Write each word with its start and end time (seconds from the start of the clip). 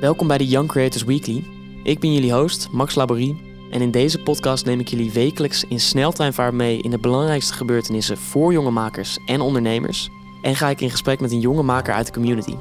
Welkom 0.00 0.26
bij 0.26 0.38
de 0.38 0.46
Young 0.46 0.68
Creators 0.68 1.04
Weekly. 1.04 1.44
Ik 1.82 1.98
ben 1.98 2.12
jullie 2.12 2.32
host, 2.32 2.68
Max 2.70 2.94
Laborie. 2.94 3.40
En 3.70 3.80
in 3.80 3.90
deze 3.90 4.22
podcast 4.22 4.64
neem 4.64 4.80
ik 4.80 4.88
jullie 4.88 5.12
wekelijks 5.12 5.64
in 5.64 5.80
sneltreinvaart 5.80 6.52
mee 6.52 6.78
in 6.78 6.90
de 6.90 6.98
belangrijkste 6.98 7.52
gebeurtenissen 7.52 8.18
voor 8.18 8.52
jonge 8.52 8.70
makers 8.70 9.18
en 9.26 9.40
ondernemers. 9.40 10.08
En 10.42 10.56
ga 10.56 10.68
ik 10.68 10.80
in 10.80 10.90
gesprek 10.90 11.20
met 11.20 11.32
een 11.32 11.40
jonge 11.40 11.62
maker 11.62 11.94
uit 11.94 12.06
de 12.06 12.12
community. 12.12 12.54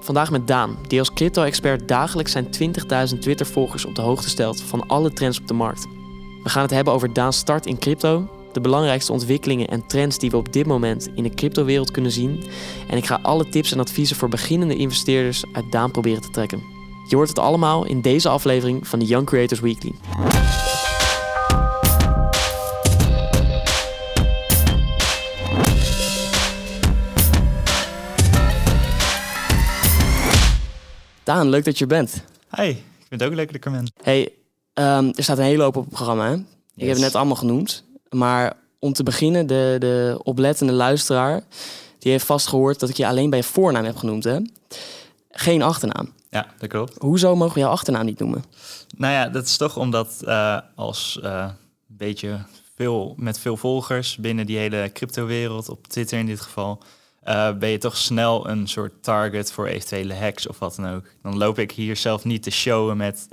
Vandaag 0.00 0.30
met 0.30 0.46
Daan, 0.46 0.76
die 0.88 0.98
als 0.98 1.12
crypto-expert 1.12 1.88
dagelijks 1.88 2.32
zijn 2.32 2.46
20.000 3.12 3.18
Twitter-volgers 3.18 3.84
op 3.84 3.94
de 3.94 4.02
hoogte 4.02 4.28
stelt 4.28 4.62
van 4.62 4.86
alle 4.86 5.12
trends 5.12 5.40
op 5.40 5.46
de 5.46 5.54
markt. 5.54 5.86
We 6.42 6.48
gaan 6.48 6.62
het 6.62 6.70
hebben 6.70 6.92
over 6.92 7.12
Daan's 7.12 7.36
start 7.36 7.66
in 7.66 7.78
crypto, 7.78 8.28
de 8.52 8.60
belangrijkste 8.60 9.12
ontwikkelingen 9.12 9.68
en 9.68 9.86
trends 9.86 10.18
die 10.18 10.30
we 10.30 10.36
op 10.36 10.52
dit 10.52 10.66
moment 10.66 11.08
in 11.14 11.22
de 11.22 11.34
cryptowereld 11.34 11.90
kunnen 11.90 12.12
zien. 12.12 12.44
En 12.88 12.96
ik 12.96 13.06
ga 13.06 13.18
alle 13.22 13.48
tips 13.48 13.72
en 13.72 13.80
adviezen 13.80 14.16
voor 14.16 14.28
beginnende 14.28 14.76
investeerders 14.76 15.44
uit 15.52 15.72
Daan 15.72 15.90
proberen 15.90 16.22
te 16.22 16.30
trekken. 16.30 16.62
Je 17.08 17.16
hoort 17.16 17.28
het 17.28 17.38
allemaal 17.38 17.84
in 17.86 18.00
deze 18.00 18.28
aflevering 18.28 18.88
van 18.88 18.98
de 18.98 19.04
Young 19.04 19.26
Creators 19.26 19.60
Weekly. 19.60 19.92
Daan, 31.22 31.48
leuk 31.48 31.64
dat 31.64 31.78
je 31.78 31.84
er 31.84 31.90
bent. 31.90 32.24
Hi, 32.56 32.68
ik 32.68 32.76
vind 33.08 33.20
het 33.20 33.22
ook 33.22 33.34
leuk 33.34 33.46
dat 33.46 33.56
ik 33.56 33.64
er 33.64 33.70
ben. 33.70 33.92
Hey, 34.02 34.32
ehm, 34.72 35.12
er 35.14 35.22
staat 35.22 35.38
een 35.38 35.44
hele 35.44 35.62
hoop 35.62 35.76
op 35.76 35.84
het 35.84 35.92
programma. 35.92 36.28
Hè? 36.28 36.34
Ik 36.34 36.86
heb 36.86 36.88
het 36.88 36.98
net 36.98 37.14
allemaal 37.14 37.36
genoemd. 37.36 37.84
Maar 38.10 38.56
om 38.78 38.92
te 38.92 39.02
beginnen, 39.02 39.46
de, 39.46 39.76
de 39.78 40.20
oplettende 40.22 40.72
luisteraar... 40.72 41.42
die 41.98 42.12
heeft 42.12 42.24
vast 42.26 42.46
gehoord 42.46 42.80
dat 42.80 42.88
ik 42.88 42.96
je 42.96 43.06
alleen 43.06 43.30
bij 43.30 43.38
je 43.38 43.44
voornaam 43.44 43.84
heb 43.84 43.96
genoemd. 43.96 44.24
Hè? 44.24 44.38
Geen 45.30 45.62
achternaam. 45.62 46.12
Ja, 46.30 46.46
dat 46.58 46.68
klopt. 46.68 46.96
Hoezo 46.98 47.36
mogen 47.36 47.54
we 47.54 47.60
jouw 47.60 47.70
achternaam 47.70 48.04
niet 48.04 48.18
noemen? 48.18 48.44
Nou 48.96 49.12
ja, 49.12 49.28
dat 49.28 49.44
is 49.44 49.56
toch 49.56 49.76
omdat 49.76 50.22
uh, 50.24 50.58
als 50.74 51.20
uh, 51.22 51.48
beetje 51.86 52.38
veel, 52.76 53.14
met 53.16 53.38
veel 53.38 53.56
volgers 53.56 54.16
binnen 54.16 54.46
die 54.46 54.58
hele 54.58 54.90
cryptowereld, 54.92 55.68
op 55.68 55.86
Twitter 55.86 56.18
in 56.18 56.26
dit 56.26 56.40
geval, 56.40 56.82
uh, 57.28 57.52
ben 57.52 57.68
je 57.68 57.78
toch 57.78 57.96
snel 57.96 58.48
een 58.48 58.68
soort 58.68 58.92
target 59.02 59.52
voor 59.52 59.66
eventuele 59.66 60.14
hacks 60.14 60.46
of 60.46 60.58
wat 60.58 60.76
dan 60.76 60.94
ook. 60.94 61.04
Dan 61.22 61.36
loop 61.36 61.58
ik 61.58 61.72
hier 61.72 61.96
zelf 61.96 62.24
niet 62.24 62.42
te 62.42 62.50
showen 62.50 62.96
met 62.96 63.26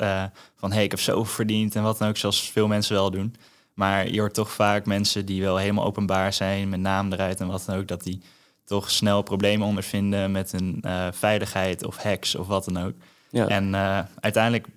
van 0.55 0.71
hey, 0.71 0.83
ik 0.83 0.91
heb 0.91 0.99
zoveel 0.99 1.25
verdiend 1.25 1.75
en 1.75 1.83
wat 1.83 1.97
dan 1.97 2.09
ook, 2.09 2.17
zoals 2.17 2.52
veel 2.52 2.67
mensen 2.67 2.95
wel 2.95 3.11
doen. 3.11 3.35
Maar 3.78 4.09
je 4.09 4.20
hoort 4.20 4.33
toch 4.33 4.52
vaak 4.52 4.86
mensen 4.86 5.25
die 5.25 5.42
wel 5.42 5.58
helemaal 5.58 5.86
openbaar 5.86 6.33
zijn, 6.33 6.70
met 6.70 6.80
naam 6.80 7.11
eruit 7.11 7.39
en 7.39 7.47
wat 7.47 7.64
dan 7.66 7.78
ook, 7.78 7.88
dat 7.88 8.03
die 8.03 8.22
toch 8.66 8.92
snel 8.92 9.22
problemen 9.22 9.67
ondervinden 9.67 10.31
met 10.31 10.53
een 10.53 10.83
uh, 10.86 11.08
veiligheid 11.11 11.86
of 11.86 11.98
hacks 11.98 12.36
of 12.36 12.48
wat 12.48 12.66
dan 12.66 12.83
ook. 12.83 12.94
Ja. 13.30 13.48
En 13.48 13.73
uh, 13.73 14.00
uiteindelijk 14.20 14.67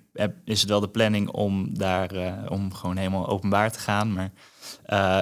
is 0.45 0.59
het 0.61 0.69
wel 0.69 0.79
de 0.79 0.89
planning 0.89 1.29
om 1.29 1.77
daar 1.77 2.15
uh, 2.15 2.33
om 2.47 2.73
gewoon 2.73 2.97
helemaal 2.97 3.27
openbaar 3.27 3.71
te 3.71 3.79
gaan. 3.79 4.13
Maar 4.13 4.31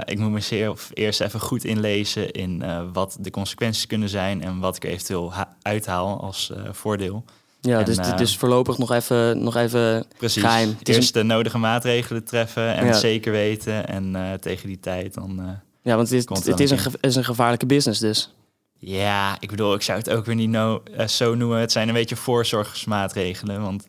ik 0.05 0.19
moet 0.19 0.31
me 0.31 0.39
zeer 0.39 0.73
eerst 0.93 1.21
even 1.21 1.39
goed 1.39 1.63
inlezen 1.63 2.31
in 2.31 2.63
wat 2.93 3.17
de 3.19 3.31
consequenties 3.31 3.87
kunnen 3.87 4.09
zijn 4.09 4.41
en 4.41 4.59
wat 4.59 4.75
ik 4.75 4.83
eventueel 4.83 5.33
uithaal 5.61 6.21
als 6.21 6.51
voordeel. 6.71 7.25
Ja, 7.61 7.79
en, 7.79 7.85
dus, 7.85 7.97
dus 8.15 8.37
voorlopig 8.37 8.77
nog 8.77 8.91
even, 8.91 9.43
nog 9.43 9.55
even 9.55 10.05
precies, 10.17 10.41
geheim. 10.41 10.77
Eerst 10.83 11.15
een... 11.15 11.21
de 11.27 11.33
nodige 11.33 11.57
maatregelen 11.57 12.23
treffen 12.23 12.75
en 12.75 12.85
ja. 12.85 12.93
zeker 12.93 13.31
weten. 13.31 13.87
En 13.87 14.37
tegen 14.39 14.67
die 14.67 14.79
tijd 14.79 15.13
dan. 15.13 15.59
ja, 15.81 15.95
want 15.95 16.09
het 16.09 16.17
is, 16.17 16.45
het 16.45 16.59
is, 16.59 16.71
een, 16.71 16.79
is 17.01 17.15
een 17.15 17.25
gevaarlijke 17.25 17.65
business 17.65 17.99
dus. 17.99 18.33
Ja, 18.81 19.37
ik 19.39 19.49
bedoel, 19.49 19.73
ik 19.73 19.81
zou 19.81 19.97
het 19.97 20.09
ook 20.09 20.25
weer 20.25 20.35
niet 20.35 20.49
no, 20.49 20.83
uh, 20.97 21.07
zo 21.07 21.35
noemen. 21.35 21.59
Het 21.59 21.71
zijn 21.71 21.87
een 21.87 21.93
beetje 21.93 22.15
voorzorgsmaatregelen. 22.15 23.61
Want 23.61 23.87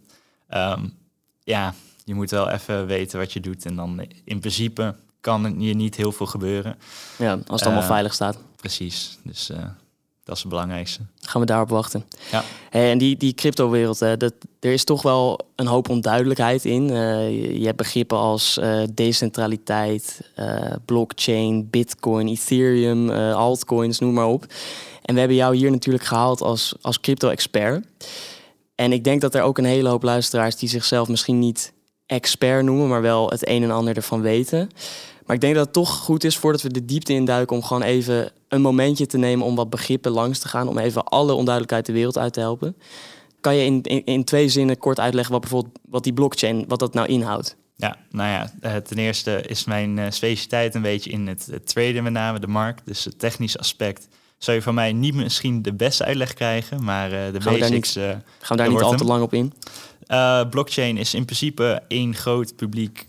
um, 0.55 0.95
ja, 1.43 1.75
je 2.05 2.15
moet 2.15 2.31
wel 2.31 2.51
even 2.51 2.87
weten 2.87 3.19
wat 3.19 3.33
je 3.33 3.41
doet. 3.41 3.65
En 3.65 3.77
dan 3.77 4.06
in 4.25 4.41
principe 4.41 4.94
kan 5.21 5.44
er 5.44 5.50
niet 5.53 5.97
heel 5.97 6.12
veel 6.12 6.27
gebeuren. 6.27 6.78
Ja, 7.19 7.33
als 7.33 7.61
het 7.61 7.62
allemaal 7.62 7.89
veilig 7.89 8.15
staat. 8.15 8.39
Precies, 8.56 9.19
dus 9.25 9.50
uh, 9.50 9.56
dat 10.25 10.37
is 10.37 10.41
het 10.41 10.50
belangrijkste. 10.50 11.00
Gaan 11.31 11.41
we 11.41 11.47
daarop 11.47 11.69
wachten. 11.69 12.05
Ja. 12.31 12.45
Hey, 12.71 12.91
en 12.91 12.99
die, 12.99 13.17
die 13.17 13.35
crypto-wereld, 13.35 13.99
dat, 13.99 14.33
er 14.61 14.73
is 14.73 14.85
toch 14.85 15.03
wel 15.03 15.39
een 15.57 15.67
hoop 15.67 15.89
onduidelijkheid 15.89 16.65
in. 16.65 16.89
je, 16.89 17.59
je, 17.61 17.65
hebt 17.65 17.77
begrippen 17.77 18.19
als 18.19 18.61
decentraliteit, 18.95 20.21
blockchain, 20.85 21.71
bitcoin, 21.71 22.29
ethereum, 22.29 23.11
altcoins, 23.11 23.99
noem 23.99 24.15
maar 24.15 24.27
op. 24.27 24.47
En 25.03 25.15
we 25.15 25.21
hebben 25.21 25.39
jou 25.39 25.57
hier 25.57 25.71
natuurlijk 25.71 26.05
gehaald 26.05 26.41
als, 26.41 26.75
als 26.81 27.01
crypto-expert. 27.01 27.87
En 28.75 28.93
ik 28.93 29.05
denk 29.05 29.21
dat 29.21 29.35
er 29.35 29.43
ook 29.43 29.59
een 29.59 29.65
hele 29.65 29.89
hoop 29.89 30.03
luisteraars 30.03 30.57
die 30.57 30.69
zichzelf 30.69 31.09
misschien 31.09 31.39
niet 31.39 31.73
expert 32.07 32.65
noemen, 32.65 32.89
maar 32.89 33.03
wel 33.03 33.29
het 33.29 33.49
een 33.49 33.62
en 33.62 33.71
ander 33.71 33.97
ervan 33.97 34.21
weten. 34.21 34.71
Maar 35.27 35.35
ik 35.35 35.41
denk 35.41 35.55
dat 35.55 35.65
het 35.65 35.75
toch 35.75 35.97
goed 35.97 36.25
is 36.25 36.37
voordat 36.37 36.62
we 36.62 36.71
de 36.71 36.85
diepte 36.85 37.12
induiken 37.12 37.57
om 37.57 37.62
gewoon 37.62 37.83
even 37.83 38.33
een 38.50 38.61
momentje 38.61 39.06
te 39.06 39.19
nemen 39.19 39.47
om 39.47 39.55
wat 39.55 39.71
begrippen 39.71 40.12
langs 40.12 40.38
te 40.38 40.49
gaan, 40.49 40.69
om 40.69 40.78
even 40.78 41.05
alle 41.05 41.33
onduidelijkheid 41.33 41.87
de 41.87 41.93
wereld 41.93 42.19
uit 42.19 42.33
te 42.33 42.41
helpen. 42.41 42.77
Kan 43.41 43.56
je 43.56 43.65
in, 43.65 43.83
in, 43.83 44.05
in 44.05 44.25
twee 44.25 44.49
zinnen 44.49 44.78
kort 44.78 45.00
uitleggen 45.00 45.33
wat 45.33 45.41
bijvoorbeeld 45.41 45.78
wat 45.88 46.05
die 46.05 46.12
blockchain, 46.12 46.65
wat 46.69 46.78
dat 46.78 46.94
nou 46.94 47.09
inhoudt? 47.09 47.56
Ja, 47.77 47.97
nou 48.11 48.28
ja, 48.28 48.81
ten 48.81 48.99
eerste 48.99 49.43
is 49.47 49.65
mijn 49.65 49.97
uh, 49.97 50.06
specialiteit 50.09 50.75
een 50.75 50.83
beetje 50.83 51.11
in 51.11 51.27
het, 51.27 51.49
het 51.50 51.66
traden 51.66 52.03
met 52.03 52.12
name, 52.12 52.38
de 52.38 52.47
markt, 52.47 52.83
dus 52.84 53.05
het 53.05 53.19
technische 53.19 53.59
aspect 53.59 54.09
zou 54.38 54.56
je 54.56 54.62
van 54.62 54.75
mij 54.75 54.93
niet 54.93 55.15
misschien 55.15 55.62
de 55.62 55.75
beste 55.75 56.05
uitleg 56.05 56.34
krijgen, 56.34 56.84
maar 56.84 57.12
uh, 57.12 57.32
de 57.32 57.41
gaan 57.41 57.59
basics... 57.59 57.94
We 57.94 58.00
daar 58.00 58.15
niet, 58.15 58.25
gaan 58.38 58.56
we 58.56 58.62
daar 58.62 58.72
niet 58.72 58.82
al 58.82 58.97
te 58.97 59.05
lang 59.05 59.22
op 59.22 59.34
in? 59.34 59.53
Uh, 60.09 60.49
blockchain 60.49 60.97
is 60.97 61.15
in 61.15 61.25
principe 61.25 61.82
één 61.88 62.15
groot 62.15 62.56
publiek 62.56 63.06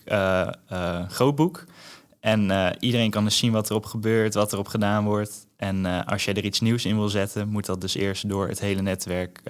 grootboek. 1.08 1.64
En 2.22 2.52
iedereen 2.80 3.10
kan 3.10 3.24
dus 3.24 3.38
zien 3.38 3.52
wat 3.52 3.70
erop 3.70 3.86
gebeurt, 3.86 4.34
wat 4.34 4.54
erop 4.54 4.68
gedaan 4.68 5.04
wordt. 5.04 5.48
En 5.58 6.06
als 6.06 6.26
jij 6.26 6.34
er 6.34 6.46
iets 6.46 6.60
nieuws 6.60 6.86
in 6.86 6.96
wil 6.96 7.10
zetten, 7.10 7.50
moet 7.50 7.66
dat 7.66 7.82
dus 7.82 7.96
eerst 7.96 8.30
door 8.30 8.48
het 8.48 8.60
hele 8.60 8.82
netwerk 8.82 9.42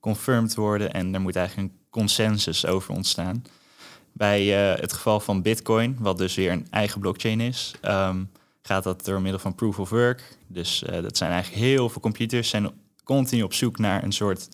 confirmed 0.00 0.54
worden. 0.54 0.92
En 0.92 1.14
er 1.14 1.20
moet 1.20 1.36
eigenlijk 1.36 1.68
een 1.68 1.78
consensus 1.90 2.66
over 2.66 2.94
ontstaan. 2.94 3.44
Bij 4.12 4.46
het 4.80 4.92
geval 4.92 5.20
van 5.20 5.42
Bitcoin, 5.42 5.96
wat 5.98 6.18
dus 6.18 6.34
weer 6.34 6.52
een 6.52 6.66
eigen 6.70 7.00
blockchain 7.00 7.40
is... 7.40 7.74
Um, 7.82 8.30
gaat 8.66 8.84
dat 8.84 9.04
door 9.04 9.20
middel 9.20 9.40
van 9.40 9.54
proof 9.54 9.78
of 9.78 9.90
work. 9.90 10.38
Dus 10.46 10.82
uh, 10.82 11.02
dat 11.02 11.16
zijn 11.16 11.30
eigenlijk 11.30 11.62
heel 11.62 11.88
veel 11.88 12.00
computers 12.00 12.48
zijn 12.48 12.70
continu 13.04 13.42
op 13.42 13.52
zoek 13.54 13.78
naar 13.78 14.02
een 14.02 14.12
soort 14.12 14.48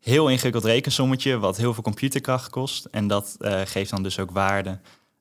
heel 0.00 0.28
ingewikkeld 0.28 0.64
rekensommetje 0.64 1.38
wat 1.38 1.56
heel 1.56 1.74
veel 1.74 1.82
computerkracht 1.82 2.50
kost. 2.50 2.84
En 2.84 3.06
dat 3.06 3.36
uh, 3.38 3.60
geeft 3.64 3.90
dan 3.90 4.02
dus 4.02 4.18
ook 4.18 4.30
waarde 4.30 4.78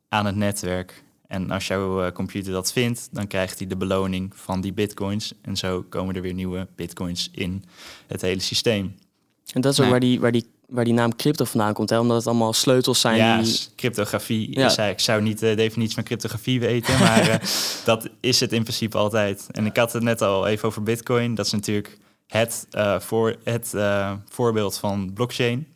aan 0.09 0.25
het 0.25 0.35
netwerk. 0.35 1.03
En 1.28 1.51
als 1.51 1.67
jouw 1.67 2.06
uh, 2.06 2.11
computer 2.11 2.53
dat 2.53 2.72
vindt, 2.72 3.09
dan 3.11 3.28
krijgt 3.28 3.59
hij 3.59 3.67
de 3.67 3.78
beloning 3.78 4.31
van 4.35 4.61
die 4.61 4.73
bitcoins. 4.73 5.34
En 5.41 5.57
zo 5.57 5.85
komen 5.89 6.16
er 6.16 6.22
weer 6.22 6.34
nieuwe 6.34 6.67
bitcoins 6.75 7.29
in 7.31 7.63
het 8.07 8.22
hele 8.22 8.41
systeem. 8.41 8.95
En 9.53 9.61
dat 9.61 9.72
is 9.72 9.79
ook 9.79 9.85
nou, 9.85 9.89
waar, 9.89 10.00
die, 10.00 10.19
waar 10.19 10.31
die 10.31 10.45
waar 10.73 10.84
die 10.84 10.94
naam 10.94 11.16
crypto 11.16 11.45
vandaan 11.45 11.73
komt, 11.73 11.89
hè? 11.89 12.00
omdat 12.00 12.17
het 12.17 12.28
allemaal 12.28 12.53
sleutels 12.53 13.01
zijn. 13.01 13.17
Ja, 13.17 13.41
die... 13.41 13.59
cryptografie. 13.75 14.59
Ja. 14.59 14.66
Is 14.66 14.78
ik 14.78 15.00
zou 15.00 15.22
niet 15.22 15.39
de 15.39 15.56
definitie 15.56 15.95
van 15.95 16.03
cryptografie 16.03 16.59
weten, 16.59 17.00
maar 17.00 17.29
uh, 17.29 17.35
dat 17.85 18.09
is 18.19 18.40
het 18.40 18.53
in 18.53 18.61
principe 18.61 18.97
altijd. 18.97 19.47
En 19.51 19.66
ik 19.66 19.78
had 19.78 19.94
het 19.94 20.03
net 20.03 20.22
al 20.22 20.47
even 20.47 20.67
over 20.67 20.84
Bitcoin. 20.84 21.35
Dat 21.35 21.45
is 21.45 21.51
natuurlijk 21.51 21.97
het, 22.28 22.67
uh, 22.72 23.00
voor, 23.00 23.35
het 23.44 23.72
uh, 23.75 24.13
voorbeeld 24.29 24.78
van 24.78 25.13
blockchain. 25.13 25.67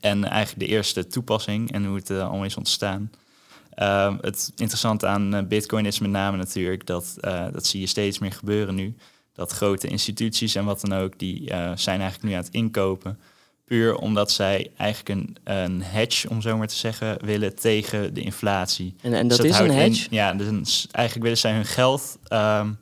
En 0.00 0.24
eigenlijk 0.24 0.68
de 0.68 0.74
eerste 0.76 1.06
toepassing 1.06 1.72
en 1.72 1.84
hoe 1.84 1.96
het 1.96 2.10
allemaal 2.10 2.44
is 2.44 2.56
ontstaan. 2.56 3.10
Ehm, 3.78 4.16
het 4.20 4.52
interessante 4.56 5.06
aan 5.06 5.48
Bitcoin 5.48 5.86
is 5.86 5.98
met 5.98 6.10
name 6.10 6.36
natuurlijk 6.36 6.86
dat 6.86 7.16
dat 7.52 7.66
zie 7.66 7.80
je 7.80 7.86
steeds 7.86 8.18
meer 8.18 8.32
gebeuren 8.32 8.74
nu. 8.74 8.94
Dat 9.32 9.52
grote 9.52 9.88
instituties 9.88 10.54
en 10.54 10.64
wat 10.64 10.80
dan 10.80 10.98
ook, 10.98 11.18
die 11.18 11.46
zijn 11.74 12.00
eigenlijk 12.00 12.22
nu 12.22 12.32
aan 12.32 12.42
het 12.42 12.52
inkopen 12.52 13.18
Puur 13.68 13.96
omdat 13.96 14.30
zij 14.30 14.70
eigenlijk 14.76 15.20
een, 15.20 15.36
een 15.44 15.82
hedge, 15.82 16.28
om 16.28 16.40
zo 16.40 16.56
maar 16.56 16.66
te 16.66 16.74
zeggen, 16.74 17.24
willen 17.24 17.54
tegen 17.54 18.14
de 18.14 18.20
inflatie. 18.20 18.94
En, 19.00 19.12
en 19.12 19.28
dat, 19.28 19.38
dus 19.38 19.46
dat 19.46 19.60
is 19.60 19.68
een 19.68 19.76
hedge? 19.76 20.06
In, 20.10 20.16
ja, 20.16 20.34
dus 20.34 20.86
eigenlijk 20.90 21.24
willen 21.24 21.38
zij 21.38 21.52
hun 21.52 21.64
geld 21.64 22.18
um, 22.32 22.78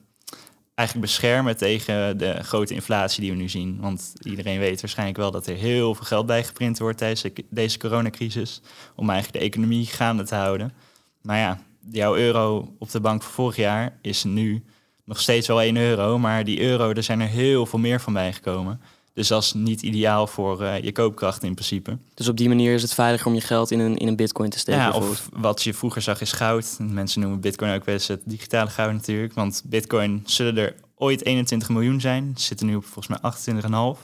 eigenlijk 0.75 1.00
beschermen 1.00 1.56
tegen 1.56 2.19
de 2.19 2.42
grote 2.42 2.75
inflatie 2.75 3.20
die 3.20 3.31
we 3.31 3.37
nu 3.37 3.49
zien. 3.49 3.78
Want 3.81 4.12
iedereen 4.22 4.58
weet 4.58 4.81
waarschijnlijk 4.81 5.19
wel 5.19 5.31
dat 5.31 5.46
er 5.46 5.56
heel 5.56 5.94
veel 5.94 6.04
geld 6.04 6.26
bijgeprint 6.26 6.78
wordt 6.78 6.99
tijdens 6.99 7.25
deze 7.50 7.78
coronacrisis. 7.78 8.60
Om 8.94 9.10
eigenlijk 9.10 9.38
de 9.38 9.50
economie 9.50 9.87
gaande 9.87 10.25
te 10.25 10.34
houden. 10.34 10.72
Maar 11.26 11.38
ja, 11.38 11.58
jouw 11.90 12.17
euro 12.17 12.75
op 12.78 12.90
de 12.90 13.00
bank 13.00 13.23
van 13.23 13.32
vorig 13.32 13.56
jaar 13.56 13.99
is 14.02 14.25
nu 14.25 14.64
nog 15.05 15.20
steeds 15.20 15.46
wel 15.46 15.61
1 15.61 15.76
euro. 15.76 16.19
Maar 16.19 16.44
die 16.44 16.61
euro, 16.61 16.90
er 16.90 17.02
zijn 17.02 17.20
er 17.20 17.28
heel 17.28 17.67
veel 17.67 17.78
meer 17.78 18.00
van 18.00 18.12
bijgekomen. 18.12 18.81
Dus 19.12 19.28
dat 19.28 19.43
is 19.43 19.52
niet 19.52 19.82
ideaal 19.82 20.26
voor 20.26 20.62
uh, 20.62 20.82
je 20.82 20.93
koopkracht 20.93 21.43
in 21.43 21.55
principe. 21.55 21.99
Dus 22.14 22.28
op 22.28 22.37
die 22.37 22.49
manier 22.49 22.75
is 22.75 22.82
het 22.82 22.94
veiliger 22.94 23.26
om 23.26 23.34
je 23.34 23.40
geld 23.40 23.70
in 23.70 23.78
een, 23.81 23.96
in 23.96 24.08
een 24.08 24.17
bitcoin 24.17 24.50
te 24.50 24.58
steken? 24.58 24.81
Ja, 24.81 24.90
of 24.90 25.28
wat 25.32 25.62
je 25.62 25.75
vroeger 25.75 26.02
zag 26.02 26.20
is 26.20 26.32
goud. 26.32 26.76
Mensen 26.81 27.20
noemen 27.20 27.40
bitcoin 27.40 27.75
ook 27.75 27.84
wel 27.84 27.94
eens 27.94 28.08
het 28.08 28.20
digitale 28.25 28.70
goud 28.70 28.93
natuurlijk. 28.93 29.34
Want 29.34 29.62
bitcoin 29.64 30.23
zullen 30.26 30.58
er 30.58 30.75
ooit 30.94 31.25
21 31.25 31.69
miljoen 31.69 32.00
zijn. 32.00 32.32
Zitten 32.37 32.67
nu 32.67 32.75
op 32.75 32.84
volgens 32.84 33.20
mij 33.20 33.55
28,5. 33.94 34.00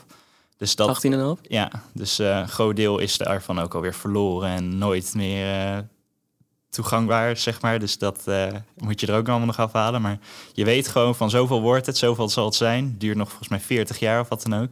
Dus 0.57 0.75
dat, 0.75 1.05
18,5? 1.37 1.41
Ja, 1.41 1.71
dus 1.93 2.19
eh, 2.19 2.37
een 2.37 2.47
groot 2.47 2.75
deel 2.75 2.99
is 2.99 3.17
daarvan 3.17 3.59
ook 3.59 3.73
alweer 3.73 3.93
verloren 3.93 4.49
en 4.49 4.77
nooit 4.77 5.13
meer 5.15 5.65
eh, 5.65 5.77
toegangbaar, 6.73 7.37
zeg 7.37 7.61
maar. 7.61 7.79
Dus 7.79 7.97
dat 7.97 8.21
eh, 8.25 8.47
moet 8.77 8.99
je 8.99 9.07
er 9.07 9.15
ook 9.17 9.27
allemaal 9.29 9.47
nog 9.47 9.59
afhalen. 9.59 10.01
Maar 10.01 10.17
je 10.53 10.65
weet 10.65 10.87
gewoon 10.87 11.15
van 11.15 11.29
zoveel 11.29 11.61
wordt 11.61 11.85
het, 11.85 11.97
zoveel 11.97 12.29
zal 12.29 12.45
het 12.45 12.55
zijn. 12.55 12.95
Duurt 12.97 13.17
nog 13.17 13.27
volgens 13.27 13.49
mij 13.49 13.59
40 13.59 13.99
jaar 13.99 14.19
of 14.19 14.29
wat 14.29 14.43
dan 14.43 14.61
ook. 14.61 14.69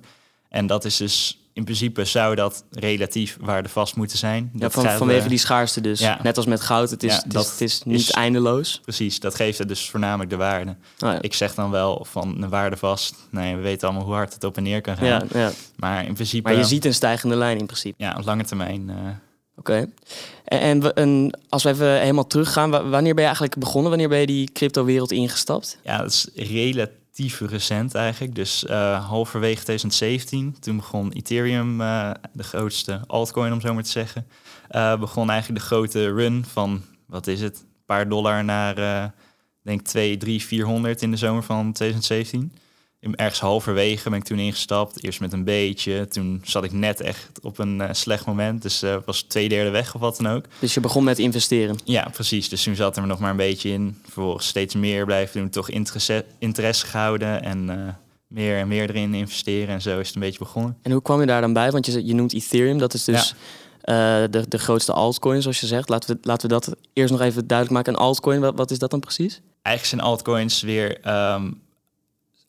En 0.49 0.67
dat 0.67 0.85
is 0.85 0.97
dus 0.97 1.35
in 1.53 1.63
principe 1.63 2.05
zou 2.05 2.35
dat 2.35 2.63
relatief 2.71 3.37
waardevast 3.41 3.95
moeten 3.95 4.17
zijn. 4.17 4.49
Ja, 4.53 4.59
Dat 4.59 4.73
van, 4.73 4.83
gaat, 4.83 4.97
vanwege 4.97 5.27
die 5.27 5.37
schaarste 5.37 5.81
dus. 5.81 5.99
ja. 5.99 6.19
Net 6.23 6.37
als 6.37 6.45
met 6.45 6.61
goud, 6.61 6.89
het 6.89 7.03
is, 7.03 7.09
Ja, 7.11 7.15
het 7.17 7.25
is, 7.25 7.33
dat 7.33 7.49
het 7.51 7.61
is 7.61 7.83
niet 7.83 7.99
is- 7.99 8.11
eindeloos. 8.11 8.79
Precies, 8.83 9.19
dat 9.19 9.35
geeft 9.35 9.57
het 9.57 9.67
dus 9.67 9.89
voornamelijk 9.89 10.29
de 10.29 10.35
waarde. 10.35 10.75
Oh. 10.99 11.13
Ik 11.21 11.33
zeg 11.33 11.53
dan 11.55 11.71
wel 11.71 12.05
van 12.09 12.43
een 12.43 12.49
waarde 12.49 12.77
vast. 12.77 13.15
Nee, 13.29 13.55
we 13.55 13.61
weten 13.61 13.87
allemaal 13.87 14.05
hoe 14.05 14.15
hard 14.15 14.33
het 14.33 14.43
op 14.43 14.57
en 14.57 14.63
neer 14.63 14.81
kan 14.81 14.97
gaan. 14.97 15.27
Maar 15.75 16.05
in 16.05 16.13
principe, 16.13 16.49
Maar 16.49 16.57
je 16.57 16.65
ziet 16.65 16.85
een 16.85 16.93
stijgende 16.93 17.35
lijn 17.35 17.57
in 17.57 17.65
principe. 17.65 17.95
ja, 18.03 18.15
op 18.17 18.25
lange 18.25 18.43
termijn. 18.43 18.89
eh, 18.89 18.95
Oké. 19.61 19.89
En, 20.45 20.93
en, 20.95 21.39
als 21.49 21.63
we 21.63 21.69
even 21.69 21.99
helemaal 21.99 22.27
teruggaan, 22.27 22.69
wa- 22.69 22.83
wanneer 22.89 23.13
ben 23.13 23.21
je 23.21 23.29
eigenlijk 23.29 23.57
begonnen? 23.59 23.89
Wanneer 23.89 24.09
ben 24.09 24.19
je 24.19 24.25
die 24.25 24.51
crypto-wereld 24.51 25.11
ingestapt? 25.11 25.77
Ja, 25.83 25.97
dat 25.97 26.11
is 26.11 26.27
relatief 26.35 27.39
recent 27.39 27.95
eigenlijk. 27.95 28.35
Dus 28.35 28.65
eh, 28.65 29.07
halverwege 29.07 29.63
2017, 29.63 30.55
toen 30.59 30.75
begon 30.75 31.11
Ethereum, 31.11 31.81
eh, 31.81 32.11
de 32.33 32.43
grootste 32.43 33.01
altcoin 33.07 33.53
om 33.53 33.61
zo 33.61 33.73
maar 33.73 33.83
te 33.83 33.89
zeggen, 33.89 34.27
eh, 34.69 34.99
begon 34.99 35.29
eigenlijk 35.29 35.59
de 35.59 35.65
grote 35.65 36.13
run 36.13 36.45
van, 36.51 36.81
wat 37.07 37.27
is 37.27 37.41
het, 37.41 37.57
een 37.57 37.85
paar 37.85 38.09
dollar 38.09 38.43
naar, 38.43 39.13
denk 39.63 39.81
2, 39.81 40.17
3, 40.17 40.41
400 40.45 41.01
in 41.01 41.11
de 41.11 41.17
zomer 41.17 41.43
van 41.43 41.71
2017. 41.73 42.53
Ergens 43.01 43.39
halverwege 43.39 44.09
ben 44.09 44.19
ik 44.19 44.23
toen 44.23 44.39
ingestapt. 44.39 45.03
Eerst 45.03 45.19
met 45.19 45.33
een 45.33 45.43
beetje. 45.43 46.07
Toen 46.07 46.41
zat 46.43 46.63
ik 46.63 46.71
net 46.71 46.99
echt 46.99 47.29
op 47.41 47.57
een 47.57 47.81
eh, 47.81 47.89
slecht 47.93 48.25
moment. 48.25 48.61
Dus 48.61 48.81
eh 48.81 48.95
was 49.05 49.21
twee 49.21 49.49
derde 49.49 49.69
weg 49.69 49.95
of 49.95 50.01
wat 50.01 50.17
dan 50.17 50.27
ook. 50.27 50.45
Dus 50.59 50.73
je 50.73 50.79
begon 50.79 51.03
met 51.03 51.19
investeren. 51.19 51.77
Ja, 51.83 52.09
precies. 52.13 52.49
Dus 52.49 52.63
toen 52.63 52.75
zat 52.75 52.97
er 52.97 53.07
nog 53.07 53.19
maar 53.19 53.29
een 53.29 53.37
beetje 53.37 53.69
in. 53.69 53.97
Vervolgens 54.03 54.47
steeds 54.47 54.75
meer 54.75 55.05
blijven 55.05 55.39
doen. 55.39 55.49
Toch 55.49 55.69
interesse, 55.69 56.25
interesse 56.39 56.85
gehouden. 56.85 57.43
En 57.43 57.69
eh, 57.69 57.93
meer 58.27 58.57
en 58.57 58.67
meer 58.67 58.89
erin 58.89 59.13
investeren. 59.13 59.73
En 59.73 59.81
zo 59.81 59.99
is 59.99 60.07
het 60.07 60.15
een 60.15 60.21
beetje 60.21 60.39
begonnen. 60.39 60.77
En 60.81 60.91
hoe 60.91 61.01
kwam 61.01 61.19
je 61.19 61.25
daar 61.25 61.41
dan 61.41 61.53
bij? 61.53 61.71
Want 61.71 61.85
je, 61.85 62.05
je 62.05 62.13
noemt 62.13 62.33
Ethereum, 62.33 62.77
dat 62.77 62.93
is 62.93 63.03
dus 63.03 63.33
de, 63.81 64.45
de 64.47 64.57
grootste 64.57 64.93
altcoin, 64.93 65.41
zoals 65.41 65.59
je 65.59 65.67
zegt. 65.67 65.89
Laten 65.89 66.15
we, 66.15 66.19
laten 66.21 66.49
we 66.49 66.53
dat 66.53 66.75
eerst 66.93 67.11
nog 67.11 67.21
even 67.21 67.47
duidelijk 67.47 67.77
maken. 67.77 67.93
Een 67.93 67.99
altcoin, 68.07 68.39
wat, 68.39 68.55
wat 68.55 68.71
is 68.71 68.79
dat 68.79 68.91
dan 68.91 68.99
precies? 68.99 69.41
Eigenlijk 69.61 69.95
zijn 69.95 70.11
altcoins 70.11 70.61
weer 70.61 70.99
ehm, 71.01 71.51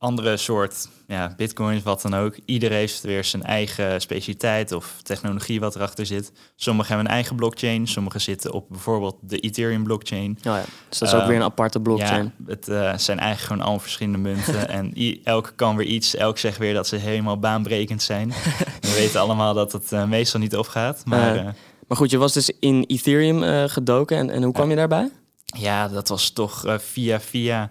andere 0.02 0.36
soort 0.36 0.88
ja, 1.06 1.34
bitcoins, 1.36 1.82
wat 1.82 2.02
dan 2.02 2.14
ook. 2.14 2.36
Ieder 2.44 2.70
heeft 2.70 3.00
weer 3.02 3.24
zijn 3.24 3.42
eigen 3.42 4.00
specialiteit 4.00 4.72
of 4.72 4.94
technologie 5.02 5.60
wat 5.60 5.74
erachter 5.76 6.06
zit. 6.06 6.32
Sommigen 6.56 6.88
hebben 6.88 7.06
een 7.06 7.16
eigen 7.16 7.36
blockchain. 7.36 7.86
Sommigen 7.88 8.20
zitten 8.20 8.52
op 8.52 8.68
bijvoorbeeld 8.68 9.16
de 9.20 9.38
Ethereum 9.38 9.82
blockchain. 9.84 10.30
Oh 10.38 10.42
ja, 10.42 10.64
dus 10.88 10.98
dat 10.98 11.08
is 11.08 11.14
ook 11.14 11.20
Eh, 11.20 11.26
weer 11.26 11.36
een 11.36 11.42
aparte 11.42 11.80
blockchain. 11.80 12.24
Ja, 12.24 12.44
het 12.52 12.68
eh, 12.68 12.96
zijn 12.96 13.18
eigenlijk 13.18 13.40
gewoon 13.40 13.62
allemaal 13.62 13.80
verschillende 13.80 14.18
munten. 14.18 14.68
en 14.78 14.92
i- 15.00 15.20
elk 15.24 15.52
kan 15.56 15.76
weer 15.76 15.86
iets. 15.86 16.14
Elk 16.16 16.38
zegt 16.38 16.58
weer 16.58 16.74
dat 16.74 16.86
ze 16.86 16.96
helemaal 16.96 17.38
baanbrekend 17.38 18.02
zijn. 18.02 18.28
We 18.80 18.92
weten 18.94 19.20
allemaal 19.20 19.54
dat 19.54 19.72
het 19.72 19.92
eh, 19.92 20.04
meestal 20.04 20.40
niet 20.40 20.56
opgaat. 20.56 21.02
Maar 21.04 21.54
Maar 21.88 21.96
goed, 21.96 22.10
je 22.10 22.18
was 22.18 22.32
dus 22.32 22.50
in 22.60 22.84
Ethereum 22.86 23.68
gedoken. 23.68 24.16
En, 24.16 24.30
en 24.30 24.42
hoe 24.42 24.52
kwam 24.52 24.70
je 24.70 24.76
daarbij? 24.76 25.10
ja, 25.58 25.88
dat 25.88 26.08
was 26.08 26.30
toch 26.30 26.64
via 26.78 27.20
via. 27.20 27.70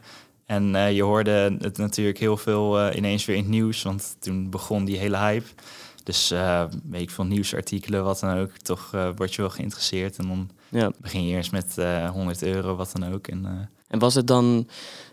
En 0.51 0.75
eh, 0.75 0.95
je 0.95 1.03
hoorde 1.03 1.56
het 1.59 1.77
natuurlijk 1.77 2.18
heel 2.19 2.38
veel 2.38 2.80
eh, 2.80 2.98
ineens 2.98 3.25
weer 3.25 3.36
in 3.36 3.42
het 3.42 3.51
nieuws. 3.51 3.81
Want 3.83 4.15
toen 4.19 4.50
begon 4.50 4.86
die 4.86 4.98
hele 4.98 5.18
hype. 5.18 5.48
Dus 6.03 6.31
eh 6.31 6.63
weet 6.89 7.01
ik 7.01 7.09
veel 7.09 7.25
nieuwsartikelen, 7.25 8.03
wat 8.03 8.19
dan 8.19 8.38
ook. 8.38 8.51
Toch 8.57 8.92
word 9.15 9.33
je 9.33 9.42
wel 9.42 9.50
geïnteresseerd. 9.50 10.18
En 10.18 10.27
dan 10.27 10.50
Ja. 10.69 10.92
begin 11.01 11.25
je 11.27 11.36
eerst 11.36 11.51
met 11.51 11.77
eh 11.77 12.09
100 12.09 12.44
euro, 12.44 12.75
wat 12.75 12.92
dan 12.98 13.13
ook. 13.13 13.27
En, 13.27 13.69
En 13.88 14.00
was 14.00 14.13
het 14.15 14.27
dan 14.27 14.68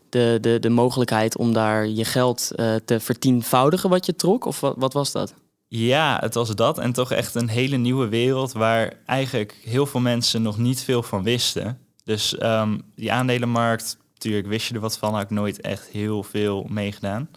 de, 0.08 0.38
de, 0.40 0.58
de 0.58 0.68
mogelijkheid 0.70 1.36
om 1.36 1.52
daar 1.52 1.86
je 1.88 2.04
geld 2.04 2.50
te 2.84 3.00
vertienvoudigen 3.00 3.90
wat 3.90 4.06
je 4.06 4.16
trok? 4.16 4.44
Of 4.44 4.60
wat, 4.60 4.74
wat 4.78 4.92
was 4.92 5.12
dat? 5.12 5.34
Ja, 5.68 6.18
het 6.20 6.34
was 6.34 6.54
dat. 6.54 6.78
En 6.78 6.92
toch 6.92 7.12
echt 7.12 7.34
een 7.34 7.48
hele 7.48 7.76
nieuwe 7.76 8.08
wereld 8.08 8.52
waar 8.52 8.92
eigenlijk 9.06 9.58
heel 9.64 9.86
veel 9.86 10.00
mensen 10.00 10.42
nog 10.42 10.58
niet 10.58 10.80
veel 10.80 11.02
van 11.02 11.22
wisten. 11.22 11.78
Dus 12.04 12.36
ehm, 12.38 12.78
die 12.94 13.12
aandelenmarkt, 13.12 13.96
natuurlijk 14.18 14.46
wist 14.46 14.68
je 14.68 14.74
er 14.74 14.80
wat 14.80 14.98
van, 14.98 15.14
had 15.14 15.22
ik 15.22 15.30
nooit 15.30 15.60
echt 15.60 15.86
heel 15.86 16.22
veel 16.22 16.66
meegedaan. 16.68 17.28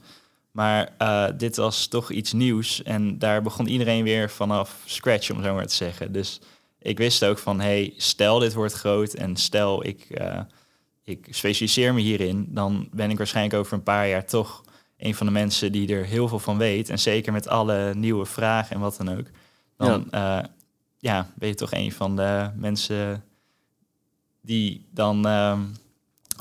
Maar 0.52 0.94
eh, 0.98 1.28
dit 1.38 1.56
was 1.56 1.88
toch 1.88 2.12
iets 2.12 2.34
nieuws 2.34 2.84
en 2.84 3.20
daar 3.20 3.42
begon 3.42 3.68
iedereen 3.68 4.04
weer 4.04 4.30
vanaf 4.30 4.82
scratch, 4.86 5.32
om 5.32 5.44
zo 5.44 5.54
maar 5.54 5.68
te 5.68 5.76
zeggen. 5.76 6.12
Dus 6.12 6.42
ik 6.80 6.98
wist 6.98 7.26
ook 7.26 7.38
van, 7.38 7.60
hey, 7.60 7.94
stel 7.98 8.40
dit 8.40 8.54
wordt 8.54 8.74
groot 8.74 9.14
en 9.14 9.36
stel 9.36 9.86
ik, 9.86 10.02
eh, 10.10 10.40
ik 11.04 11.28
specialiseer 11.30 11.94
me 11.94 12.02
hierin, 12.02 12.48
dan 12.50 12.88
ben 12.92 13.10
ik 13.10 13.18
waarschijnlijk 13.18 13.56
over 13.56 13.74
een 13.74 13.84
paar 13.84 14.08
jaar 14.08 14.26
toch 14.26 14.64
een 14.98 15.16
van 15.16 15.26
de 15.26 15.32
mensen 15.32 15.72
die 15.72 15.96
er 15.96 16.06
heel 16.06 16.28
veel 16.28 16.40
van 16.40 16.58
weet. 16.58 16.90
En 16.90 17.00
zeker 17.00 17.34
met 17.34 17.48
alle 17.48 17.94
nieuwe 17.96 18.26
vragen 18.26 18.76
en 18.76 18.82
wat 18.82 18.98
dan 18.98 19.18
ook. 19.18 19.26
Dan 19.78 20.08
ja. 20.12 20.50
ja, 21.00 21.32
ben 21.36 21.48
je 21.48 21.56
toch 21.56 21.72
een 21.72 21.92
van 21.92 22.16
de 22.16 22.50
mensen 22.56 23.24
die 24.42 24.88
dan 24.92 25.28
ehm, 25.28 25.62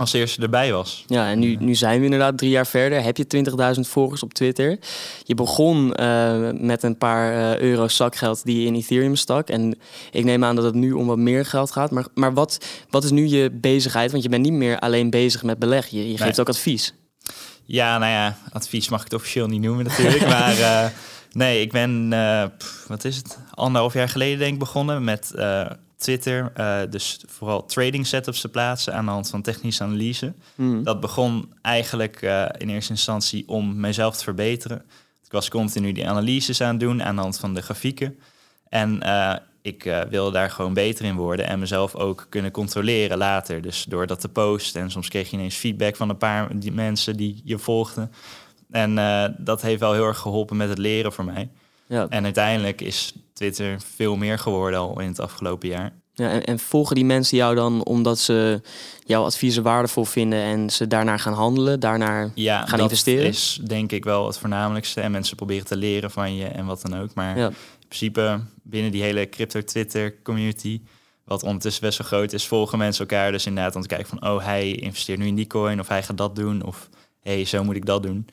als 0.00 0.12
eerste 0.12 0.42
erbij 0.42 0.72
was. 0.72 1.04
Ja, 1.06 1.30
en 1.30 1.38
nu, 1.38 1.56
nu 1.56 1.74
zijn 1.74 1.98
we 1.98 2.04
inderdaad 2.04 2.38
drie 2.38 2.50
jaar 2.50 2.66
verder. 2.66 3.02
Heb 3.02 3.16
je 3.16 3.44
20.000 3.74 3.80
volgers 3.80 4.22
op 4.22 4.34
Twitter. 4.34 4.78
Je 5.24 5.34
begon 5.34 5.94
eh, 5.94 6.50
met 6.52 6.82
een 6.82 6.98
paar 6.98 7.32
eh, 7.32 7.60
euro 7.60 7.88
zakgeld 7.88 8.44
die 8.44 8.60
je 8.60 8.66
in 8.66 8.74
Ethereum 8.74 9.16
stak. 9.16 9.48
En 9.48 9.78
ik 10.10 10.24
neem 10.24 10.44
aan 10.44 10.54
dat 10.54 10.64
het 10.64 10.74
nu 10.74 10.92
om 10.92 11.06
wat 11.06 11.18
meer 11.18 11.44
geld 11.44 11.70
gaat. 11.70 11.90
Maar, 11.90 12.06
maar 12.14 12.34
wat, 12.34 12.66
wat 12.90 13.04
is 13.04 13.10
nu 13.10 13.26
je 13.26 13.50
bezigheid? 13.52 14.10
Want 14.10 14.22
je 14.22 14.28
bent 14.28 14.42
niet 14.42 14.52
meer 14.52 14.78
alleen 14.78 15.10
bezig 15.10 15.42
met 15.42 15.58
beleg. 15.58 15.86
Je, 15.86 16.10
je 16.10 16.16
geeft 16.16 16.36
Nee. 16.36 16.40
ook 16.40 16.48
advies. 16.48 16.94
Ja, 17.64 17.98
nou 17.98 18.12
ja, 18.12 18.36
advies 18.52 18.88
mag 18.88 18.98
ik 18.98 19.04
het 19.04 19.14
officieel 19.14 19.46
niet 19.46 19.60
noemen 19.60 19.84
natuurlijk. 19.84 20.26
maar 20.38 20.58
eh, 20.58 20.86
nee, 21.32 21.60
ik 21.60 21.72
ben, 21.72 22.14
pff, 22.58 22.84
wat 22.88 23.04
is 23.04 23.16
het, 23.16 23.38
anderhalf 23.54 23.92
jaar 23.94 24.08
geleden 24.08 24.38
denk 24.38 24.52
ik 24.52 24.58
begonnen 24.58 25.04
met 25.04 25.32
Twitter. 26.00 26.52
eh, 26.54 26.80
dus 26.90 27.20
vooral 27.26 27.66
trading 27.66 28.06
setups 28.06 28.40
te 28.40 28.48
plaatsen 28.48 28.94
aan 28.94 29.04
de 29.04 29.10
hand 29.10 29.30
van 29.30 29.42
technische 29.42 29.82
analyse. 29.82 30.32
Hmm. 30.54 30.84
Dat 30.84 31.00
begon 31.00 31.52
eigenlijk 31.62 32.22
eh, 32.22 32.44
in 32.58 32.68
eerste 32.68 32.92
instantie 32.92 33.48
om 33.48 33.80
mezelf 33.80 34.16
te 34.16 34.24
verbeteren. 34.24 34.82
Ik 35.24 35.32
was 35.32 35.48
continu 35.48 35.92
die 35.92 36.08
analyses 36.08 36.60
aan 36.60 36.70
het 36.70 36.80
doen 36.80 37.02
aan 37.02 37.14
de 37.14 37.20
hand 37.20 37.38
van 37.38 37.54
de 37.54 37.62
grafieken. 37.62 38.18
En 38.68 39.02
eh, 39.02 39.34
ik 39.62 40.04
wilde 40.10 40.32
daar 40.32 40.50
gewoon 40.50 40.74
beter 40.74 41.04
in 41.04 41.16
worden 41.16 41.46
en 41.46 41.58
mezelf 41.58 41.94
ook 41.94 42.26
kunnen 42.28 42.50
controleren 42.50 43.18
later. 43.18 43.62
Dus 43.62 43.84
door 43.84 44.06
dat 44.06 44.20
te 44.20 44.28
posten. 44.28 44.80
En 44.80 44.90
soms 44.90 45.08
kreeg 45.08 45.30
je 45.30 45.36
ineens 45.36 45.56
feedback 45.56 45.96
van 45.96 46.08
een 46.08 46.16
paar 46.16 46.58
die 46.58 46.72
mensen 46.72 47.16
die 47.16 47.40
je 47.44 47.58
volgden. 47.58 48.12
En 48.70 48.94
dat 49.38 49.62
heeft 49.62 49.80
wel 49.80 49.92
heel 49.92 50.06
erg 50.06 50.18
geholpen 50.18 50.56
met 50.56 50.68
het 50.68 50.78
leren 50.78 51.12
voor 51.12 51.24
mij. 51.24 51.50
Ja. 51.86 52.06
En 52.08 52.24
uiteindelijk 52.24 52.80
is 52.80 53.14
Twitter 53.40 53.80
veel 53.94 54.16
meer 54.16 54.38
geworden 54.38 54.78
al 54.78 55.00
in 55.00 55.08
het 55.08 55.20
afgelopen 55.20 55.68
jaar. 55.68 55.92
Ja, 56.14 56.30
en, 56.30 56.44
en 56.44 56.58
volgen 56.58 56.94
die 56.94 57.04
mensen 57.04 57.36
jou 57.36 57.54
dan 57.54 57.84
omdat 57.84 58.18
ze 58.18 58.60
jouw 59.04 59.24
adviezen 59.24 59.62
waardevol 59.62 60.04
vinden 60.04 60.38
en 60.42 60.70
ze 60.70 60.86
daarnaar 60.86 61.18
gaan 61.18 61.32
handelen, 61.32 61.80
daarnaar 61.80 62.30
Ja, 62.34 62.58
gaan 62.60 62.70
dat 62.70 62.80
investeren? 62.80 63.26
is 63.26 63.60
denk 63.66 63.92
ik 63.92 64.04
wel 64.04 64.26
het 64.26 64.38
voornamelijkste. 64.38 65.00
En 65.00 65.10
mensen 65.10 65.36
proberen 65.36 65.66
te 65.66 65.76
leren 65.76 66.10
van 66.10 66.34
je 66.34 66.44
en 66.44 66.66
wat 66.66 66.82
dan 66.82 67.00
ook. 67.00 67.14
Maar 67.14 67.38
Ja. 67.38 67.46
in 67.48 67.54
principe 67.88 68.40
binnen 68.62 68.90
die 68.92 69.02
hele 69.02 69.28
crypto-Twitter-community, 69.28 70.80
wat 71.24 71.42
ondertussen 71.42 71.82
best 71.82 71.98
wel 71.98 72.06
groot 72.06 72.32
is, 72.32 72.46
volgen 72.46 72.78
mensen 72.78 73.08
elkaar 73.08 73.32
dus 73.32 73.46
inderdaad 73.46 73.76
om 73.76 73.82
te 73.82 73.88
kijken 73.88 74.18
van, 74.18 74.30
oh, 74.30 74.44
hij 74.44 74.70
investeert 74.72 75.18
nu 75.18 75.26
in 75.26 75.34
die 75.34 75.46
coin 75.46 75.80
of 75.80 75.88
hij 75.88 76.02
gaat 76.02 76.16
dat 76.18 76.36
doen 76.36 76.62
of 76.64 76.88
hey, 77.20 77.44
zo 77.44 77.64
moet 77.64 77.76
ik 77.76 77.86
dat 77.86 78.02
doen. 78.02 78.26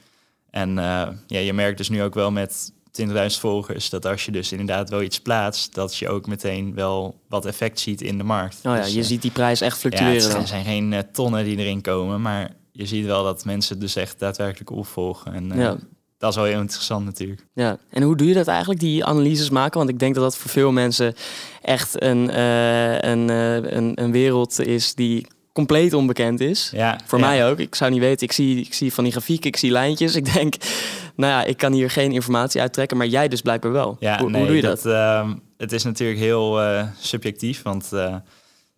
En 0.50 0.78
eh, 0.78 1.08
ja, 1.28 1.40
je 1.40 1.54
merkt 1.54 1.78
dus 1.78 1.90
nu 1.90 2.04
ook 2.04 2.14
wel 2.14 2.32
met 2.32 2.72
20.000 3.01 3.39
volgers 3.39 3.89
dat 3.89 4.06
als 4.06 4.25
je 4.25 4.32
dus 4.32 4.51
inderdaad 4.51 4.89
wel 4.89 5.01
iets 5.01 5.20
plaatst, 5.20 5.74
dat 5.74 5.96
je 5.98 6.10
ook 6.10 6.27
meteen 6.27 6.74
wel 6.75 7.20
wat 7.30 7.46
effect 7.46 7.80
ziet 7.80 8.01
in 8.01 8.18
de 8.18 8.24
markt. 8.24 8.56
Oh 8.56 8.62
ja, 8.75 8.82
Dus, 8.82 8.94
je 8.94 9.00
eh, 9.00 9.06
ziet 9.06 9.22
die 9.22 9.32
prijs 9.32 9.62
echt 9.62 9.74
ja, 9.75 9.80
fluctueren 9.80 10.22
het 10.24 10.32
dan. 10.32 10.48
zijn 10.48 10.66
geen 10.66 10.94
eh, 10.94 11.00
tonnen 11.12 11.44
die 11.44 11.58
erin 11.58 11.82
komen, 11.82 12.22
maar 12.22 12.51
je 12.72 12.86
ziet 12.86 13.06
wel 13.06 13.24
dat 13.24 13.46
mensen 13.46 13.80
dus 13.80 13.96
echt 13.96 14.20
daadwerkelijk 14.20 14.72
opvolgen. 14.72 15.34
En 15.34 15.51
eh, 15.51 15.58
Ja. 15.58 15.75
dat 16.18 16.30
is 16.30 16.36
wel 16.36 16.46
heel 16.46 16.60
interessant 16.60 17.06
natuurlijk. 17.06 17.46
Ja, 17.54 17.77
en 17.89 18.04
hoe 18.04 18.16
doe 18.18 18.27
je 18.27 18.34
dat 18.34 18.48
eigenlijk, 18.48 18.80
die 18.80 19.06
analyses 19.06 19.50
maken? 19.50 19.77
Want 19.77 19.89
ik 19.89 20.00
denk 20.00 20.16
dat 20.16 20.24
dat 20.24 20.38
voor 20.38 20.50
veel 20.51 20.72
mensen 20.72 21.13
echt 21.62 22.01
een, 22.01 22.39
een, 23.10 23.30
een, 23.77 23.92
een 24.01 24.12
wereld 24.12 24.60
is 24.60 24.96
die 24.96 25.27
compleet 25.58 25.94
onbekend 25.94 26.40
is. 26.40 26.70
Ja, 26.74 27.00
Voor 27.06 27.20
ja. 27.20 27.26
mij 27.28 27.50
ook. 27.50 27.60
Ik 27.60 27.76
zou 27.76 27.92
niet 27.92 28.00
weten, 28.00 28.28
ik 28.28 28.32
zie, 28.32 28.60
ik 28.60 28.74
zie 28.74 28.94
van 28.94 29.04
die 29.04 29.14
grafieken, 29.14 29.50
ik 29.50 29.58
zie 29.58 29.72
lijntjes. 29.72 30.16
Ik 30.22 30.34
denk, 30.34 30.56
nou 31.16 31.32
ja, 31.32 31.44
ik 31.44 31.58
kan 31.58 31.74
hier 31.74 31.90
geen 31.90 32.12
informatie 32.12 32.62
uittrekken, 32.62 32.98
maar 32.98 33.08
jij 33.08 33.28
dus 33.28 33.42
blijkbaar 33.42 33.72
wel. 33.72 33.98
Ja, 34.00 34.20
hoe, 34.20 34.30
nee, 34.30 34.40
hoe 34.40 34.48
doe 34.48 34.56
je 34.56 34.62
dat? 34.62 34.86
ehm, 34.86 35.34
het 35.58 35.72
is 35.72 35.84
natuurlijk 35.84 36.20
heel 36.20 36.62
eh, 36.62 36.88
subjectief, 37.00 37.62
want 37.62 37.94
eh, 37.94 38.16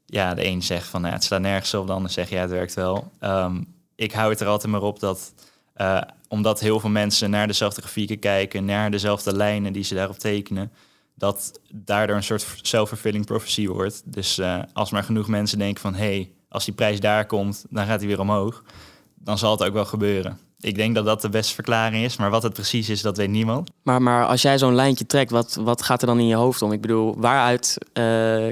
ja, 0.05 0.33
de 0.33 0.45
een 0.45 0.63
zegt 0.63 0.87
van 0.87 1.01
nou, 1.01 1.13
het 1.13 1.23
slaat 1.23 1.41
nergens 1.41 1.73
op, 1.73 1.87
de 1.87 1.93
ander 1.93 2.11
zegt 2.11 2.29
ja, 2.29 2.41
het 2.41 2.49
werkt 2.49 2.73
wel. 2.73 3.11
Ehm, 3.19 3.61
ik 3.95 4.11
hou 4.11 4.29
het 4.29 4.39
er 4.39 4.47
altijd 4.47 4.71
maar 4.71 4.81
op 4.81 4.99
dat 4.99 5.33
Uh, 5.81 6.01
omdat 6.27 6.59
heel 6.59 6.79
veel 6.79 6.89
mensen 6.89 7.29
naar 7.29 7.47
dezelfde 7.47 7.81
grafieken 7.81 8.19
kijken, 8.19 8.65
naar 8.65 8.91
dezelfde 8.91 9.35
lijnen 9.35 9.73
die 9.73 9.83
ze 9.83 9.95
daarop 9.95 10.17
tekenen, 10.17 10.71
dat 11.15 11.59
daardoor 11.73 12.15
een 12.15 12.23
soort 12.23 12.45
self-fulfilling 12.61 13.25
prophecy 13.25 13.67
wordt. 13.67 14.01
Dus 14.05 14.41
als 14.73 14.91
maar 14.91 15.03
genoeg 15.03 15.27
mensen 15.27 15.57
denken 15.57 15.81
van 15.81 15.93
hé, 15.93 15.99
hey, 15.99 16.31
als 16.49 16.65
die 16.65 16.73
prijs 16.73 16.99
daar 16.99 17.25
komt, 17.25 17.65
dan 17.69 17.85
gaat 17.85 17.99
hij 17.99 18.07
weer 18.07 18.19
omhoog, 18.19 18.63
dan 19.15 19.37
zal 19.37 19.51
het 19.51 19.63
ook 19.63 19.73
wel 19.73 19.85
gebeuren. 19.85 20.39
Ik 20.61 20.75
denk 20.75 20.95
dat 20.95 21.05
dat 21.05 21.21
de 21.21 21.29
beste 21.29 21.53
verklaring 21.53 22.03
is, 22.03 22.17
maar 22.17 22.29
wat 22.29 22.43
het 22.43 22.53
precies 22.53 22.89
is, 22.89 23.01
dat 23.01 23.17
weet 23.17 23.29
niemand. 23.29 23.71
Maar, 23.83 24.01
maar 24.01 24.25
als 24.25 24.41
jij 24.41 24.57
zo'n 24.57 24.75
lijntje 24.75 25.05
trekt, 25.05 25.31
wat, 25.31 25.57
wat 25.61 25.81
gaat 25.81 26.01
er 26.01 26.07
dan 26.07 26.19
in 26.19 26.27
je 26.27 26.35
hoofd 26.35 26.61
om? 26.61 26.71
Ik 26.71 26.81
bedoel, 26.81 27.15
waaruit 27.17 27.77
uh, 27.93 28.47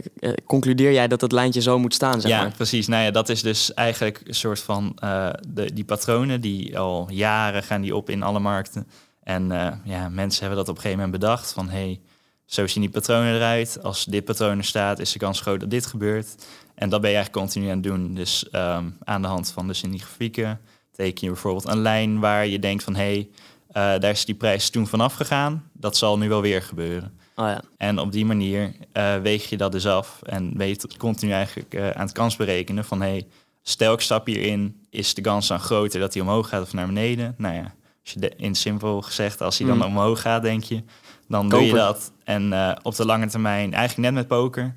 concludeer 0.45 0.91
jij 0.91 1.07
dat 1.07 1.19
dat 1.19 1.31
lijntje 1.31 1.61
zo 1.61 1.79
moet 1.79 1.93
staan? 1.93 2.21
Zeg 2.21 2.31
ja, 2.31 2.41
maar? 2.41 2.51
precies. 2.51 2.87
Nou 2.87 3.03
ja, 3.03 3.11
dat 3.11 3.29
is 3.29 3.41
dus 3.41 3.73
eigenlijk 3.73 4.21
een 4.25 4.35
soort 4.35 4.59
van 4.59 4.97
uh, 5.03 5.29
de, 5.47 5.73
die 5.73 5.85
patronen 5.85 6.41
die 6.41 6.79
al 6.79 7.07
jaren 7.09 7.63
gaan 7.63 7.81
die 7.81 7.95
op 7.95 8.09
in 8.09 8.23
alle 8.23 8.39
markten. 8.39 8.87
En 9.23 9.47
ja, 9.83 10.09
mensen 10.09 10.39
hebben 10.39 10.57
dat 10.57 10.69
op 10.69 10.75
een 10.75 10.81
gegeven 10.81 11.03
moment 11.03 11.19
bedacht 11.21 11.53
van 11.53 11.69
hey, 11.69 11.99
zo 12.45 12.67
zien 12.67 12.81
die 12.81 12.91
patronen 12.91 13.35
eruit. 13.35 13.83
Als 13.83 14.05
dit 14.05 14.25
patroon 14.25 14.57
er 14.57 14.63
staat, 14.63 14.99
is 14.99 15.11
de 15.11 15.19
kans 15.19 15.41
groot 15.41 15.59
dat 15.59 15.69
dit 15.69 15.85
gebeurt. 15.85 16.35
En 16.77 16.89
dat 16.89 17.01
ben 17.01 17.09
je 17.09 17.15
eigenlijk 17.15 17.45
continu 17.45 17.65
aan 17.65 17.77
het 17.77 17.83
doen. 17.83 18.13
Dus 18.13 18.47
um, 18.51 18.97
aan 19.03 19.21
de 19.21 19.27
hand 19.27 19.51
van 19.51 19.67
die 19.67 19.99
grafieken 19.99 20.59
teken 20.91 21.25
je 21.27 21.31
bijvoorbeeld 21.31 21.67
een 21.67 21.81
lijn 21.81 22.19
waar 22.19 22.47
je 22.47 22.59
denkt 22.59 22.83
van 22.83 22.95
hé, 22.95 23.01
hey, 23.01 23.29
uh, 23.69 24.01
daar 24.01 24.09
is 24.09 24.25
die 24.25 24.35
prijs 24.35 24.69
toen 24.69 24.87
vanaf 24.87 25.13
gegaan. 25.13 25.69
Dat 25.73 25.97
zal 25.97 26.17
nu 26.17 26.29
wel 26.29 26.41
weer 26.41 26.61
gebeuren. 26.61 27.19
Oh 27.35 27.45
ja. 27.45 27.61
En 27.77 27.99
op 27.99 28.11
die 28.11 28.25
manier 28.25 28.73
uh, 28.93 29.15
weeg 29.17 29.49
je 29.49 29.57
dat 29.57 29.71
dus 29.71 29.85
af 29.87 30.19
en 30.23 30.57
ben 30.57 30.67
je 30.67 30.77
continu 30.97 31.31
eigenlijk 31.31 31.73
uh, 31.73 31.89
aan 31.89 32.05
het 32.05 32.11
kans 32.11 32.35
berekenen 32.35 32.85
van 32.85 33.01
hé, 33.01 33.09
hey, 33.09 33.27
stel 33.61 33.93
ik 33.93 34.01
stap 34.01 34.25
hierin, 34.25 34.85
is 34.89 35.13
de 35.13 35.21
kans 35.21 35.47
dan 35.47 35.59
groter 35.59 35.99
dat 35.99 36.13
hij 36.13 36.21
omhoog 36.23 36.49
gaat 36.49 36.61
of 36.61 36.73
naar 36.73 36.85
beneden? 36.85 37.35
Nou 37.37 37.55
ja, 37.55 37.73
als 38.03 38.13
je 38.13 38.19
de, 38.19 38.33
in 38.35 38.55
simpel 38.55 39.01
gezegd, 39.01 39.41
als 39.41 39.57
hij 39.57 39.67
dan 39.67 39.77
Mm. 39.77 39.83
omhoog 39.83 40.21
gaat, 40.21 40.41
denk 40.41 40.63
je, 40.63 40.83
dan 41.27 41.49
doe 41.49 41.61
je 41.61 41.73
dat. 41.73 42.11
En 42.23 42.75
op 42.81 42.95
de 42.95 43.05
lange 43.05 43.27
termijn, 43.27 43.73
eigenlijk 43.73 44.09
net 44.09 44.13
met 44.13 44.27
poker, 44.27 44.75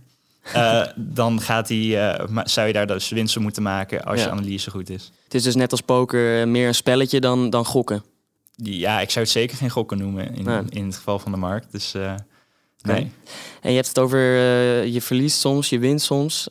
uh, 0.57 0.83
dan 0.97 1.41
gaat 1.41 1.69
hij, 1.69 1.79
uh, 1.79 2.27
ma- 2.29 2.47
zou 2.47 2.67
je 2.67 2.73
daar 2.73 2.87
dus 2.87 3.09
winst 3.09 3.37
op 3.37 3.43
moeten 3.43 3.63
maken 3.63 4.05
als 4.05 4.19
Ja. 4.21 4.25
je 4.27 4.31
analyse 4.33 4.71
goed 4.71 4.91
is. 4.91 5.11
Het 5.25 5.35
is 5.35 5.43
dus 5.43 5.55
net 5.55 5.71
als 5.71 5.81
poker 5.81 6.41
eh, 6.41 6.47
meer 6.47 6.67
een 6.67 6.75
spelletje 6.75 7.21
dan, 7.21 7.51
dan 7.51 7.65
gokken. 7.65 8.03
Ja, 8.57 9.01
ik 9.01 9.11
zou 9.11 9.25
het 9.25 9.35
zeker 9.35 9.57
geen 9.57 9.71
gokken 9.71 9.99
noemen 9.99 10.35
in, 10.35 10.69
in 10.69 10.85
het 10.87 10.97
geval 10.97 11.19
van 11.19 11.33
de 11.33 11.39
markt. 11.39 11.73
Dus 11.73 11.95
uh, 11.95 12.15
nee. 12.83 13.13
En 13.61 13.71
je 13.71 13.75
hebt 13.77 13.89
het 13.89 13.99
over 13.99 14.19
je 14.87 15.01
verliest 15.03 15.39
soms, 15.41 15.69
je 15.69 15.79
wint 15.79 16.03
soms. 16.03 16.47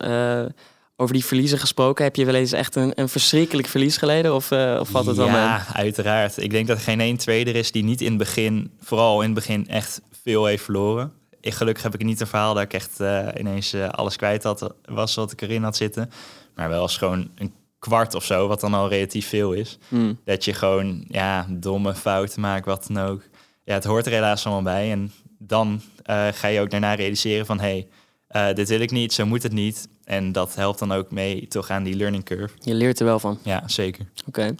Over 0.95 1.13
die 1.13 1.25
verliezen 1.25 1.59
gesproken, 1.59 2.03
heb 2.03 2.15
je 2.15 2.25
wel 2.25 2.35
eens 2.35 2.51
echt 2.51 2.75
een, 2.75 2.91
een 2.95 3.09
verschrikkelijk 3.09 3.67
verlies 3.67 3.97
geleden? 3.97 4.35
Of, 4.35 4.51
of 4.51 4.89
valt 4.89 5.05
het 5.05 5.17
wel 5.17 5.25
mee? 5.27 5.35
Ja, 5.35 5.65
uiteraard. 5.73 6.37
Ik 6.37 6.49
denk 6.51 6.67
dat 6.67 6.77
er 6.77 6.83
geen 6.83 6.99
één 6.99 7.17
trader 7.17 7.55
is 7.55 7.71
die 7.71 7.83
niet 7.83 8.01
in 8.01 8.07
het 8.09 8.17
begin, 8.17 8.71
vooral 8.81 9.17
in 9.21 9.25
het 9.25 9.33
begin, 9.33 9.67
echt 9.67 10.01
veel 10.23 10.45
heeft 10.45 10.63
verloren. 10.63 11.11
Ik, 11.41 11.53
gelukkig 11.53 11.83
heb 11.83 11.93
ik 11.93 12.03
niet 12.03 12.19
een 12.21 12.27
verhaal 12.27 12.53
dat 12.53 12.63
ik 12.63 12.73
echt 12.73 12.99
uh, 13.01 13.27
ineens 13.37 13.73
uh, 13.73 13.89
alles 13.89 14.15
kwijt 14.15 14.43
had, 14.43 14.73
was 14.85 15.15
wat 15.15 15.31
ik 15.31 15.41
erin 15.41 15.63
had 15.63 15.75
zitten. 15.75 16.11
Maar 16.55 16.69
wel 16.69 16.81
eens 16.81 16.97
gewoon 16.97 17.29
een 17.35 17.53
kwart 17.79 18.15
of 18.15 18.23
zo, 18.25 18.47
wat 18.47 18.59
dan 18.59 18.73
al 18.73 18.89
relatief 18.89 19.27
veel 19.27 19.53
is. 19.53 19.77
Hmm. 19.87 20.19
Dat 20.25 20.45
je 20.45 20.53
gewoon 20.53 21.05
ja, 21.07 21.47
domme 21.49 21.95
fouten 21.95 22.41
maakt, 22.41 22.65
wat 22.65 22.87
dan 22.87 23.03
ook. 23.03 23.21
Ja, 23.63 23.73
het 23.73 23.83
hoort 23.83 24.05
er 24.05 24.11
helaas 24.11 24.45
allemaal 24.45 24.73
bij. 24.73 24.91
En 24.91 25.11
dan 25.37 25.81
uh, 26.09 26.27
ga 26.31 26.47
je 26.47 26.59
ook 26.59 26.69
daarna 26.69 26.93
realiseren 26.93 27.45
van... 27.45 27.59
hé, 27.59 27.87
hey, 28.27 28.53
dit 28.53 28.69
wil 28.69 28.79
ik 28.79 28.91
niet, 28.91 29.13
zo 29.13 29.25
moet 29.25 29.43
het 29.43 29.51
niet. 29.51 29.89
En 30.03 30.31
dat 30.31 30.55
helpt 30.55 30.79
dan 30.79 30.91
ook 30.91 31.11
mee 31.11 31.47
toch 31.47 31.69
aan 31.69 31.83
die 31.83 31.95
learning 31.95 32.23
curve. 32.23 32.55
Je 32.59 32.73
leert 32.73 32.99
er 32.99 33.05
wel 33.05 33.19
van. 33.19 33.39
Ja, 33.43 33.63
zeker. 33.65 34.05
Oké. 34.27 34.27
Okay. 34.27 34.55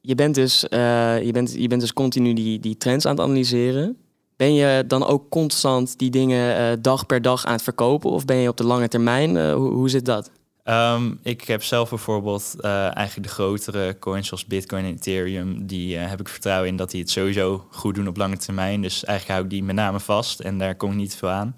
Je, 0.00 0.14
bent 0.14 0.34
dus, 0.34 0.60
je, 0.60 1.30
bent, 1.32 1.52
je 1.52 1.68
bent 1.68 1.80
dus 1.80 1.92
continu 1.92 2.32
die, 2.32 2.60
die 2.60 2.76
trends 2.76 3.06
aan 3.06 3.16
het 3.16 3.24
analyseren. 3.24 3.96
Ben 4.40 4.54
je 4.54 4.84
dan 4.86 5.06
ook 5.06 5.28
constant 5.28 5.98
die 5.98 6.10
dingen 6.10 6.60
uh, 6.60 6.76
dag 6.82 7.06
per 7.06 7.22
dag 7.22 7.44
aan 7.44 7.52
het 7.52 7.62
verkopen? 7.62 8.10
Of 8.10 8.24
ben 8.24 8.36
je 8.36 8.48
op 8.48 8.56
de 8.56 8.64
lange 8.64 8.88
termijn? 8.88 9.36
Uh, 9.36 9.54
hoe, 9.54 9.72
hoe 9.72 9.88
zit 9.88 10.04
dat? 10.04 10.30
Um, 10.64 11.18
ik 11.22 11.44
heb 11.44 11.62
zelf 11.62 11.88
bijvoorbeeld 11.88 12.54
uh, 12.60 12.96
eigenlijk 12.96 13.28
de 13.28 13.32
grotere 13.32 13.98
coins 13.98 14.28
zoals 14.28 14.46
Bitcoin 14.46 14.84
en 14.84 14.92
Ethereum. 14.92 15.66
Die 15.66 15.96
heb 15.96 16.20
ik 16.20 16.28
vertrouwen 16.28 16.68
in 16.68 16.76
dat 16.76 16.90
die 16.90 17.00
het 17.00 17.10
sowieso 17.10 17.66
goed 17.70 17.94
doen 17.94 18.08
op 18.08 18.16
lange 18.16 18.36
termijn. 18.36 18.82
Dus 18.82 19.04
eigenlijk 19.04 19.28
hou 19.28 19.44
ik 19.44 19.50
die 19.50 19.64
met 19.64 19.74
name 19.74 20.00
vast 20.00 20.40
en 20.40 20.58
daar 20.58 20.74
kom 20.74 20.90
ik 20.90 20.96
niet 20.96 21.14
veel 21.14 21.28
aan. 21.28 21.54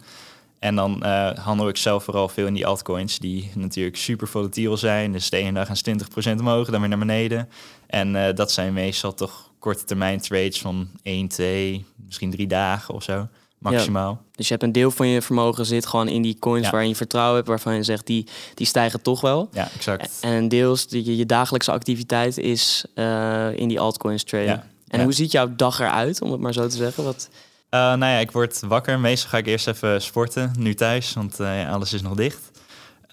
En 0.59 0.75
dan 0.75 1.05
handel 1.41 1.69
ik 1.69 1.77
zelf 1.77 2.05
vooral 2.05 2.29
veel 2.29 2.47
in 2.47 2.55
die 2.55 2.67
altcoins 2.67 3.19
die 3.19 3.51
natuurlijk 3.55 3.97
super 3.97 4.29
volatiel 4.29 4.77
zijn. 4.77 5.13
Dus 5.13 5.31
de 5.31 5.37
ene 5.37 5.53
dag 5.53 5.67
gaan 5.67 6.37
20% 6.37 6.41
omhoog, 6.41 6.71
dan 6.71 6.81
weer 6.81 6.89
naar 6.89 6.99
beneden. 6.99 7.49
En 7.87 8.35
dat 8.35 8.53
zijn 8.53 8.73
meestal 8.73 9.15
toch 9.15 9.52
korte 9.63 9.85
termijn 9.85 10.21
trades 10.21 10.61
van 10.61 10.89
1, 11.03 11.29
2, 11.29 11.85
misschien 12.07 12.31
drie 12.31 12.47
dagen 12.47 12.95
of 12.95 13.03
zo. 13.03 13.29
Maximaal. 13.59 14.11
Ja, 14.11 14.31
dus 14.37 14.47
je 14.47 14.53
hebt 14.53 14.65
een 14.65 14.73
deel 14.73 14.91
van 14.91 15.07
je 15.07 15.23
vermogen 15.23 15.67
zit 15.67 15.87
gewoon 15.87 16.09
in 16.09 16.23
die 16.23 16.39
coins 16.39 16.65
Ja. 16.65 16.71
waarin 16.71 16.89
je 16.89 16.97
vertrouwen 16.97 17.37
hebt, 17.37 17.49
waarvan 17.49 17.75
je 17.75 17.83
zegt 17.83 18.07
die, 18.07 18.27
die 18.55 18.67
stijgen 18.67 19.03
toch 19.03 19.21
wel. 19.21 19.49
Ja, 19.53 19.69
exact. 19.75 20.19
En 20.21 20.33
een 20.33 20.49
deel 20.49 20.73
is 20.73 20.87
die, 20.87 21.17
je 21.17 21.27
dagelijkse 21.27 21.73
activiteit 21.73 22.39
is 22.39 22.85
uh, 22.95 23.59
in 23.59 23.69
die 23.69 23.81
altcoins 23.81 24.25
traden. 24.25 24.47
Ja. 24.47 24.67
En 24.89 25.03
hoe 25.03 25.13
ziet 25.13 25.33
jouw 25.33 25.53
dag 25.57 25.81
eruit, 25.81 26.23
om 26.23 26.31
het 26.31 26.41
maar 26.41 26.53
zo 26.53 26.67
te 26.67 26.77
zeggen? 26.77 27.05
Wat... 27.05 27.29
Uh, 27.33 27.81
nou 27.81 27.99
ja, 27.99 28.19
ik 28.19 28.31
word 28.31 28.61
wakker. 28.61 29.01
Meestal 29.01 29.31
ga 29.31 29.39
ik 29.39 29.47
eerst 29.47 29.69
even 29.69 30.03
sporten, 30.03 30.53
nu 30.59 30.75
thuis, 30.75 31.13
want 31.13 31.41
uh, 31.41 31.61
ja, 31.61 31.71
alles 31.71 31.93
is 31.93 32.03
nog 32.03 32.15
dicht. 32.15 32.51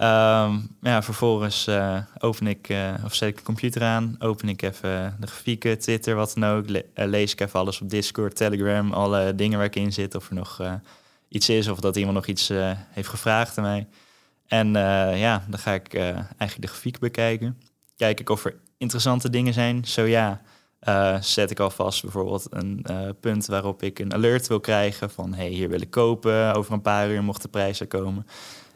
Um, 0.02 0.78
ja, 0.82 1.04
vervolgens 1.04 1.68
uh, 1.68 1.98
open 2.18 2.48
ik, 2.48 2.70
uh, 2.70 2.94
of 3.06 3.16
zet 3.16 3.30
ik 3.30 3.38
de 3.38 3.44
computer 3.44 3.84
aan, 3.84 4.16
open 4.20 4.50
ik 4.50 4.62
even 4.62 5.18
de 5.20 5.28
grafieken, 5.28 5.80
Twitter, 5.80 6.16
wat 6.16 6.34
dan 6.36 6.50
ook. 6.50 6.70
Le 6.70 6.86
uh, 6.96 7.06
lees 7.06 7.32
ik 7.32 7.40
even 7.40 7.60
alles 7.60 7.82
op 7.82 7.90
Discord, 7.90 8.36
Telegram, 8.36 8.94
alle 8.94 9.36
dingen 9.36 9.58
waar 9.58 9.68
ik 9.68 9.76
in 9.76 9.94
zit. 9.94 10.16
Of 10.16 10.30
er 10.30 10.36
nog 10.36 10.62
iets 11.28 11.50
is 11.50 11.68
of 11.68 11.80
dat 11.80 11.96
iemand 11.96 12.16
nog 12.16 12.26
iets 12.26 12.52
heeft 12.90 13.08
gevraagd 13.08 13.58
aan 13.58 13.64
mij. 13.64 13.88
En 14.48 14.72
ja, 15.18 15.46
dan 15.48 15.60
ga 15.60 15.74
ik 15.74 15.94
eigenlijk 15.94 16.62
de 16.62 16.68
grafiek 16.68 17.00
bekijken. 17.00 17.62
Kijk 17.96 18.20
ik 18.20 18.30
of 18.30 18.46
er 18.46 18.56
interessante 18.78 19.30
dingen 19.30 19.54
zijn. 19.54 19.86
Zo 19.86 20.04
ja, 20.04 20.42
zet 21.22 21.52
ik 21.52 21.60
alvast 21.60 22.02
bijvoorbeeld 22.02 22.48
een 22.50 22.86
punt 23.20 23.46
waarop 23.46 23.84
ik 23.84 24.00
een 24.00 24.14
alert 24.14 24.48
wil 24.48 24.60
krijgen 24.60 25.10
van 25.10 25.34
hey, 25.34 25.50
hier 25.50 25.70
wil 25.70 25.82
ik 25.82 25.90
kopen. 25.90 26.54
Over 26.56 26.74
een 26.74 26.82
paar 26.82 27.10
uur 27.10 27.24
mocht 27.24 27.42
de 27.42 27.48
prijs 27.48 27.80
er 27.80 27.88
komen. 27.88 28.28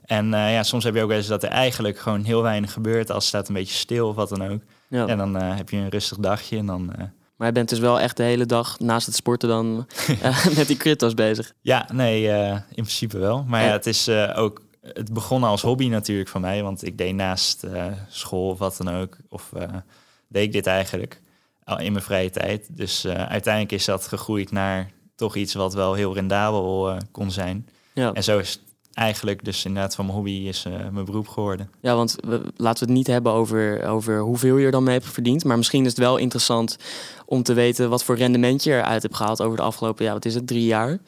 En 0.04 0.26
uh, 0.26 0.54
ja, 0.54 0.64
soms 0.64 0.84
heb 0.84 0.96
je 0.96 1.02
ook 1.02 1.08
wel 1.08 1.18
eens 1.18 1.28
dat 1.28 1.44
er 1.44 1.50
eigenlijk 1.50 1.98
gewoon 1.98 2.24
heel 2.24 2.42
weinig 2.42 2.74
gebeurt. 2.74 3.12
Als 3.12 3.18
het 3.18 3.24
staat 3.24 3.48
een 3.48 3.54
beetje 3.54 3.76
stil 3.76 4.08
of 4.08 4.16
wat 4.16 4.30
dan 4.30 4.48
ook. 4.48 4.62
Ja. 4.88 5.08
En 5.08 5.18
dan 5.18 5.36
uh, 5.42 5.56
heb 5.56 5.70
je 5.70 5.78
een 5.78 5.90
rustig 5.90 6.18
dagje 6.18 6.58
en 6.58 6.66
dan... 6.66 6.94
uh, 7.00 7.04
Maar 7.36 7.48
je 7.48 7.54
bent 7.54 7.70
dus 7.70 7.80
wel 7.80 8.00
echt 8.00 8.18
de 8.18 8.24
hele 8.24 8.46
dag 8.46 8.80
naast 8.80 9.06
het 9.06 9.16
sporten 9.16 9.50
dan 9.50 9.88
met 10.56 10.68
die 10.68 10.78
crypto's 10.78 11.14
bezig. 11.14 11.54
Ja, 11.62 11.88
nee, 11.94 12.28
in 12.52 12.64
principe 12.70 13.18
wel. 13.18 13.44
Maar 13.48 13.64
ja, 13.64 13.72
het 13.72 13.86
is 13.86 14.10
ook... 14.36 14.62
Het 14.82 15.14
begon 15.14 15.44
als 15.44 15.62
hobby 15.62 15.88
natuurlijk 15.88 16.30
van 16.30 16.42
mij. 16.42 16.64
Want 16.64 16.86
ik 16.86 16.98
deed 16.98 17.16
naast 17.16 17.64
school 18.10 18.50
of 18.50 18.58
wat 18.58 18.78
dan 18.78 18.96
ook. 18.96 19.18
Of 19.30 19.52
deed 20.28 20.44
ik 20.44 20.52
dit 20.52 20.68
eigenlijk 20.68 21.22
al 21.64 21.80
in 21.80 21.92
mijn 21.92 22.04
vrije 22.04 22.30
tijd. 22.30 22.78
Dus 22.78 23.08
uiteindelijk 23.08 23.72
is 23.74 23.86
dat 23.86 24.08
gegroeid 24.08 24.52
naar 24.52 24.92
toch 25.16 25.36
iets 25.36 25.54
wat 25.54 25.74
wel 25.74 25.94
heel 25.94 26.14
rendabel 26.14 26.98
kon 27.12 27.32
zijn. 27.32 27.68
Ja. 27.94 28.14
En 28.14 28.24
zo 28.24 28.38
is 28.40 28.50
het 28.50 28.62
eigenlijk 28.94 29.46
dus 29.46 29.66
inderdaad 29.66 29.96
van 29.96 30.06
mijn 30.06 30.18
hobby 30.18 30.32
is 30.32 30.66
uh, 30.66 30.74
mijn 30.92 31.06
beroep 31.06 31.28
geworden. 31.28 31.70
Ja, 31.82 31.96
want 31.96 32.16
we, 32.20 32.42
laten 32.56 32.86
we 32.86 32.92
het 32.92 32.98
niet 32.98 33.08
hebben 33.08 33.32
over, 33.32 33.86
over 33.86 34.20
hoeveel 34.20 34.58
je 34.58 34.66
er 34.66 34.72
dan 34.72 34.84
mee 34.84 34.94
hebt 34.94 35.10
verdiend. 35.10 35.44
Maar 35.44 35.58
misschien 35.58 35.82
is 35.82 35.90
het 35.90 36.00
wel 36.00 36.18
interessant 36.18 36.78
om 37.26 37.44
te 37.44 37.54
weten 37.54 37.90
wat 37.90 38.04
voor 38.04 38.16
rendement 38.16 38.64
je 38.64 38.72
eruit 38.72 39.02
hebt 39.02 39.16
gehaald 39.16 39.42
over 39.42 39.58
de 39.58 39.64
afgelopen, 39.64 40.06
ja, 40.06 40.14
wat 40.14 40.26
is 40.26 40.36
het, 40.36 40.48
drie 40.48 40.66
jaar? 40.66 41.00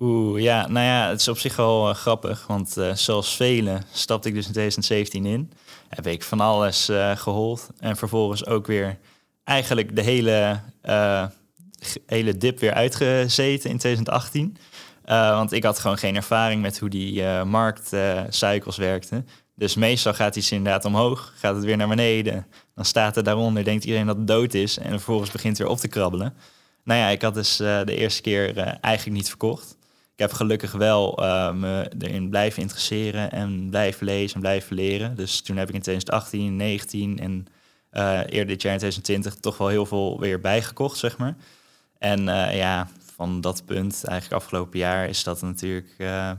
Oeh, 0.00 0.42
ja, 0.42 0.68
nou 0.68 0.86
ja, 0.86 1.08
het 1.08 1.20
is 1.20 1.28
op 1.28 1.38
zich 1.38 1.56
wel 1.56 1.88
uh, 1.88 1.94
grappig. 1.94 2.46
Want 2.46 2.78
uh, 2.78 2.94
zoals 2.94 3.36
velen 3.36 3.82
stapte 3.92 4.28
ik 4.28 4.34
dus 4.34 4.46
in 4.46 4.52
2017 4.52 5.26
in. 5.26 5.52
Heb 5.88 6.06
ik 6.06 6.22
van 6.22 6.40
alles 6.40 6.90
gehold. 7.14 7.68
En 7.78 7.96
vervolgens 7.96 8.46
ook 8.46 8.66
weer 8.66 8.98
eigenlijk 9.44 9.96
de 9.96 10.02
hele, 10.02 10.60
hele 12.06 12.36
dip 12.36 12.58
weer 12.58 12.74
uitgezeten 12.74 13.70
in 13.70 13.78
2018. 13.78 14.56
Uh, 15.06 15.30
want 15.30 15.52
ik 15.52 15.64
had 15.64 15.78
gewoon 15.78 15.98
geen 15.98 16.16
ervaring 16.16 16.62
met 16.62 16.78
hoe 16.78 16.88
die 16.88 17.20
uh, 17.22 17.42
marktcycles 17.42 18.76
werkten. 18.76 19.28
Dus 19.54 19.74
meestal 19.74 20.14
gaat 20.14 20.36
iets 20.36 20.52
inderdaad 20.52 20.84
omhoog, 20.84 21.32
gaat 21.36 21.54
het 21.54 21.64
weer 21.64 21.76
naar 21.76 21.88
beneden. 21.88 22.46
Dan 22.74 22.84
staat 22.84 23.14
het 23.14 23.24
daaronder, 23.24 23.64
denkt 23.64 23.84
iedereen 23.84 24.06
dat 24.06 24.16
het 24.16 24.26
dood 24.26 24.54
is. 24.54 24.78
En 24.78 24.90
vervolgens 24.90 25.30
begint 25.30 25.58
het 25.58 25.66
weer 25.66 25.76
op 25.76 25.80
te 25.80 25.88
krabbelen. 25.88 26.34
Nou 26.84 27.00
ja, 27.00 27.08
ik 27.08 27.22
had 27.22 27.34
dus 27.34 27.56
de 27.56 27.96
eerste 27.96 28.22
keer 28.22 28.56
eigenlijk 28.56 29.16
niet 29.16 29.28
verkocht. 29.28 29.76
Ik 30.12 30.18
heb 30.18 30.32
gelukkig 30.32 30.72
wel 30.72 31.14
me 31.54 31.90
erin 31.98 32.28
blijven 32.28 32.62
interesseren 32.62 33.32
en 33.32 33.70
blijven 33.70 34.06
lezen 34.06 34.34
en 34.34 34.40
blijven 34.40 34.76
leren. 34.76 35.16
Dus 35.16 35.40
toen 35.40 35.56
heb 35.56 35.68
ik 35.68 35.74
in 35.74 35.80
2018, 35.80 36.56
19 36.56 37.18
en 37.18 37.46
eerder 38.28 38.46
dit 38.46 38.62
jaar 38.62 38.72
in 38.72 38.78
2020 38.78 39.34
toch 39.34 39.58
wel 39.58 39.68
heel 39.68 39.86
veel 39.86 40.20
weer 40.20 40.40
bijgekocht, 40.40 40.98
zeg 40.98 41.18
maar. 41.18 41.36
En 41.98 42.24
ja, 42.56 42.88
van 43.16 43.40
dat 43.40 43.62
punt, 43.64 44.04
eigenlijk 44.04 44.42
afgelopen 44.42 44.78
jaar, 44.78 45.08
is 45.08 45.24
dat 45.24 45.42
natuurlijk, 45.42 45.94
uh, 45.98 46.30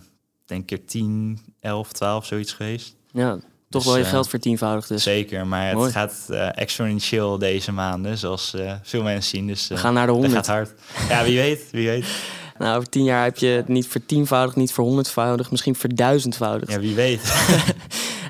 denk 0.45 0.71
ik, 0.71 0.87
10, 0.87 1.39
11, 1.59 1.91
12 1.91 2.25
zoiets 2.25 2.53
geweest. 2.53 2.95
Ja, 3.11 3.39
Toch 3.69 3.81
Dus, 3.83 3.91
wel 3.91 3.99
je 3.99 4.05
eh, 4.05 4.09
geld 4.09 4.29
vertienvoudigd 4.29 4.87
dus. 4.87 5.03
Zeker, 5.03 5.47
maar 5.47 5.73
Mooi. 5.73 5.85
het 5.85 5.95
gaat 5.95 6.25
eh, 6.29 6.61
exponentieel 6.61 7.37
deze 7.37 7.71
maanden, 7.71 8.17
zoals 8.17 8.53
eh, 8.53 8.73
veel 8.83 9.03
mensen 9.03 9.29
zien. 9.29 9.47
Dus 9.47 9.67
We 9.67 9.75
eh, 9.75 9.81
gaan 9.81 9.93
naar 9.93 10.05
de 10.05 10.11
dat 10.11 10.21
100. 10.21 10.45
gaat 10.45 10.55
hard. 10.55 10.73
Ja, 11.09 11.23
wie 11.23 11.37
weet, 11.37 11.71
wie 11.71 11.87
weet. 11.87 12.05
Nou, 12.57 12.77
over 12.77 12.89
tien 12.89 13.03
jaar 13.03 13.23
heb 13.23 13.37
je 13.37 13.47
het 13.47 13.67
niet 13.67 13.87
vertienvoudigd, 13.87 14.55
niet 14.55 14.71
verhonderdvoudigd, 14.71 15.51
misschien 15.51 15.75
verduizendvoudigd. 15.75 16.71
Ja, 16.71 16.79
wie 16.79 16.95
weet. 16.95 17.21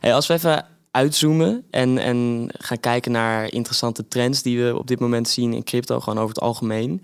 Hey, 0.01 0.13
als 0.13 0.27
we 0.27 0.33
even 0.33 0.65
uitzoomen 0.91 1.63
en, 1.71 1.97
en 1.97 2.49
gaan 2.57 2.79
kijken 2.79 3.11
naar 3.11 3.51
interessante 3.53 4.07
trends 4.07 4.41
die 4.41 4.63
we 4.63 4.77
op 4.77 4.87
dit 4.87 4.99
moment 4.99 5.29
zien 5.29 5.53
in 5.53 5.63
crypto, 5.63 5.99
gewoon 5.99 6.19
over 6.19 6.35
het 6.35 6.43
algemeen. 6.43 7.03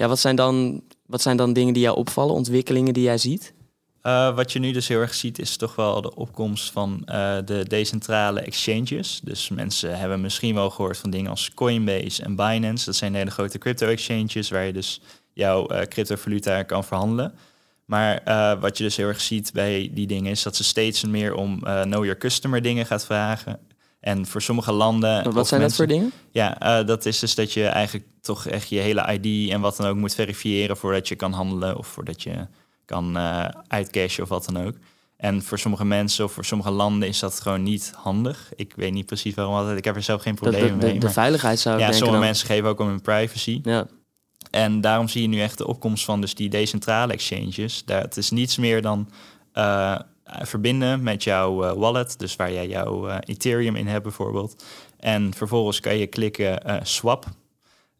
Ja, 0.00 0.08
wat 0.08 0.18
zijn 0.18 0.36
dan, 0.36 0.82
wat 1.06 1.22
zijn 1.22 1.36
dan 1.36 1.52
dingen 1.52 1.74
die 1.74 1.82
jou 1.82 1.96
opvallen, 1.96 2.34
ontwikkelingen 2.34 2.94
die 2.94 3.02
jij 3.02 3.18
ziet? 3.18 3.52
Eh, 4.02 4.34
wat 4.34 4.52
je 4.52 4.58
nu 4.58 4.72
dus 4.72 4.88
heel 4.88 5.00
erg 5.00 5.14
ziet, 5.14 5.38
is 5.38 5.56
toch 5.56 5.74
wel 5.74 6.02
de 6.02 6.14
opkomst 6.14 6.72
van 6.72 7.02
eh, 7.04 7.36
de 7.44 7.64
decentrale 7.68 8.40
exchanges. 8.40 9.20
Dus 9.24 9.48
mensen 9.48 9.98
hebben 9.98 10.20
misschien 10.20 10.54
wel 10.54 10.70
gehoord 10.70 10.98
van 10.98 11.10
dingen 11.10 11.30
als 11.30 11.54
Coinbase 11.54 12.22
en 12.22 12.36
Binance. 12.36 12.84
Dat 12.84 12.96
zijn 12.96 13.14
hele 13.14 13.30
grote 13.30 13.58
crypto-exchanges 13.58 14.50
waar 14.50 14.64
je 14.64 14.72
dus 14.72 15.00
jouw 15.32 15.66
eh 15.66 15.86
cryptovaluta 15.86 16.62
kan 16.62 16.84
verhandelen. 16.84 17.34
Maar 17.84 18.22
wat 18.60 18.78
je 18.78 18.84
dus 18.84 18.96
heel 18.96 19.08
erg 19.08 19.20
ziet 19.20 19.52
bij 19.52 19.90
die 19.92 20.06
dingen 20.06 20.30
is 20.30 20.42
dat 20.42 20.56
ze 20.56 20.64
steeds 20.64 21.04
meer 21.04 21.34
om 21.34 21.58
know 21.60 22.04
your 22.04 22.18
customer 22.18 22.62
dingen 22.62 22.86
gaat 22.86 23.04
vragen. 23.04 23.58
En 24.00 24.26
voor 24.26 24.42
sommige 24.42 24.72
landen. 24.72 25.10
Wat 25.24 25.24
zijn 25.24 25.34
dat 25.34 25.58
mensen- 25.58 25.76
voor 25.76 25.86
dingen? 25.86 26.12
Ja, 26.30 26.58
eh, 26.60 26.86
dat 26.86 27.06
is 27.06 27.18
dus 27.18 27.34
dat 27.34 27.52
je 27.52 27.66
eigenlijk 27.66 28.06
toch 28.20 28.46
echt 28.46 28.68
je 28.68 28.78
hele 28.78 29.18
ID 29.20 29.50
en 29.50 29.60
wat 29.60 29.76
dan 29.76 29.86
ook 29.86 29.96
moet 29.96 30.14
verifiëren 30.14 30.76
voordat 30.76 31.08
je 31.08 31.14
kan 31.14 31.32
handelen 31.32 31.76
of 31.76 31.86
voordat 31.86 32.22
je 32.22 32.46
kan 32.84 33.18
uitcashen 33.68 34.22
of 34.22 34.28
wat 34.28 34.44
dan 34.52 34.66
ook. 34.66 34.74
En 35.16 35.42
voor 35.42 35.58
sommige 35.58 35.84
mensen 35.84 36.24
of 36.24 36.32
voor 36.32 36.44
sommige 36.44 36.70
landen 36.70 37.08
is 37.08 37.18
dat 37.18 37.40
gewoon 37.40 37.62
niet 37.62 37.92
handig. 37.96 38.52
Ik 38.56 38.72
weet 38.76 38.92
niet 38.92 39.06
precies 39.06 39.34
waarom 39.34 39.54
altijd. 39.54 39.78
Ik 39.78 39.84
heb 39.84 39.96
er 39.96 40.02
zelf 40.02 40.22
geen 40.22 40.34
De, 40.34 40.50
de, 40.50 40.56
de, 40.56 40.72
mee. 40.72 40.92
de 40.92 40.98
maar 41.04 41.12
veiligheid 41.12 41.60
zou 41.60 41.74
ik 41.74 41.80
ja, 41.80 41.92
sommige 41.92 42.10
dan. 42.12 42.20
mensen 42.20 42.46
geven 42.46 42.68
ook 42.68 42.80
om 42.80 42.86
hun 42.88 43.00
privacy. 43.02 43.60
Ja. 43.62 43.86
En 44.50 44.80
daarom 44.80 45.08
zie 45.08 45.22
je 45.22 45.28
nu 45.28 45.40
echt 45.40 45.58
de 45.58 45.66
opkomst 45.66 46.04
van 46.04 46.20
dus 46.20 46.34
die 46.34 46.48
decentrale 46.48 47.12
exchanges. 47.12 47.84
Daar, 47.84 48.02
het 48.02 48.16
is 48.16 48.30
niets 48.30 48.56
meer 48.56 48.82
dan 48.82 49.08
eh, 49.52 49.98
verbinden 50.38 51.02
met 51.02 51.24
jouw 51.24 51.64
eh, 51.64 51.72
wallet, 51.72 52.18
dus 52.18 52.36
waar 52.36 52.52
jij 52.52 52.68
jouw 52.68 53.08
eh, 53.08 53.16
Ethereum 53.20 53.76
in 53.76 53.86
hebt 53.86 54.02
bijvoorbeeld. 54.02 54.64
En 54.98 55.34
vervolgens 55.34 55.80
kan 55.80 55.96
je 55.96 56.06
klikken 56.06 56.64
eh, 56.64 56.76
swap 56.82 57.26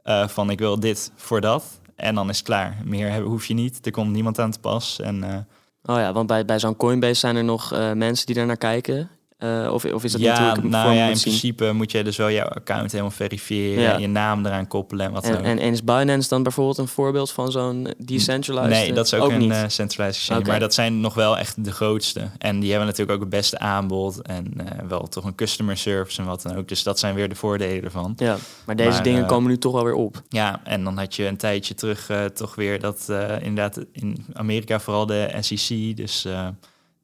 eh, 0.03 0.29
van 0.29 0.51
ik 0.51 0.59
wil 0.59 0.81
dit 0.81 1.13
voor 1.17 1.41
dat. 1.41 1.81
En 1.97 2.15
dan 2.15 2.29
is 2.29 2.37
het 2.37 2.47
klaar. 2.47 2.77
Meer 2.85 3.21
hoef 3.21 3.47
je 3.47 3.55
niet. 3.55 3.87
Er 3.87 3.93
komt 3.93 4.11
niemand 4.11 4.39
aan 4.39 4.51
te 4.51 4.61
pas. 4.61 5.01
En 5.01 5.25
eh, 5.25 5.37
Oh 5.85 5.97
ja, 5.97 6.13
want 6.13 6.27
bij, 6.27 6.45
bij 6.45 6.59
zo'n 6.59 6.77
Coinbase 6.77 7.15
zijn 7.15 7.37
er 7.37 7.45
nog 7.45 7.73
eh, 7.73 7.93
mensen 7.93 8.27
die 8.27 8.35
daar 8.35 8.47
naar 8.47 8.57
kijken. 8.57 9.11
Eh, 9.41 9.71
of, 9.73 9.85
of 9.85 10.05
is 10.05 10.13
dat 10.13 10.21
ja, 10.21 10.53
hem 10.53 10.61
voor 10.61 10.71
nou 10.71 10.95
ja, 10.95 11.01
moet 11.01 11.11
in 11.11 11.17
zien? 11.17 11.23
principe 11.33 11.73
moet 11.73 11.91
je 11.91 12.05
dus 12.05 12.17
wel 12.17 12.31
jouw 12.31 12.47
account 12.47 12.91
helemaal 12.91 13.11
verifiëren. 13.11 13.83
Ja. 13.83 13.95
En 13.95 14.01
je 14.01 14.07
naam 14.09 14.47
eraan 14.47 14.67
koppelen 14.67 15.07
en 15.07 15.13
wat 15.13 15.23
dan 15.23 15.33
En, 15.33 15.39
ook. 15.39 15.45
en, 15.45 15.59
en 15.59 15.73
is 15.73 15.85
Binance 15.85 16.29
dan 16.29 16.43
bijvoorbeeld 16.43 16.79
een 16.79 16.89
voorbeeld 16.89 17.31
van 17.31 17.51
zo'n 17.51 17.95
decentralized? 17.99 18.71
Nee, 18.71 18.89
eh, 18.89 18.95
dat 18.95 19.07
is 19.07 19.15
ook, 19.15 19.31
een 19.31 19.39
niet. 19.39 19.51
eh, 19.51 19.63
centralized 19.67 20.17
exchange. 20.17 20.45
Maar 20.45 20.61
dat 20.61 20.75
zijn 20.75 21.01
nog 21.01 21.15
wel 21.15 21.39
echt 21.39 21.65
de 21.65 21.73
grootste. 21.73 22.21
En 22.39 22.61
die 22.61 22.69
hebben 22.71 22.87
natuurlijk 22.89 23.17
ook 23.17 23.21
het 23.21 23.31
beste 23.35 23.59
aanbod. 23.59 24.23
En 24.23 24.53
eh, 24.57 24.87
wel 24.89 25.09
toch 25.09 25.25
een 25.25 25.35
customer 25.35 25.77
service 25.77 26.21
en 26.21 26.27
wat 26.27 26.43
dan 26.43 26.57
ook. 26.57 26.69
Dus 26.69 26.83
dat 26.83 26.99
zijn 26.99 27.15
weer 27.15 27.29
de 27.29 27.35
voordelen 27.35 27.85
ervan. 27.85 28.13
Ja, 28.17 28.37
maar 28.67 28.77
deze 28.77 28.89
Maar, 28.91 29.03
dingen 29.03 29.23
eh, 29.23 29.29
komen 29.29 29.51
nu 29.51 29.59
toch 29.59 29.73
wel 29.73 29.85
weer 29.85 29.95
op. 29.95 30.23
Ja, 30.29 30.61
en 30.65 30.85
dan 30.85 30.99
had 30.99 31.15
je 31.17 31.27
een 31.27 31.37
tijdje 31.37 31.75
terug 31.75 32.09
eh, 32.11 32.25
toch 32.25 32.55
weer 32.55 32.81
dat 32.81 33.07
eh, 33.09 33.31
inderdaad 33.43 33.85
in 33.93 34.27
Amerika 34.33 34.81
vooral 34.81 35.07
de 35.07 35.37
SEC. 35.41 35.97
Dus 35.97 36.25
eh, 36.25 36.49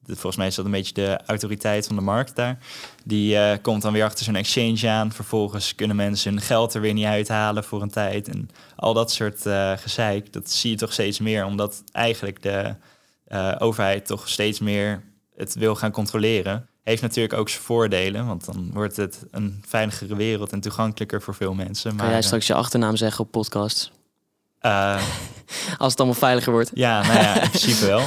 volgens 0.06 0.36
mij 0.36 0.46
is 0.46 0.54
dat 0.54 0.64
een 0.64 0.70
beetje 0.70 0.94
de 0.94 1.20
autoriteit 1.26 1.86
van 1.86 1.96
de 1.96 2.02
markt 2.02 2.36
daar. 2.36 2.58
Die 3.04 3.36
eh, 3.38 3.58
komt 3.62 3.82
dan 3.82 3.92
weer 3.92 4.04
achter 4.04 4.24
zo'n 4.24 4.36
exchange 4.36 4.88
aan. 4.88 5.12
Vervolgens 5.12 5.74
kunnen 5.74 5.96
mensen 5.96 6.32
hun 6.32 6.40
geld 6.42 6.74
er 6.74 6.80
weer 6.80 6.92
niet 6.92 7.04
uithalen 7.04 7.64
voor 7.64 7.82
een 7.82 7.90
tijd. 7.90 8.28
En 8.28 8.50
al 8.76 8.94
dat 8.94 9.10
soort 9.12 9.46
eh, 9.46 9.72
gezeik, 9.76 10.32
dat 10.32 10.50
zie 10.50 10.70
je 10.70 10.76
toch 10.76 10.92
steeds 10.92 11.18
meer. 11.18 11.44
Omdat 11.44 11.82
eigenlijk 11.92 12.42
de 12.42 12.74
eh, 13.26 13.52
overheid 13.58 14.06
toch 14.06 14.28
steeds 14.28 14.60
meer 14.60 15.02
het 15.36 15.54
wil 15.54 15.74
gaan 15.74 15.90
controleren. 15.90 16.68
Heeft 16.82 17.02
natuurlijk 17.02 17.34
ook 17.34 17.48
zijn 17.48 17.62
voordelen, 17.62 18.26
want 18.26 18.44
dan 18.44 18.70
wordt 18.72 18.96
het 18.96 19.24
een 19.30 19.62
veiligere 19.66 20.16
wereld 20.16 20.52
en 20.52 20.60
toegankelijker 20.60 21.22
voor 21.22 21.34
veel 21.34 21.54
mensen. 21.54 21.88
Kan 21.90 21.96
Maar, 21.98 22.08
jij 22.08 22.18
eh, 22.18 22.24
straks 22.24 22.46
je 22.46 22.54
achternaam 22.54 22.96
zeggen 22.96 23.24
op 23.24 23.30
podcasts? 23.30 23.90
eh, 24.58 25.02
Als 25.78 25.90
het 25.90 25.98
allemaal 26.00 26.18
veiliger 26.18 26.52
wordt. 26.52 26.70
ja, 26.74 27.02
nou 27.02 27.18
ja, 27.18 27.42
in 27.42 27.48
principe 27.48 27.86
wel. 27.86 28.00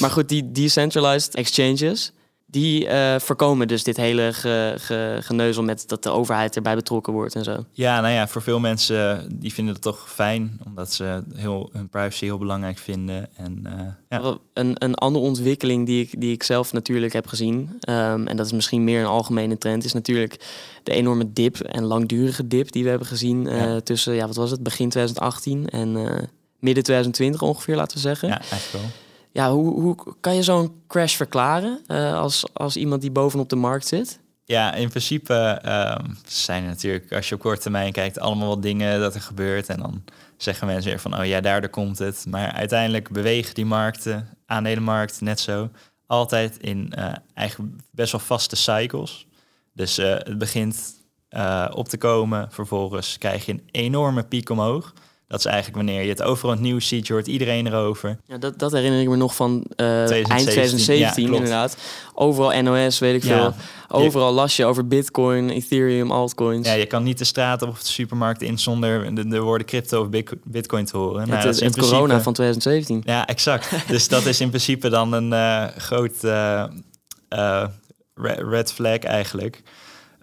Maar 0.00 0.10
goed, 0.10 0.28
die 0.28 0.52
decentralized 0.52 1.34
exchanges, 1.34 2.12
die 2.46 2.86
eh, 2.88 3.18
voorkomen 3.20 3.68
dus 3.68 3.82
dit 3.82 3.96
hele 3.96 4.32
ge, 4.32 4.74
ge- 4.78 5.18
geneuzel 5.20 5.62
met 5.62 5.84
dat 5.88 6.02
de 6.02 6.10
overheid 6.10 6.56
erbij 6.56 6.74
betrokken 6.74 7.12
wordt 7.12 7.34
en 7.34 7.44
zo. 7.44 7.64
Ja, 7.72 8.00
nou 8.00 8.12
ja, 8.12 8.28
voor 8.28 8.42
veel 8.42 8.58
mensen 8.60 9.28
die 9.40 9.52
vinden 9.52 9.74
het 9.74 9.82
toch 9.82 10.10
fijn, 10.12 10.60
omdat 10.66 10.92
ze 10.92 11.22
heel, 11.34 11.70
hun 11.72 11.88
privacy 11.88 12.24
heel 12.24 12.38
belangrijk 12.38 12.78
vinden. 12.78 13.28
En 13.36 13.60
eh, 13.64 14.18
ja. 14.18 14.36
Een, 14.52 14.74
een 14.78 14.94
andere 14.94 15.24
ontwikkeling 15.24 15.86
die 15.86 16.02
ik, 16.02 16.20
die 16.20 16.32
ik 16.32 16.42
zelf 16.42 16.72
natuurlijk 16.72 17.12
heb 17.12 17.26
gezien, 17.26 17.76
ehm, 17.80 18.26
en 18.26 18.36
dat 18.36 18.46
is 18.46 18.52
misschien 18.52 18.84
meer 18.84 19.00
een 19.00 19.06
algemene 19.06 19.58
trend, 19.58 19.84
is 19.84 19.92
natuurlijk 19.92 20.36
de 20.82 20.92
enorme 20.92 21.32
dip 21.32 21.56
en 21.60 21.84
langdurige 21.84 22.46
dip 22.46 22.72
die 22.72 22.82
we 22.82 22.88
hebben 22.88 23.08
gezien 23.08 23.46
eh, 23.46 23.58
Ja. 23.58 23.80
tussen, 23.80 24.14
ja, 24.14 24.26
wat 24.26 24.36
was 24.36 24.50
het, 24.50 24.62
begin 24.62 24.88
2018 24.88 25.68
en 25.68 25.96
eh, 25.96 26.22
midden 26.58 26.82
2020 26.84 27.42
ongeveer, 27.42 27.76
laten 27.76 27.96
we 27.96 28.02
zeggen. 28.02 28.28
ja, 28.28 28.38
eigenlijk 28.38 28.72
wel. 28.72 29.02
Ja, 29.34 29.50
hoe, 29.50 29.80
hoe 29.80 29.96
kan 30.20 30.34
je 30.34 30.42
zo'n 30.42 30.82
crash 30.86 31.16
verklaren 31.16 31.80
eh, 31.86 32.18
als, 32.18 32.44
als 32.52 32.76
iemand 32.76 33.00
die 33.00 33.10
bovenop 33.10 33.48
de 33.48 33.56
markt 33.56 33.86
zit? 33.86 34.20
Ja, 34.44 34.74
in 34.74 34.88
principe 34.88 35.34
ehm, 35.34 36.10
zijn 36.26 36.62
er 36.62 36.68
natuurlijk, 36.68 37.12
als 37.12 37.28
je 37.28 37.34
op 37.34 37.40
korte 37.40 37.60
termijn 37.60 37.92
kijkt, 37.92 38.18
allemaal 38.18 38.48
wat 38.48 38.62
dingen 38.62 39.00
dat 39.00 39.14
er 39.14 39.20
gebeurt. 39.20 39.68
En 39.68 39.78
dan 39.78 40.04
zeggen 40.36 40.66
mensen 40.66 40.90
weer 40.90 41.00
van, 41.00 41.18
oh 41.18 41.24
ja, 41.24 41.40
daardoor 41.40 41.70
komt 41.70 41.98
het. 41.98 42.26
Maar 42.28 42.52
uiteindelijk 42.52 43.08
bewegen 43.08 43.54
die 43.54 43.64
markten, 43.64 44.28
aandelenmarkt 44.46 45.20
net 45.20 45.40
zo, 45.40 45.70
altijd 46.06 46.56
in 46.56 46.92
eh, 46.92 47.12
eigenlijk 47.34 47.72
best 47.90 48.12
wel 48.12 48.20
vaste 48.20 48.56
cycles. 48.56 49.26
Dus 49.72 49.98
eh, 49.98 50.10
het 50.10 50.38
begint 50.38 51.02
op 51.70 51.88
te 51.88 51.98
komen, 51.98 52.48
vervolgens 52.52 53.18
krijg 53.18 53.46
je 53.46 53.52
een 53.52 53.68
enorme 53.70 54.22
piek 54.22 54.50
omhoog. 54.50 54.92
Dat 55.28 55.38
is 55.38 55.44
eigenlijk 55.44 55.76
wanneer 55.76 56.02
je 56.02 56.08
het 56.08 56.22
overal 56.22 56.50
het 56.50 56.60
nieuws 56.60 56.88
ziet, 56.88 57.06
je 57.06 57.12
hoort 57.12 57.26
iedereen 57.26 57.66
erover. 57.66 58.18
Ja, 58.26 58.36
dat, 58.38 58.58
dat 58.58 58.72
herinner 58.72 59.00
ik 59.00 59.08
me 59.08 59.16
nog 59.16 59.34
van 59.34 59.64
eh, 59.68 59.76
2017, 59.76 60.30
eind 60.36 60.42
2017 60.50 61.22
ja, 61.22 61.28
klopt. 61.28 61.42
inderdaad. 61.42 61.76
Overal 62.14 62.62
NOS, 62.62 62.98
weet 62.98 63.14
ik 63.14 63.24
Ja. 63.24 63.52
veel. 63.52 63.54
Overal 64.00 64.32
las 64.32 64.56
je 64.56 64.64
over 64.64 64.86
bitcoin, 64.86 65.50
ethereum, 65.50 66.10
altcoins. 66.10 66.66
Ja, 66.66 66.72
je 66.72 66.86
kan 66.86 67.02
niet 67.02 67.18
de 67.18 67.24
straat 67.24 67.62
op 67.62 67.68
of 67.68 67.82
de 67.82 67.86
supermarkt 67.88 68.42
in 68.42 68.58
zonder 68.58 69.14
de, 69.14 69.28
de 69.28 69.40
woorden 69.40 69.66
crypto 69.66 70.00
of 70.00 70.08
bit- 70.08 70.34
bitcoin 70.44 70.84
te 70.84 70.96
horen. 70.96 71.12
Nou, 71.28 71.30
het 71.30 71.36
dat 71.42 71.44
het, 71.44 71.54
is 71.54 71.60
in 71.60 71.66
het 71.66 71.76
corona 71.78 71.98
principe- 72.00 72.22
van 72.22 72.32
2017. 72.32 73.02
Ja, 73.12 73.26
exact. 73.26 73.70
dus 73.88 74.08
dat 74.08 74.26
is 74.26 74.40
in 74.40 74.48
principe 74.48 74.88
dan 74.88 75.12
een 75.12 75.32
eh, 75.32 75.64
groot 75.76 76.24
eh, 76.24 76.64
eh, 77.28 77.64
re- 78.14 78.48
red 78.48 78.72
flag 78.72 78.98
eigenlijk. 78.98 79.62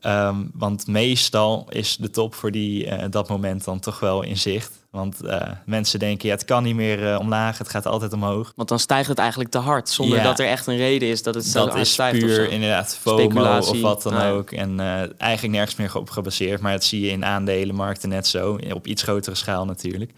Ehm, 0.01 0.35
want 0.53 0.87
meestal 0.87 1.65
is 1.69 1.97
de 1.97 2.09
top 2.09 2.33
voor 2.35 2.51
die, 2.51 2.85
eh, 2.87 3.05
dat 3.09 3.29
moment 3.29 3.63
dan 3.63 3.79
toch 3.79 3.99
wel 3.99 4.23
in 4.23 4.37
zicht. 4.37 4.79
Want 4.91 5.21
eh, 5.21 5.41
mensen 5.65 5.99
denken, 5.99 6.27
ja, 6.27 6.33
het 6.35 6.45
kan 6.45 6.63
niet 6.63 6.75
meer 6.75 7.11
eh, 7.11 7.19
omlaag, 7.19 7.57
het 7.57 7.69
gaat 7.69 7.85
altijd 7.85 8.13
omhoog. 8.13 8.53
Want 8.55 8.69
dan 8.69 8.79
stijgt 8.79 9.09
het 9.09 9.17
eigenlijk 9.17 9.49
te 9.49 9.57
hard, 9.57 9.89
zonder 9.89 10.17
Ja. 10.17 10.23
dat 10.23 10.39
er 10.39 10.47
echt 10.47 10.67
een 10.67 10.77
reden 10.77 11.09
is 11.09 11.23
dat 11.23 11.35
het 11.35 11.45
zo 11.45 11.65
Dat 11.65 11.75
is 11.75 11.91
stijgt 11.91 12.19
puur 12.19 12.49
inderdaad 12.49 12.95
FOMO 12.95 13.19
Speculatie. 13.19 13.73
of 13.73 13.81
wat 13.81 14.01
dan 14.03 14.21
ook. 14.21 14.51
En 14.51 14.79
eigenlijk 15.17 15.53
nergens 15.53 15.75
meer 15.75 15.97
op 15.97 16.09
gebaseerd. 16.09 16.61
Maar 16.61 16.71
dat 16.71 16.83
zie 16.83 17.01
je 17.01 17.09
in 17.09 17.25
aandelenmarkten 17.25 18.09
net 18.09 18.27
zo. 18.27 18.59
Op 18.73 18.87
iets 18.87 19.03
grotere 19.03 19.35
schaal 19.35 19.65
natuurlijk. 19.65 20.11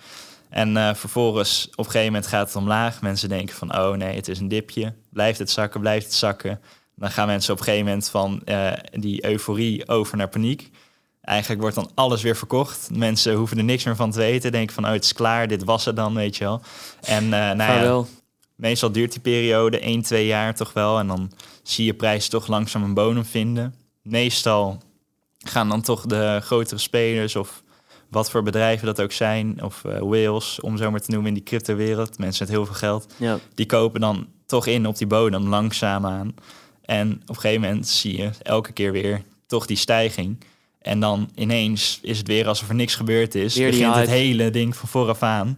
En 0.50 0.96
vervolgens 0.96 1.68
op 1.72 1.78
een 1.78 1.86
gegeven 1.92 2.06
moment 2.06 2.28
gaat 2.28 2.48
het 2.48 2.56
omlaag. 2.56 3.02
Mensen 3.02 3.30
denken 3.30 3.56
van, 3.56 3.78
oh 3.78 3.96
nee, 3.96 4.16
het 4.16 4.28
is 4.28 4.40
een 4.40 4.48
dipje. 4.48 4.94
Blijft 5.10 5.40
het 5.40 5.50
zakken, 5.52 5.80
blijft 5.80 6.06
het 6.06 6.16
zakken. 6.16 6.60
Dan 6.96 7.12
gaan 7.12 7.28
mensen 7.28 7.54
op 7.54 7.60
een 7.60 7.66
gegeven 7.66 7.86
moment 7.88 8.10
van 8.10 8.42
eh, 8.46 8.72
die 8.92 9.26
euforie 9.26 9.88
over 9.88 10.18
naar 10.18 10.30
paniek. 10.30 10.70
Eigenlijk 11.22 11.62
wordt 11.62 11.76
dan 11.76 11.90
alles 11.94 12.22
weer 12.22 12.36
verkocht. 12.36 12.90
Mensen 12.94 13.34
hoeven 13.36 13.58
er 13.58 13.64
niks 13.64 13.84
meer 13.84 13.96
van 13.96 14.12
te 14.12 14.18
weten. 14.18 14.52
Denken 14.52 14.74
van, 14.74 14.86
oh, 14.86 14.92
het 14.92 15.04
is 15.04 15.14
klaar, 15.14 15.48
dit 15.48 15.64
was 15.64 15.86
het 15.86 15.96
dan, 15.96 16.14
weet 16.14 16.38
je 16.38 16.44
wel. 16.44 16.62
En 17.02 17.24
eh, 17.24 17.30
nou 17.52 17.58
ja, 17.58 18.04
meestal 18.56 18.92
duurt 18.92 19.12
die 19.12 19.22
periode 19.22 19.80
1, 19.80 20.02
2 20.02 20.26
jaar 20.26 20.56
toch 20.56 20.74
wel. 20.74 21.00
En 21.00 21.08
dan 21.08 21.32
zie 21.64 21.86
je 21.86 21.94
prijzen 21.94 22.30
toch 22.30 22.48
langzaam 22.48 22.84
een 22.84 22.94
bodem 22.94 23.26
vinden. 23.26 23.76
Meestal 24.02 24.82
gaan 25.38 25.70
dan 25.70 25.82
toch 25.82 26.06
de 26.06 26.40
grotere 26.44 26.80
spelers 26.80 27.36
of 27.36 27.64
wat 28.10 28.32
voor 28.32 28.44
bedrijven 28.44 28.86
dat 28.86 29.02
ook 29.02 29.12
zijn, 29.12 29.64
of 29.64 29.86
eh 29.86 30.00
whales, 30.00 30.60
om 30.60 30.78
zo 30.78 30.92
maar 30.92 31.00
te 31.00 31.12
noemen 31.12 31.28
in 31.28 31.34
die 31.34 31.44
crypto-wereld, 31.44 32.18
mensen 32.18 32.46
met 32.46 32.56
heel 32.56 32.66
veel 32.66 32.76
geld, 32.76 33.14
Ja. 33.18 33.40
die 33.56 33.66
kopen 33.66 34.02
dan 34.02 34.28
toch 34.46 34.66
in 34.68 34.88
op 34.88 34.98
die 34.98 35.08
bodem 35.08 35.48
langzaamaan. 35.48 36.36
En 36.86 37.12
op 37.22 37.30
een 37.36 37.42
gegeven 37.42 37.62
moment 37.62 37.88
zie 37.88 38.18
je 38.18 38.30
elke 38.42 38.72
keer 38.72 38.92
weer 38.92 39.22
toch 39.48 39.66
die 39.66 39.78
stijging. 39.78 40.38
En 40.82 41.00
dan 41.00 41.30
ineens 41.36 42.00
is 42.02 42.18
het 42.18 42.28
weer 42.28 42.48
alsof 42.48 42.70
er 42.70 42.76
niks 42.76 42.96
gebeurd 42.96 43.36
is. 43.36 43.56
Weer 43.56 43.70
Begint 43.70 43.96
het 43.96 44.10
hele 44.10 44.50
ding 44.50 44.76
van 44.76 44.90
vooraf 44.90 45.24
aan. 45.24 45.58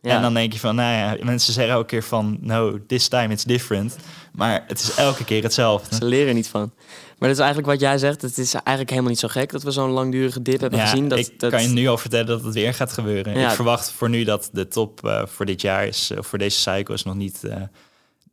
Ja. 0.00 0.16
En 0.16 0.22
dan 0.22 0.34
denk 0.34 0.52
je 0.52 0.58
van, 0.58 0.74
nou 0.74 0.96
ja, 0.96 1.24
mensen 1.24 1.52
zeggen 1.52 1.72
elke 1.72 1.86
keer 1.86 2.02
van, 2.02 2.38
no, 2.40 2.78
this 2.86 3.08
time 3.08 3.32
it's 3.32 3.44
different. 3.44 3.96
Maar 4.32 4.64
het 4.66 4.80
is 4.80 4.94
elke 4.94 5.24
keer 5.24 5.42
hetzelfde. 5.42 5.96
Ze 5.96 6.04
leren 6.04 6.28
er 6.28 6.34
niet 6.34 6.48
van. 6.48 6.72
Maar 7.18 7.28
dat 7.28 7.38
is 7.38 7.44
eigenlijk 7.44 7.72
wat 7.72 7.80
jij 7.80 7.98
zegt. 7.98 8.22
Het 8.22 8.38
is 8.38 8.52
eigenlijk 8.52 8.90
helemaal 8.90 9.10
niet 9.10 9.18
zo 9.18 9.28
gek 9.28 9.50
dat 9.50 9.62
we 9.62 9.70
zo'n 9.70 9.90
langdurige 9.90 10.42
dip 10.42 10.60
hebben 10.60 10.78
Ja, 10.78 10.86
gezien. 10.86 11.08
Dat, 11.08 11.18
ik 11.18 11.40
dat, 11.40 11.50
kan 11.50 11.62
je 11.62 11.68
nu 11.68 11.86
al 11.86 11.98
vertellen 11.98 12.26
dat 12.26 12.44
het 12.44 12.54
weer 12.54 12.74
gaat 12.74 12.92
gebeuren. 12.92 13.38
Ja. 13.38 13.48
Ik 13.48 13.54
verwacht 13.54 13.90
voor 13.90 14.08
nu 14.08 14.24
dat 14.24 14.48
de 14.52 14.68
top 14.68 15.04
eh, 15.04 15.26
voor 15.26 15.46
dit 15.46 15.60
jaar 15.60 15.86
is, 15.86 16.10
eh, 16.10 16.18
voor 16.22 16.38
deze 16.38 16.60
cycle 16.60 16.94
is 16.94 17.02
nog 17.02 17.14
niet, 17.14 17.44
eh, 17.44 17.62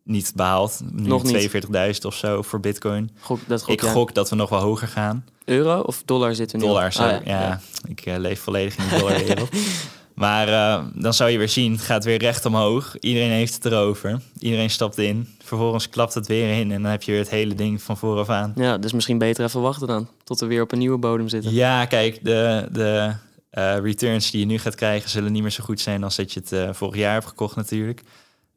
niet 0.06 0.32
behaald. 0.36 0.82
Nu 0.91 1.08
Nog 1.08 1.24
niet. 1.24 1.52
42.000 1.96 2.06
of 2.06 2.15
zo 2.15 2.41
voor 2.41 2.60
bitcoin. 2.60 3.12
gok, 3.20 3.39
dat 3.48 3.62
gok 3.63 3.74
ik 3.74 3.82
gok 3.82 4.13
dat 4.13 4.30
we 4.30 4.36
nog 4.36 4.50
wel 4.50 4.60
hoger 4.60 4.88
gaan. 4.88 5.26
Euro 5.46 5.80
of 5.80 6.04
dollar 6.06 6.36
zitten 6.36 6.60
we 6.60 6.65
nu? 6.65 6.72
Dollar. 6.72 6.94
Oh, 7.00 7.26
ja, 7.26 7.62
ik 7.88 8.02
eh, 8.02 8.18
leef 8.18 8.39
volledig 8.39 8.78
in 8.78 8.89
de 8.89 8.98
dollarwereld. 8.98 9.50
maar 10.13 10.48
eh, 10.48 10.86
dan 10.94 11.13
zou 11.13 11.30
je 11.30 11.38
weer 11.38 11.50
zien, 11.50 11.72
het 11.72 11.82
gaat 11.82 12.04
weer 12.04 12.18
recht 12.18 12.46
omhoog. 12.46 12.96
Iedereen 13.00 13.30
heeft 13.32 13.54
het 13.54 13.65
erover. 13.65 14.22
Iedereen 14.39 14.70
stapt 14.70 14.98
in. 14.98 15.36
Vervolgens 15.44 15.89
klapt 15.89 16.13
het 16.13 16.28
weer 16.28 16.60
in 16.60 16.72
en 16.72 16.82
dan 16.82 16.91
heb 16.91 17.04
je 17.04 17.12
weer 17.12 17.22
het 17.22 17.30
hele 17.30 17.54
ding 17.54 17.82
van 17.82 17.98
vooraf 17.98 18.30
aan. 18.30 18.54
Ja, 18.56 18.78
dus 18.78 18.94
misschien 18.94 19.18
beter 19.18 19.46
even 19.46 19.62
wachten 19.62 19.88
dan. 19.88 20.08
Tot 20.24 20.39
we 20.39 20.46
weer 20.46 20.62
op 20.62 20.72
een 20.72 20.80
nieuwe 20.80 20.98
bodem 20.98 21.30
zitten. 21.30 21.54
Ja, 21.54 21.86
kijk, 21.86 22.24
de, 22.24 22.68
de 22.72 23.13
eh, 23.50 23.80
returns 23.80 24.32
die 24.32 24.39
je 24.39 24.46
nu 24.46 24.58
gaat 24.58 24.76
krijgen 24.76 25.10
zullen 25.10 25.32
niet 25.32 25.41
meer 25.41 25.52
zo 25.52 25.63
goed 25.63 25.80
zijn 25.80 26.04
als 26.04 26.15
dat 26.15 26.34
je 26.34 26.41
het 26.46 26.76
vorig 26.78 26.96
jaar 26.96 27.13
hebt 27.13 27.28
gekocht 27.28 27.56
natuurlijk. 27.56 28.02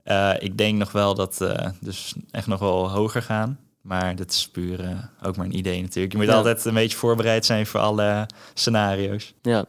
Eh, 0.09 0.31
ik 0.39 0.59
denk 0.59 0.79
nog 0.79 0.93
wel 0.93 1.15
dat 1.15 1.41
eh 1.41 1.69
dus 1.81 2.15
echt 2.31 2.47
nog 2.47 2.61
wel 2.61 2.91
hoger 2.91 3.23
gaan. 3.23 3.59
Maar 3.83 4.17
dat 4.17 4.31
is 4.31 4.49
puur 4.49 4.81
eh, 4.85 4.91
ook 5.23 5.37
maar 5.37 5.47
een 5.47 5.57
idee 5.57 5.83
natuurlijk. 5.83 6.13
Je 6.13 6.19
moet 6.19 6.27
Ja. 6.29 6.35
altijd 6.35 6.65
een 6.65 6.75
beetje 6.75 6.97
voorbereid 6.97 7.47
zijn 7.47 7.67
voor 7.67 7.81
alle 7.81 8.27
scenario's. 8.55 9.35
Ja. 9.43 9.65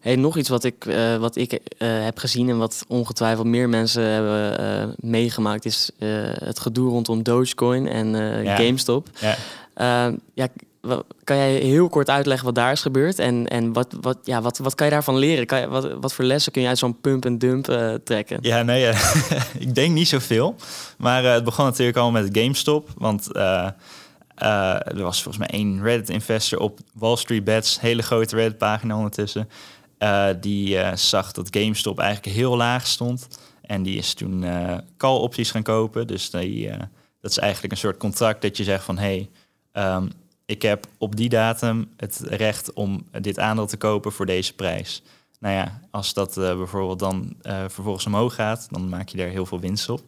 Hey, 0.00 0.16
nog 0.16 0.36
iets 0.36 0.48
wat 0.48 0.64
ik, 0.64 0.84
wat 1.18 1.36
ik 1.36 1.58
heb 1.78 2.18
gezien 2.18 2.48
en 2.48 2.58
wat 2.58 2.84
ongetwijfeld 2.88 3.46
meer 3.46 3.68
mensen 3.68 4.02
hebben 4.02 4.94
meegemaakt, 4.98 5.64
is 5.64 5.90
het 6.44 6.58
gedoe 6.58 6.90
rondom 6.90 7.22
Dogecoin 7.22 7.88
en 7.88 8.08
Ja. 8.44 8.56
GameStop. 8.56 9.08
Ja. 9.20 9.36
Ja, 10.34 10.48
kan 11.24 11.36
jij 11.36 11.54
heel 11.54 11.88
kort 11.88 12.10
uitleggen 12.10 12.46
wat 12.46 12.54
daar 12.54 12.72
is 12.72 12.80
gebeurd 12.80 13.18
en, 13.18 13.46
en 13.46 13.72
wat, 13.72 13.96
wat, 14.00 14.18
ja, 14.22 14.42
wat, 14.42 14.58
wat 14.58 14.74
kan 14.74 14.86
je 14.86 14.92
daarvan 14.92 15.16
leren? 15.16 15.46
Kan 15.46 15.60
je, 15.60 15.68
wat, 15.68 15.92
wat 16.00 16.14
voor 16.14 16.24
lessen 16.24 16.52
kun 16.52 16.62
je 16.62 16.68
uit 16.68 16.78
zo'n 16.78 17.00
pump 17.00 17.24
en 17.24 17.38
dump 17.38 17.68
eh, 17.68 17.94
trekken? 17.94 18.38
Ja, 18.40 18.62
nee, 18.62 18.86
eh, 18.86 19.20
ik 19.66 19.74
denk 19.74 19.94
niet 19.94 20.08
zoveel. 20.08 20.56
Maar 20.98 21.24
eh, 21.24 21.32
het 21.32 21.44
begon 21.44 21.64
natuurlijk 21.64 21.96
al 21.96 22.10
met 22.10 22.28
GameStop. 22.32 22.88
Want 22.96 23.36
er 23.36 23.74
was 25.02 25.22
volgens 25.22 25.38
mij 25.38 25.58
één 25.58 25.82
Reddit-investor 25.82 26.58
op 26.58 26.78
Wall 26.94 27.16
Street 27.16 27.44
Bets, 27.44 27.80
hele 27.80 28.02
grote 28.02 28.36
Reddit-pagina 28.36 28.96
ondertussen. 28.96 29.48
die 30.40 30.78
zag 30.94 31.32
dat 31.32 31.48
GameStop 31.50 31.98
eigenlijk 31.98 32.36
heel 32.36 32.56
laag 32.56 32.86
stond. 32.86 33.28
En 33.62 33.82
die 33.82 33.96
is 33.98 34.14
toen 34.14 34.44
call-opties 34.96 35.50
gaan 35.50 35.62
kopen. 35.62 36.06
Dus 36.06 36.30
die, 36.30 36.70
dat 37.20 37.30
is 37.30 37.38
eigenlijk 37.38 37.72
een 37.72 37.78
soort 37.78 37.96
contract 37.96 38.42
dat 38.42 38.56
je 38.56 38.64
zegt 38.64 38.84
van... 38.84 38.98
hey, 38.98 39.30
ehm, 39.72 40.06
ik 40.48 40.62
heb 40.62 40.86
op 40.98 41.16
die 41.16 41.28
datum 41.28 41.90
het 41.96 42.20
recht 42.24 42.72
om 42.72 43.06
dit 43.20 43.38
aandeel 43.38 43.66
te 43.66 43.76
kopen 43.76 44.12
voor 44.12 44.26
deze 44.26 44.54
prijs. 44.54 45.02
Nou 45.40 45.54
ja, 45.54 45.80
als 45.90 46.14
dat 46.14 46.36
eh, 46.36 46.56
bijvoorbeeld 46.56 46.98
dan 46.98 47.34
eh, 47.42 47.64
vervolgens 47.68 48.06
omhoog 48.06 48.34
gaat, 48.34 48.66
dan 48.70 48.88
maak 48.88 49.08
je 49.08 49.16
daar 49.16 49.28
heel 49.28 49.46
veel 49.46 49.60
winst 49.60 49.88
op. 49.88 50.02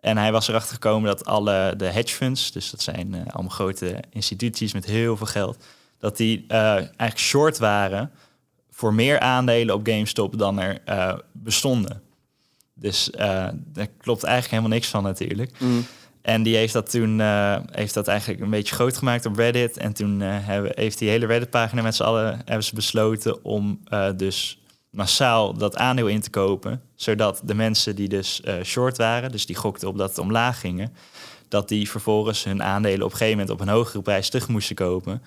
En 0.00 0.16
hij 0.16 0.32
was 0.32 0.48
erachter 0.48 0.74
gekomen 0.74 1.08
dat 1.08 1.24
alle 1.24 1.74
de 1.76 1.84
hedge 1.84 2.14
funds, 2.14 2.52
dus 2.52 2.70
dat 2.70 2.82
zijn 2.82 3.14
eh, 3.14 3.20
allemaal 3.26 3.52
grote 3.52 4.02
instituties 4.10 4.72
met 4.72 4.84
heel 4.84 5.16
veel 5.16 5.26
geld, 5.26 5.64
dat 5.98 6.16
die 6.16 6.44
eigenlijk 6.48 7.18
short 7.18 7.58
waren 7.58 8.10
voor 8.70 8.94
meer 8.94 9.20
aandelen 9.20 9.74
op 9.74 9.86
GameStop 9.86 10.38
dan 10.38 10.58
er 10.58 10.80
bestonden. 11.32 12.02
Dus 12.74 13.10
daar 13.54 13.86
klopt 13.98 14.22
eigenlijk 14.22 14.50
helemaal 14.50 14.76
niks 14.76 14.88
van 14.88 15.02
natuurlijk. 15.02 15.60
Mm. 15.60 15.86
En 16.22 16.42
die 16.42 16.56
heeft 16.56 16.72
dat 16.72 16.90
toen 16.90 17.20
eh, 17.20 17.56
heeft 17.70 17.94
dat 17.94 18.08
eigenlijk 18.08 18.40
een 18.40 18.50
beetje 18.50 18.74
groot 18.74 18.96
gemaakt 18.96 19.26
op 19.26 19.36
Reddit. 19.36 19.76
En 19.76 19.92
toen 19.92 20.22
eh, 20.22 20.28
hebben, 20.30 20.72
heeft 20.74 20.98
die 20.98 21.08
hele 21.08 21.26
Reddit-pagina 21.26 21.82
met 21.82 21.94
z'n 21.94 22.02
allen 22.02 22.42
hebben 22.44 22.64
ze 22.64 22.74
besloten 22.74 23.44
om 23.44 23.80
eh, 23.84 24.08
dus 24.16 24.62
massaal 24.90 25.54
dat 25.54 25.76
aandeel 25.76 26.06
in 26.06 26.20
te 26.20 26.30
kopen. 26.30 26.82
Zodat 26.94 27.40
de 27.44 27.54
mensen 27.54 27.96
die 27.96 28.08
dus 28.08 28.42
short 28.62 28.96
waren, 28.96 29.32
dus 29.32 29.46
die 29.46 29.56
gokten 29.56 29.88
op 29.88 29.98
dat 29.98 30.08
het 30.08 30.18
omlaag 30.18 30.60
gingen, 30.60 30.92
dat 31.48 31.68
die 31.68 31.90
vervolgens 31.90 32.44
hun 32.44 32.62
aandelen 32.62 33.06
op 33.06 33.10
een 33.10 33.16
gegeven 33.16 33.38
moment 33.38 33.54
op 33.54 33.60
een 33.60 33.74
hogere 33.74 34.02
prijs 34.02 34.28
terug 34.28 34.48
moesten 34.48 34.76
kopen. 34.76 35.22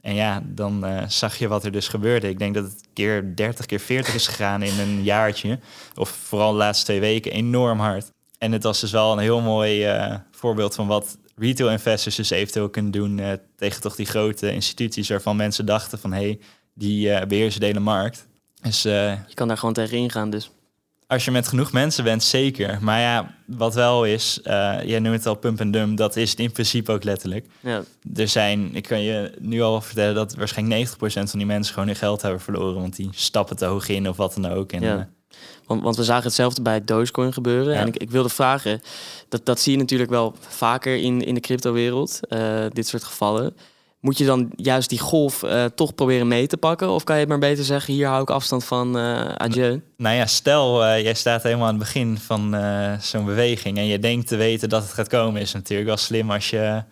En 0.00 0.14
ja, 0.14 0.42
dan 0.44 0.84
zag 1.08 1.36
je 1.36 1.48
wat 1.48 1.64
er 1.64 1.72
dus 1.72 1.88
gebeurde. 1.88 2.28
Ik 2.28 2.38
denk 2.38 2.54
dat 2.54 2.64
het 2.64 2.88
keer 2.92 3.36
30, 3.36 3.66
keer 3.66 3.80
40 3.80 4.14
is 4.14 4.26
gegaan 4.26 4.62
in 4.62 4.78
een 4.78 5.02
jaartje. 5.02 5.58
Of 5.94 6.08
vooral 6.08 6.52
de 6.52 6.58
laatste 6.58 6.84
twee 6.84 7.00
weken 7.00 7.32
enorm 7.32 7.78
hard. 7.80 8.10
En 8.38 8.52
het 8.52 8.62
was 8.62 8.80
dus 8.80 8.90
wel 8.90 9.12
een 9.12 9.18
heel 9.18 9.40
mooi 9.40 9.84
eh, 9.84 10.14
voorbeeld 10.30 10.74
van 10.74 10.86
wat 10.86 11.18
retail 11.36 11.70
investors 11.70 12.16
dus 12.16 12.30
eventueel 12.30 12.68
kunnen 12.68 12.92
doen 12.92 13.18
eh, 13.18 13.32
tegen 13.56 13.80
toch 13.80 13.96
die 13.96 14.06
grote 14.06 14.52
instituties 14.52 15.08
waarvan 15.08 15.36
mensen 15.36 15.66
dachten 15.66 15.98
van 15.98 16.12
hé, 16.12 16.22
hey, 16.22 16.38
die 16.74 17.10
eh, 17.12 17.26
beheersen 17.26 17.60
de 17.60 17.66
hele 17.66 17.80
markt. 17.80 18.26
Dus 18.62 18.82
Je 18.82 19.18
kan 19.34 19.48
daar 19.48 19.58
gewoon 19.58 19.74
tegen 19.74 19.96
ingaan 19.96 20.30
dus. 20.30 20.50
als 21.06 21.24
je 21.24 21.30
met 21.30 21.48
genoeg 21.48 21.72
mensen 21.72 22.04
bent, 22.04 22.22
zeker. 22.22 22.78
Maar 22.80 23.00
ja, 23.00 23.34
wat 23.46 23.74
wel 23.74 24.04
is, 24.04 24.40
jij 24.84 24.98
noemt 24.98 25.16
het 25.16 25.26
al 25.26 25.34
pump 25.34 25.60
en 25.60 25.70
dump, 25.70 25.96
dat 25.96 26.16
is 26.16 26.30
het 26.30 26.40
in 26.40 26.52
principe 26.52 26.92
ook 26.92 27.04
letterlijk. 27.04 27.46
Ja, 27.60 27.82
Er 28.14 28.28
zijn, 28.28 28.74
ik 28.74 28.82
kan 28.82 29.00
je 29.00 29.32
nu 29.40 29.62
al 29.62 29.80
vertellen 29.80 30.14
dat 30.14 30.34
waarschijnlijk 30.34 30.88
90% 30.88 30.94
van 30.98 31.38
die 31.38 31.46
mensen 31.46 31.72
gewoon 31.72 31.88
hun 31.88 31.96
geld 31.96 32.22
hebben 32.22 32.40
verloren, 32.40 32.80
want 32.80 32.96
die 32.96 33.08
stappen 33.12 33.56
te 33.56 33.64
hoog 33.64 33.88
in 33.88 34.08
of 34.08 34.16
wat 34.16 34.34
dan 34.34 34.46
ook. 34.52 34.72
En, 34.72 34.82
Ja. 34.82 35.08
Want, 35.66 35.82
want 35.82 35.96
we 35.96 36.04
zagen 36.04 36.24
hetzelfde 36.24 36.62
bij 36.62 36.84
Dogecoin 36.84 37.32
gebeuren. 37.32 37.74
Ja. 37.74 37.80
En 37.80 37.86
ik, 37.86 37.96
ik 37.96 38.10
wilde 38.10 38.28
vragen, 38.28 38.80
dat, 39.28 39.46
dat 39.46 39.60
zie 39.60 39.72
je 39.72 39.78
natuurlijk 39.78 40.10
wel 40.10 40.34
vaker 40.48 40.96
in, 40.96 41.20
in 41.22 41.34
de 41.34 41.40
cryptowereld, 41.40 42.20
eh 42.28 42.64
dit 42.72 42.86
soort 42.86 43.04
gevallen. 43.04 43.56
Moet 44.00 44.18
je 44.18 44.24
dan 44.24 44.50
juist 44.56 44.88
die 44.88 44.98
golf 44.98 45.42
eh, 45.42 45.64
toch 45.64 45.94
proberen 45.94 46.28
mee 46.28 46.46
te 46.46 46.56
pakken? 46.56 46.90
Of 46.90 47.04
kan 47.04 47.18
je 47.18 47.26
maar 47.26 47.38
beter 47.38 47.64
zeggen, 47.64 47.94
hier 47.94 48.06
hou 48.06 48.22
ik 48.22 48.30
afstand 48.30 48.64
van, 48.64 48.98
eh 48.98 49.24
adieu? 49.24 49.82
Nou 49.96 50.16
ja, 50.16 50.26
stel 50.26 50.84
jij 50.84 51.14
staat 51.14 51.42
helemaal 51.42 51.66
aan 51.66 51.74
het 51.74 51.82
begin 51.82 52.18
van 52.18 52.56
zo'n 53.00 53.24
beweging 53.24 53.78
en 53.78 53.86
je 53.86 53.98
denkt 53.98 54.28
te 54.28 54.36
weten 54.36 54.68
dat 54.68 54.82
het 54.82 54.92
gaat 54.92 55.08
komen, 55.08 55.40
is 55.40 55.52
natuurlijk 55.52 55.88
wel 55.88 55.96
slim 55.96 56.30
als 56.30 56.50
je 56.50 56.82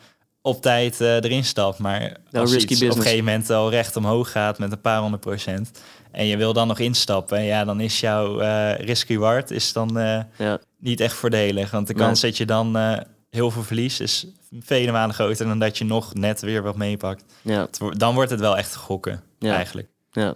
op 0.43 0.63
tijd 0.63 1.01
erin 1.01 1.45
stapt. 1.45 1.79
Maar 1.79 2.17
No 2.31 2.41
als 2.41 2.53
risky 2.53 2.73
iets 2.73 2.83
op 2.83 2.89
een 2.89 2.89
business. 2.89 3.09
gegeven 3.09 3.25
moment 3.25 3.51
al 3.51 3.71
recht 3.71 3.97
omhoog 3.97 4.31
gaat 4.31 4.59
met 4.59 4.73
een 4.73 4.81
paar 4.81 5.01
honderd 5.01 5.23
procent 5.23 5.71
en 6.15 6.27
je 6.27 6.37
wil 6.37 6.53
dan 6.53 6.69
nog 6.69 6.79
instappen, 6.79 7.43
ja, 7.45 7.65
dan 7.65 7.81
is 7.81 8.01
jouw 8.01 8.41
eh 8.41 8.79
risk-reward 8.79 9.51
is 9.51 9.73
dan 9.73 9.99
eh, 9.99 10.21
Ja, 10.39 10.59
niet 10.79 11.01
echt 11.01 11.15
voordelig. 11.17 11.71
Want 11.71 11.87
de 11.87 11.95
Nee. 11.95 12.03
kans 12.03 12.21
dat 12.21 12.37
je 12.37 12.47
dan 12.47 12.77
eh, 12.77 12.99
heel 13.31 13.51
veel 13.51 13.63
verliest 13.63 14.01
is 14.01 14.27
vele 14.61 14.93
malen 14.93 15.15
groter 15.15 15.47
dan 15.47 15.59
dat 15.59 15.79
je 15.79 15.85
nog 15.85 16.15
net 16.15 16.41
weer 16.41 16.63
wat 16.63 16.77
meepakt. 16.77 17.25
ja, 17.43 17.69
Dan 17.97 18.15
wordt 18.15 18.31
het 18.31 18.41
wel 18.41 18.57
echt 18.57 18.77
gokken, 18.77 19.23
Ja. 19.39 19.55
eigenlijk. 19.55 19.89
ja. 20.13 20.35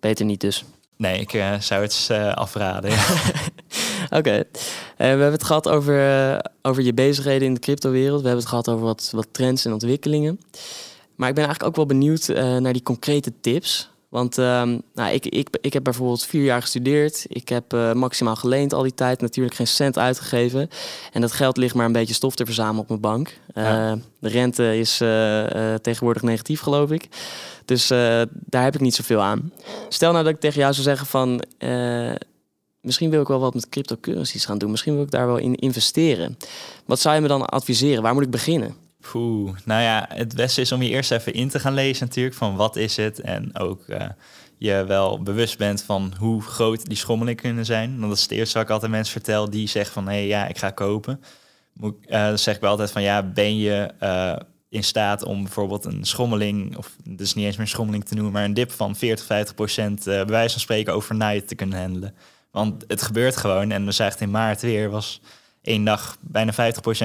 Beter 0.00 0.24
niet 0.24 0.40
dus. 0.40 0.64
Nee, 0.96 1.20
ik 1.20 1.30
zou 1.60 1.82
het 1.82 2.10
afraden. 2.34 2.90
Oké, 4.18 4.42
we 4.96 5.04
hebben 5.04 5.32
het 5.32 5.44
gehad 5.44 5.68
over, 5.68 6.40
over 6.62 6.82
je 6.82 6.94
bezigheden 6.94 7.46
in 7.48 7.54
de 7.54 7.60
cryptowereld. 7.60 8.20
We 8.20 8.26
hebben 8.26 8.40
het 8.44 8.48
gehad 8.48 8.68
over 8.68 8.84
wat, 8.84 9.10
wat 9.14 9.26
trends 9.30 9.64
en 9.64 9.72
ontwikkelingen. 9.72 10.40
Maar 11.14 11.28
ik 11.28 11.34
ben 11.34 11.44
eigenlijk 11.44 11.64
ook 11.64 11.76
wel 11.76 11.98
benieuwd 11.98 12.26
naar 12.60 12.72
die 12.72 12.82
concrete 12.82 13.32
tips. 13.40 13.90
Want 14.08 14.38
ehm, 14.38 14.78
nou, 14.94 15.12
ik, 15.12 15.26
ik, 15.26 15.48
ik 15.60 15.72
heb 15.72 15.84
bijvoorbeeld 15.84 16.24
vier 16.24 16.44
jaar 16.44 16.60
gestudeerd. 16.60 17.24
Ik 17.28 17.48
heb 17.48 17.72
eh, 17.72 17.92
maximaal 17.92 18.36
geleend 18.36 18.72
al 18.72 18.82
die 18.82 18.94
tijd. 18.94 19.20
Natuurlijk 19.20 19.56
geen 19.56 19.66
cent 19.66 19.98
uitgegeven. 19.98 20.68
En 21.12 21.20
dat 21.20 21.32
geld 21.32 21.56
ligt 21.56 21.74
maar 21.74 21.86
een 21.86 21.92
beetje 21.92 22.14
stof 22.14 22.34
te 22.34 22.44
verzamelen 22.44 22.80
op 22.80 22.88
mijn 22.88 23.00
bank. 23.00 23.38
Eh, 23.54 23.64
Ja. 23.64 23.98
De 24.18 24.28
rente 24.28 24.78
is 24.78 25.00
eh, 25.00 25.74
tegenwoordig 25.74 26.22
negatief, 26.22 26.60
geloof 26.60 26.90
ik. 26.90 27.08
Dus 27.64 27.86
daar 28.30 28.62
heb 28.62 28.74
ik 28.74 28.80
niet 28.80 28.94
zoveel 28.94 29.20
aan. 29.20 29.52
Stel 29.88 30.12
nou 30.12 30.24
dat 30.24 30.32
ik 30.34 30.40
tegen 30.40 30.60
jou 30.60 30.72
zou 30.72 30.84
zeggen 30.84 31.06
van... 31.06 31.42
misschien 32.80 33.10
wil 33.10 33.20
ik 33.20 33.28
wel 33.28 33.40
wat 33.40 33.54
met 33.54 33.68
cryptocurrencies 33.68 34.44
gaan 34.44 34.58
doen. 34.58 34.70
Misschien 34.70 34.94
wil 34.94 35.02
ik 35.02 35.10
daar 35.10 35.26
wel 35.26 35.36
in 35.36 35.54
investeren. 35.54 36.38
Wat 36.84 37.00
zou 37.00 37.14
je 37.14 37.20
me 37.20 37.28
dan 37.28 37.46
adviseren? 37.46 38.02
Waar 38.02 38.14
moet 38.14 38.22
ik 38.22 38.30
beginnen? 38.30 38.85
Poeh, 39.10 39.52
nou 39.64 39.82
ja, 39.82 40.06
het 40.08 40.34
beste 40.34 40.60
is 40.60 40.72
om 40.72 40.82
je 40.82 40.88
eerst 40.88 41.10
even 41.10 41.32
in 41.32 41.48
te 41.48 41.58
gaan 41.58 41.74
lezen 41.74 42.06
natuurlijk 42.06 42.36
van 42.36 42.56
wat 42.56 42.76
is 42.76 42.96
het 42.96 43.20
en 43.20 43.58
ook 43.58 43.82
eh, 43.88 44.08
je 44.58 44.84
wel 44.84 45.22
bewust 45.22 45.58
bent 45.58 45.82
van 45.82 46.14
hoe 46.18 46.42
groot 46.42 46.86
die 46.86 46.96
schommelingen 46.96 47.40
kunnen 47.40 47.64
zijn. 47.64 47.90
Want 47.90 48.08
dat 48.08 48.16
is 48.16 48.22
het 48.22 48.30
eerste 48.30 48.54
wat 48.54 48.66
ik 48.66 48.72
altijd 48.72 48.90
mensen 48.90 49.12
vertel 49.12 49.50
die 49.50 49.68
zeggen 49.68 49.92
van 49.92 50.08
hé 50.08 50.14
hey, 50.14 50.26
ja, 50.26 50.46
ik 50.46 50.58
ga 50.58 50.70
kopen. 50.70 51.20
Moet, 51.72 52.06
eh, 52.06 52.26
dan 52.26 52.38
zeg 52.38 52.54
ik 52.54 52.60
wel 52.60 52.70
altijd 52.70 52.90
van 52.90 53.02
ja, 53.02 53.22
ben 53.22 53.56
je 53.56 53.90
eh, 53.98 54.36
in 54.68 54.84
staat 54.84 55.24
om 55.24 55.42
bijvoorbeeld 55.42 55.84
een 55.84 56.04
schommeling, 56.04 56.76
of 56.76 56.96
dus 57.04 57.34
niet 57.34 57.44
eens 57.44 57.56
meer 57.56 57.66
schommeling 57.66 58.04
te 58.04 58.14
noemen, 58.14 58.32
maar 58.32 58.44
een 58.44 58.54
dip 58.54 58.72
van 58.72 58.96
40, 58.96 59.24
50 59.24 59.54
procent 59.54 60.04
bij 60.04 60.26
wijze 60.26 60.52
van 60.52 60.60
spreken 60.60 60.94
overnight 60.94 61.48
te 61.48 61.54
kunnen 61.54 61.80
handelen. 61.80 62.14
Want 62.50 62.84
het 62.86 63.02
gebeurt 63.02 63.36
gewoon 63.36 63.70
en 63.70 63.84
we 63.84 63.92
zagen 63.92 64.20
in 64.20 64.30
maart 64.30 64.60
weer, 64.60 64.90
was 64.90 65.20
één 65.66 65.84
dag 65.84 66.16
bijna 66.20 66.52
50% 66.52 66.56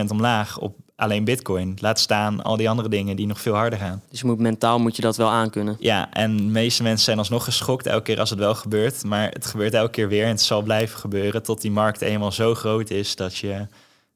omlaag 0.07 0.57
op 0.59 0.75
alleen 0.95 1.23
bitcoin. 1.23 1.77
Laat 1.79 1.99
staan 1.99 2.43
al 2.43 2.57
die 2.57 2.69
andere 2.69 2.89
dingen 2.89 3.15
die 3.15 3.27
nog 3.27 3.41
veel 3.41 3.53
harder 3.53 3.79
gaan. 3.79 4.01
Dus 4.09 4.19
je 4.19 4.25
moet 4.25 4.39
mentaal 4.39 4.79
moet 4.79 4.95
je 4.95 5.01
dat 5.01 5.17
wel 5.17 5.29
aankunnen. 5.29 5.77
Ja, 5.79 6.13
en 6.13 6.37
de 6.37 6.43
meeste 6.43 6.83
mensen 6.83 7.05
zijn 7.05 7.17
alsnog 7.17 7.43
geschokt 7.43 7.85
elke 7.85 8.03
keer 8.03 8.19
als 8.19 8.29
het 8.29 8.39
wel 8.39 8.55
gebeurt. 8.55 9.03
Maar 9.03 9.29
het 9.29 9.45
gebeurt 9.45 9.73
elke 9.73 9.91
keer 9.91 10.07
weer 10.07 10.23
en 10.23 10.29
het 10.29 10.41
zal 10.41 10.61
blijven 10.61 10.99
gebeuren 10.99 11.43
tot 11.43 11.61
die 11.61 11.71
markt 11.71 12.01
eenmaal 12.01 12.31
zo 12.31 12.55
groot 12.55 12.89
is 12.89 13.15
dat 13.15 13.37
je 13.37 13.67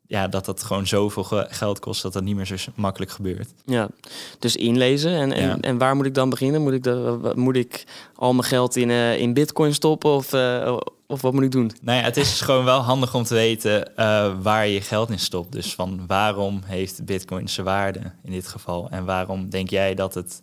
ja, 0.08 0.28
dat 0.28 0.46
dat 0.46 0.64
gewoon 0.64 0.88
zoveel 0.88 1.46
geld 1.50 1.80
kost 1.80 2.02
dat 2.02 2.14
dat 2.14 2.24
niet 2.24 2.36
meer 2.36 2.46
zo 2.46 2.56
makkelijk 2.76 3.12
gebeurt. 3.12 3.50
Ja, 3.66 3.90
dus 4.40 4.56
inlezen. 4.56 5.12
En, 5.12 5.32
en, 5.32 5.62
en 5.62 5.78
waar 5.78 5.96
moet 5.96 6.06
ik 6.06 6.14
dan 6.14 6.30
beginnen? 6.30 6.62
Moet 6.62 6.74
ik, 6.74 6.84
de, 6.84 7.32
moet 7.36 7.56
ik 7.56 7.84
al 8.16 8.34
mijn 8.34 8.48
geld 8.48 8.76
in, 8.76 8.90
uh, 8.90 9.20
in 9.20 9.34
bitcoin 9.34 9.74
stoppen 9.74 10.12
of, 10.12 10.34
uh, 10.34 10.78
of 11.08 11.22
wat 11.22 11.34
moet 11.34 11.44
ik 11.44 11.52
doen? 11.52 11.72
Nou 11.82 11.98
ja, 11.98 12.04
het 12.04 12.18
is 12.18 12.42
gewoon 12.42 12.66
wel 12.66 12.80
handig 12.80 13.16
om 13.16 13.24
te 13.24 13.34
weten 13.34 13.92
uh, 13.98 14.34
waar 14.42 14.68
je 14.68 14.82
geld 14.82 15.10
in 15.10 15.20
stopt. 15.20 15.52
Dus 15.52 15.76
van 15.76 16.04
waarom 16.08 16.62
heeft 16.66 17.06
bitcoin 17.06 17.50
zijn 17.50 17.66
waarde 17.66 18.00
in 18.24 18.32
dit 18.32 18.48
geval? 18.48 18.88
En 18.90 19.06
waarom 19.06 19.50
denk 19.50 19.70
jij 19.70 19.96
dat 19.96 20.14
het 20.14 20.42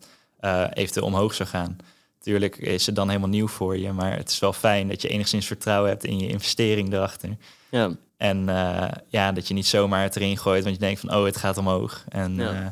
eventueel 0.73 1.05
omhoog 1.05 1.33
zou 1.33 1.49
gaan? 1.49 1.77
Natuurlijk 2.17 2.57
is 2.57 2.85
het 2.85 2.95
dan 2.95 3.07
helemaal 3.07 3.29
nieuw 3.29 3.47
voor 3.47 3.77
je, 3.77 3.91
maar 3.91 4.17
het 4.17 4.29
is 4.29 4.39
wel 4.39 4.53
fijn 4.53 4.87
dat 4.87 5.01
je 5.01 5.07
enigszins 5.07 5.45
vertrouwen 5.45 5.89
hebt 5.89 6.03
in 6.03 6.19
je 6.19 6.27
investering 6.27 6.93
erachter. 6.93 7.29
Ja. 7.69 7.91
En 8.23 8.47
uh, 8.49 8.87
ja, 9.07 9.31
dat 9.31 9.47
je 9.47 9.53
niet 9.53 9.65
zomaar 9.65 10.03
het 10.03 10.15
erin 10.15 10.37
gooit, 10.37 10.63
want 10.63 10.75
je 10.75 10.81
denkt 10.81 10.99
van, 10.99 11.15
oh, 11.15 11.25
het 11.25 11.37
gaat 11.37 11.57
omhoog. 11.57 12.03
En, 12.09 12.35
ja. 12.35 12.51
uh, 12.51 12.65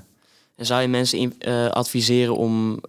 en 0.55 0.65
zou 0.65 0.81
je 0.81 0.87
mensen 0.87 1.17
in, 1.17 1.35
uh, 1.39 1.67
adviseren 1.67 2.35
om 2.35 2.81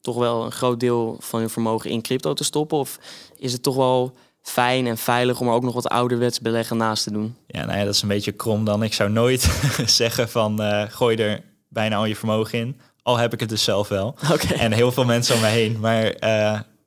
toch 0.00 0.16
wel 0.16 0.44
een 0.44 0.52
groot 0.52 0.80
deel 0.80 1.16
van 1.20 1.40
hun 1.40 1.50
vermogen 1.50 1.90
in 1.90 2.02
crypto 2.02 2.32
te 2.32 2.44
stoppen? 2.44 2.78
Of 2.78 2.98
is 3.36 3.52
het 3.52 3.62
toch 3.62 3.76
wel 3.76 4.16
fijn 4.42 4.86
en 4.86 4.98
veilig 4.98 5.40
om 5.40 5.48
er 5.48 5.52
ook 5.52 5.62
nog 5.62 5.74
wat 5.74 5.88
ouderwets 5.88 6.40
beleggen 6.40 6.76
naast 6.76 7.04
te 7.04 7.12
doen? 7.12 7.36
Ja, 7.46 7.64
nou 7.64 7.78
ja, 7.78 7.84
dat 7.84 7.94
is 7.94 8.02
een 8.02 8.08
beetje 8.08 8.32
krom 8.32 8.64
dan. 8.64 8.82
Ik 8.82 8.94
zou 8.94 9.10
nooit 9.10 9.40
zeggen 9.86 10.28
van, 10.28 10.60
gooi 10.90 11.16
er 11.16 11.40
bijna 11.68 11.96
al 11.96 12.04
je 12.04 12.16
vermogen 12.16 12.58
in. 12.58 12.80
Al 13.02 13.16
heb 13.16 13.32
ik 13.32 13.40
het 13.40 13.48
dus 13.48 13.64
zelf 13.64 13.88
wel. 13.88 14.14
Okay. 14.32 14.58
En 14.58 14.72
heel 14.72 14.92
veel 14.92 15.04
mensen 15.04 15.34
om 15.34 15.40
me 15.40 15.46
heen. 15.46 15.80
Maar 15.80 16.14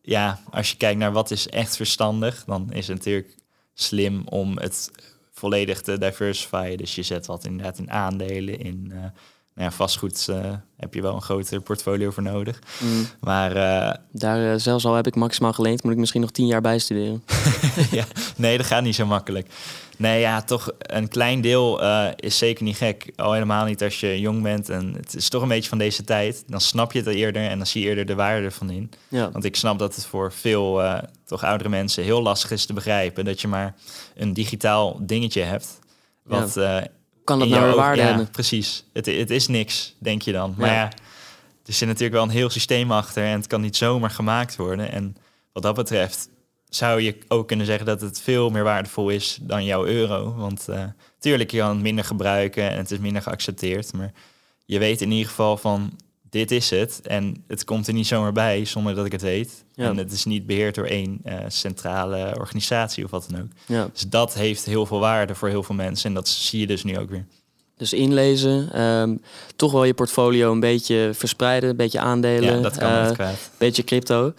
ja, 0.01 0.39
als 0.49 0.71
je 0.71 0.77
kijkt 0.77 0.99
naar 0.99 1.11
wat 1.11 1.31
is 1.31 1.49
echt 1.49 1.75
verstandig, 1.75 2.43
dan 2.45 2.69
is 2.71 2.87
het 2.87 2.97
natuurlijk 2.97 3.35
slim 3.75 4.27
om 4.27 4.57
het 4.57 4.91
volledig 5.31 5.81
te 5.81 5.97
diversifyen. 5.97 6.77
Dus 6.77 6.95
je 6.95 7.03
zet 7.03 7.25
wat 7.25 7.45
inderdaad 7.45 7.77
in 7.77 7.91
aandelen, 7.91 8.59
in 8.59 8.91
uh, 8.93 9.05
nou 9.55 9.69
ja, 9.69 9.75
vastgoed 9.75 10.27
uh, 10.29 10.53
heb 10.77 10.93
je 10.93 11.01
wel 11.01 11.15
een 11.15 11.21
groter 11.21 11.61
portfolio 11.61 12.11
voor 12.11 12.23
nodig. 12.23 12.59
Mm. 12.79 13.05
Maar 13.19 13.55
uh, 13.55 13.93
daar 14.11 14.59
zelfs 14.59 14.85
al 14.85 14.93
heb 14.93 15.07
ik 15.07 15.15
maximaal 15.15 15.53
geleend, 15.53 15.83
moet 15.83 15.91
ik 15.91 15.97
misschien 15.97 16.21
nog 16.21 16.31
tien 16.31 16.45
jaar 16.45 16.61
bijstuderen. 16.61 17.23
ja, 17.91 18.05
nee, 18.35 18.57
dat 18.57 18.65
gaat 18.65 18.83
niet 18.83 18.95
zo 18.95 19.05
makkelijk. 19.05 19.47
Nee, 19.97 20.19
ja, 20.19 20.41
toch 20.41 20.71
een 20.77 21.07
klein 21.07 21.41
deel 21.41 21.83
is 22.15 22.37
zeker 22.37 22.63
niet 22.63 22.77
gek. 22.77 23.11
Al 23.15 23.33
helemaal 23.33 23.65
niet 23.65 23.83
als 23.83 23.99
je 23.99 24.19
jong 24.19 24.43
bent. 24.43 24.69
En 24.69 24.93
het 24.93 25.15
is 25.15 25.29
toch 25.29 25.41
een 25.41 25.47
beetje 25.47 25.69
van 25.69 25.77
deze 25.77 26.03
tijd. 26.03 26.43
Dan 26.47 26.61
snap 26.61 26.91
je 26.91 26.99
het 26.99 27.07
eerder 27.07 27.47
en 27.49 27.57
dan 27.57 27.67
zie 27.67 27.81
je 27.81 27.87
eerder 27.87 28.05
de 28.05 28.15
waarde 28.15 28.45
ervan 28.45 28.69
in. 28.69 28.91
Ja. 29.07 29.31
Want 29.31 29.43
ik 29.43 29.55
snap 29.55 29.79
dat 29.79 29.95
het 29.95 30.05
voor 30.05 30.31
veel 30.31 30.81
toch 31.25 31.43
oudere 31.43 31.69
mensen 31.69 32.03
heel 32.03 32.21
lastig 32.21 32.51
is 32.51 32.65
te 32.65 32.73
begrijpen 32.73 33.25
dat 33.25 33.41
je 33.41 33.47
maar 33.47 33.75
een 34.15 34.33
digitaal 34.33 34.99
dingetje 35.01 35.41
hebt. 35.41 35.79
Wat 36.23 36.53
ja. 36.53 36.87
Kan 37.25 37.39
dat 37.39 37.47
nou 37.47 37.75
waarde 37.75 38.01
ja, 38.01 38.07
hebben? 38.07 38.29
Precies. 38.29 38.83
Het, 38.93 39.05
het 39.05 39.29
is 39.29 39.47
niks, 39.47 39.95
denk 39.99 40.21
je 40.21 40.31
dan. 40.31 40.53
Maar 40.57 40.67
ja. 40.67 40.73
ja, 40.73 40.91
er 41.65 41.73
zit 41.73 41.87
natuurlijk 41.87 42.15
wel 42.15 42.23
een 42.23 42.29
heel 42.29 42.49
systeem 42.49 42.91
achter 42.91 43.23
en 43.23 43.37
het 43.37 43.47
kan 43.47 43.61
niet 43.61 43.75
zomaar 43.75 44.09
gemaakt 44.09 44.55
worden. 44.55 44.91
En 44.91 45.17
wat 45.53 45.63
dat 45.63 45.75
betreft 45.75 46.29
zou 46.69 47.01
je 47.01 47.17
ook 47.27 47.47
kunnen 47.47 47.65
zeggen 47.65 47.85
dat 47.85 48.01
het 48.01 48.21
veel 48.21 48.49
meer 48.49 48.63
waardevol 48.63 49.09
is 49.09 49.37
dan 49.41 49.65
jouw 49.65 49.85
euro. 49.85 50.33
Want 50.35 50.65
uh, 50.69 50.83
tuurlijk, 51.19 51.51
je 51.51 51.57
kan 51.57 51.69
het 51.69 51.81
minder 51.81 52.05
gebruiken 52.05 52.69
en 52.71 52.77
het 52.77 52.91
is 52.91 52.97
minder 52.97 53.21
geaccepteerd. 53.21 53.93
Maar 53.93 54.11
je 54.65 54.79
weet 54.79 55.01
in 55.01 55.11
ieder 55.11 55.27
geval 55.27 55.57
van 55.57 55.97
dit 56.35 56.51
is 56.51 56.69
het. 56.69 56.99
En 57.03 57.43
het 57.47 57.63
komt 57.63 57.87
er 57.87 57.93
niet 57.93 58.07
zomaar 58.07 58.31
bij 58.31 58.65
zonder 58.65 58.95
dat 58.95 59.05
ik 59.05 59.11
het 59.11 59.21
weet. 59.21 59.65
Ja. 59.73 59.89
En 59.89 59.97
het 59.97 60.11
is 60.11 60.25
niet 60.25 60.45
beheerd 60.45 60.75
door 60.75 60.85
één 60.85 61.21
uh, 61.25 61.33
centrale 61.47 62.35
organisatie 62.39 63.03
of 63.03 63.11
wat 63.11 63.27
dan 63.29 63.41
ook. 63.41 63.47
Ja. 63.65 63.89
Dus 63.93 64.01
dat 64.01 64.33
heeft 64.33 64.65
heel 64.65 64.85
veel 64.85 64.99
waarde 64.99 65.35
voor 65.35 65.49
heel 65.49 65.63
veel 65.63 65.75
mensen. 65.75 66.09
En 66.09 66.15
dat 66.15 66.27
zie 66.27 66.59
je 66.59 66.67
dus 66.67 66.83
nu 66.83 66.97
ook 66.97 67.09
weer. 67.09 67.25
Dus 67.77 67.93
inlezen, 67.93 68.81
um, 68.81 69.21
toch 69.55 69.71
wel 69.71 69.83
je 69.83 69.93
portfolio 69.93 70.51
een 70.51 70.59
beetje 70.59 71.09
verspreiden, 71.13 71.69
een 71.69 71.75
beetje 71.75 71.99
aandelen. 71.99 72.55
Ja, 72.55 72.61
dat 72.61 72.77
kan 72.77 72.91
uh. 72.91 73.09
Een 73.17 73.35
beetje 73.57 73.83
crypto. 73.83 74.33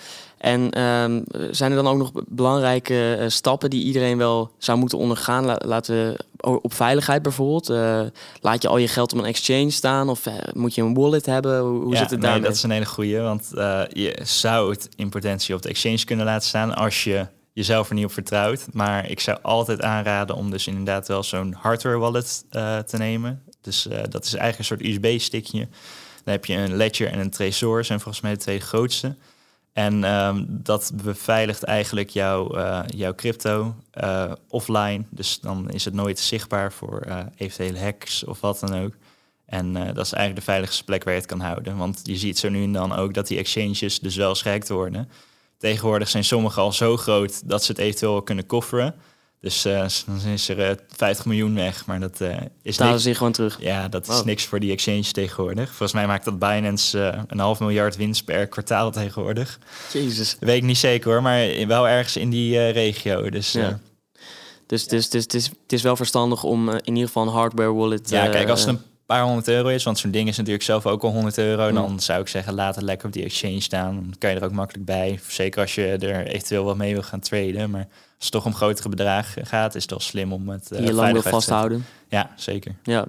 En 0.46 0.80
um, 0.82 1.24
zijn 1.50 1.70
er 1.70 1.76
dan 1.82 1.87
ook 1.87 1.98
nog 1.98 2.12
belangrijke 2.28 3.18
uh, 3.20 3.28
stappen 3.28 3.70
die 3.70 3.85
iedereen 3.85 4.18
wel 4.18 4.50
zou 4.59 4.78
moeten 4.78 4.98
ondergaan? 4.98 5.44
La 5.44 5.61
laten 5.64 5.94
we 5.94 6.24
op 6.62 6.74
veiligheid 6.74 7.22
bijvoorbeeld. 7.22 7.70
Uh, 7.70 8.00
laat 8.40 8.62
je 8.62 8.68
al 8.68 8.76
je 8.76 8.88
geld 8.88 9.12
op 9.12 9.18
een 9.18 9.24
exchange 9.24 9.70
staan 9.70 10.09
of 10.09 10.26
uh, 10.26 10.35
moet 10.52 10.74
je 10.74 10.82
een 10.82 10.94
wallet 10.94 11.26
hebben? 11.26 11.61
Hoe, 11.61 11.82
hoe 11.82 11.92
ja, 11.92 11.98
zit 11.98 12.11
het 12.11 12.20
nee, 12.20 12.28
daarmee? 12.30 12.48
dat 12.48 12.56
is 12.56 12.62
een 12.62 12.70
hele 12.70 12.87
goede, 12.87 13.20
want 13.20 13.48
je 13.92 14.18
zou 14.22 14.70
het 14.70 14.88
in 14.96 15.09
potentie 15.09 15.54
op 15.54 15.62
de 15.62 15.68
exchange 15.68 16.04
kunnen 16.04 16.24
laten 16.24 16.48
staan 16.48 16.74
als 16.74 17.04
je 17.04 17.26
jezelf 17.52 17.88
er 17.88 17.94
niet 17.94 18.04
op 18.04 18.12
vertrouwt. 18.12 18.66
Maar 18.72 19.11
ik 19.11 19.20
zou 19.20 19.38
altijd 19.42 19.82
aanraden 19.82 20.37
om 20.37 20.50
dus 20.50 20.66
inderdaad 20.66 21.09
wel 21.09 21.22
zo'n 21.22 21.52
hardware 21.59 21.98
wallet 21.98 22.44
te 22.87 22.96
nemen. 22.96 23.42
Dus 23.61 23.88
dat 24.09 24.24
is 24.24 24.35
eigenlijk 24.35 24.59
een 24.59 24.64
soort 24.64 24.82
USB-stickje. 24.82 25.68
Dan 26.24 26.35
heb 26.35 26.44
je 26.44 26.54
een 26.54 26.76
Ledger 26.76 27.09
en 27.12 27.18
een 27.18 27.30
Trezor, 27.30 27.85
zijn 27.85 28.00
volgens 28.00 28.22
mij 28.22 28.32
de 28.32 28.38
twee 28.38 28.61
grootste. 28.61 29.14
En 29.77 30.05
um, 30.05 30.47
dat 30.49 30.93
beveiligt 30.95 31.62
eigenlijk 31.62 32.11
jouw, 32.11 32.57
uh, 32.57 32.83
jouw 32.87 33.15
crypto 33.15 33.75
uh, 33.95 34.33
offline. 34.49 35.05
Dus 35.11 35.41
dan 35.41 35.71
is 35.71 35.85
het 35.85 35.95
nooit 35.95 36.19
zichtbaar 36.19 36.73
voor 36.73 37.05
uh, 37.07 37.19
eventuele 37.37 37.79
hacks 37.79 38.25
of 38.25 38.41
wat 38.41 38.61
dan 38.61 38.75
ook. 38.75 38.95
En 39.47 39.73
dat 39.73 40.05
is 40.05 40.12
eigenlijk 40.12 40.37
de 40.37 40.53
veiligste 40.53 40.85
plek 40.85 41.05
waar 41.05 41.12
je 41.12 41.21
het 41.21 41.29
kan 41.29 41.41
houden. 41.41 41.77
Want 41.77 42.01
je 42.03 42.17
ziet 42.17 42.39
zo 42.39 42.49
nu 42.49 42.62
en 42.62 42.73
dan 42.73 42.93
ook 42.93 43.15
dat 43.15 43.27
die 43.27 43.39
exchanges 43.39 44.01
dus 44.01 44.17
wel 44.17 44.35
gehackt 44.35 44.69
worden. 44.69 45.09
Tegenwoordig 45.59 46.09
zijn 46.09 46.25
sommige 46.25 46.61
al 46.61 46.73
zo 46.73 46.97
groot 46.97 47.49
dat 47.49 47.65
ze 47.65 47.73
het 47.73 47.81
eventueel 47.81 48.23
kunnen 48.23 48.47
kofferen. 48.47 48.95
Dus 49.40 49.66
uh, 49.66 49.87
dan 50.07 50.33
is 50.33 50.49
er 50.49 50.70
uh, 50.70 50.77
50 50.96 51.25
miljoen 51.25 51.55
weg, 51.55 51.87
maar 51.87 52.01
dat 52.01 52.20
uh, 52.20 52.37
is 52.62 52.77
Dalen 52.77 53.01
zich 53.01 53.16
gewoon 53.16 53.33
terug. 53.33 53.61
Ja, 53.61 53.88
dat 53.88 54.09
is 54.09 54.22
niks 54.25 54.44
voor 54.44 54.61
die 54.61 54.72
exchange 54.72 55.11
tegenwoordig. 55.11 55.66
Volgens 55.68 55.92
mij 55.92 56.07
maakt 56.07 56.25
dat 56.25 56.38
Binance 56.38 57.25
een 57.27 57.38
half 57.38 57.61
miljard 57.61 57.96
winst 57.96 58.25
per 58.25 58.46
kwartaal 58.46 58.90
tegenwoordig. 58.90 59.59
Jezus. 59.92 60.37
Weet 60.40 60.57
ik 60.57 60.62
niet 60.62 60.79
zeker 60.79 61.11
hoor, 61.11 61.22
maar 61.22 61.66
wel 61.66 61.88
ergens 61.88 62.16
in 62.16 62.31
die 62.31 62.68
regio. 62.70 63.31
Dus 63.31 63.53
Ja. 63.53 63.81
Dus, 64.66 64.88
dus, 64.88 65.09
dus 65.09 65.22
het, 65.22 65.35
is, 65.35 65.44
het 65.46 65.72
is 65.72 65.83
wel 65.83 65.96
verstandig 65.96 66.42
om 66.42 66.68
in 66.68 66.81
ieder 66.85 67.07
geval 67.07 67.22
een 67.22 67.33
hardware 67.33 67.72
wallet... 67.72 68.11
ja, 68.11 68.29
kijk, 68.29 68.49
als 68.49 68.61
het 68.61 68.68
een 68.68 68.81
paar 69.07 69.23
honderd 69.23 69.49
euro 69.49 69.69
is, 69.69 69.85
want 69.85 69.99
zo'n 69.99 70.11
ding 70.11 70.29
is 70.29 70.37
natuurlijk 70.37 70.64
zelf 70.64 70.87
ook 70.87 71.03
al 71.03 71.11
100 71.11 71.38
euro, 71.38 71.69
Mm. 71.69 71.75
dan 71.75 72.01
zou 72.01 72.21
ik 72.21 72.29
zeggen, 72.29 72.55
laat 72.55 72.75
het 72.75 72.85
lekker 72.85 73.07
op 73.07 73.12
die 73.12 73.25
exchange 73.25 73.61
staan. 73.61 73.95
Dan 73.95 74.14
kan 74.19 74.31
je 74.31 74.37
er 74.37 74.45
ook 74.45 74.53
makkelijk 74.53 74.85
bij. 74.85 75.21
Zeker 75.29 75.61
als 75.61 75.75
je 75.75 75.87
er 75.87 76.27
eventueel 76.27 76.64
wat 76.64 76.77
mee 76.77 76.92
wil 76.92 77.03
gaan 77.03 77.21
traden. 77.21 77.71
Maar 77.71 77.88
als 77.90 78.25
het 78.25 78.31
toch 78.31 78.45
om 78.45 78.55
grotere 78.55 78.88
bedragen 78.88 79.47
gaat, 79.47 79.75
is 79.75 79.83
het 79.83 79.90
wel 79.90 80.01
slim 80.01 80.33
om 80.33 80.49
het 80.49 80.69
uh, 80.73 80.85
je 80.85 80.92
lang 80.92 81.12
wil 81.12 81.23
vasthouden. 81.23 81.87
Ja, 82.09 82.31
zeker. 82.37 82.75
Ja, 82.83 83.07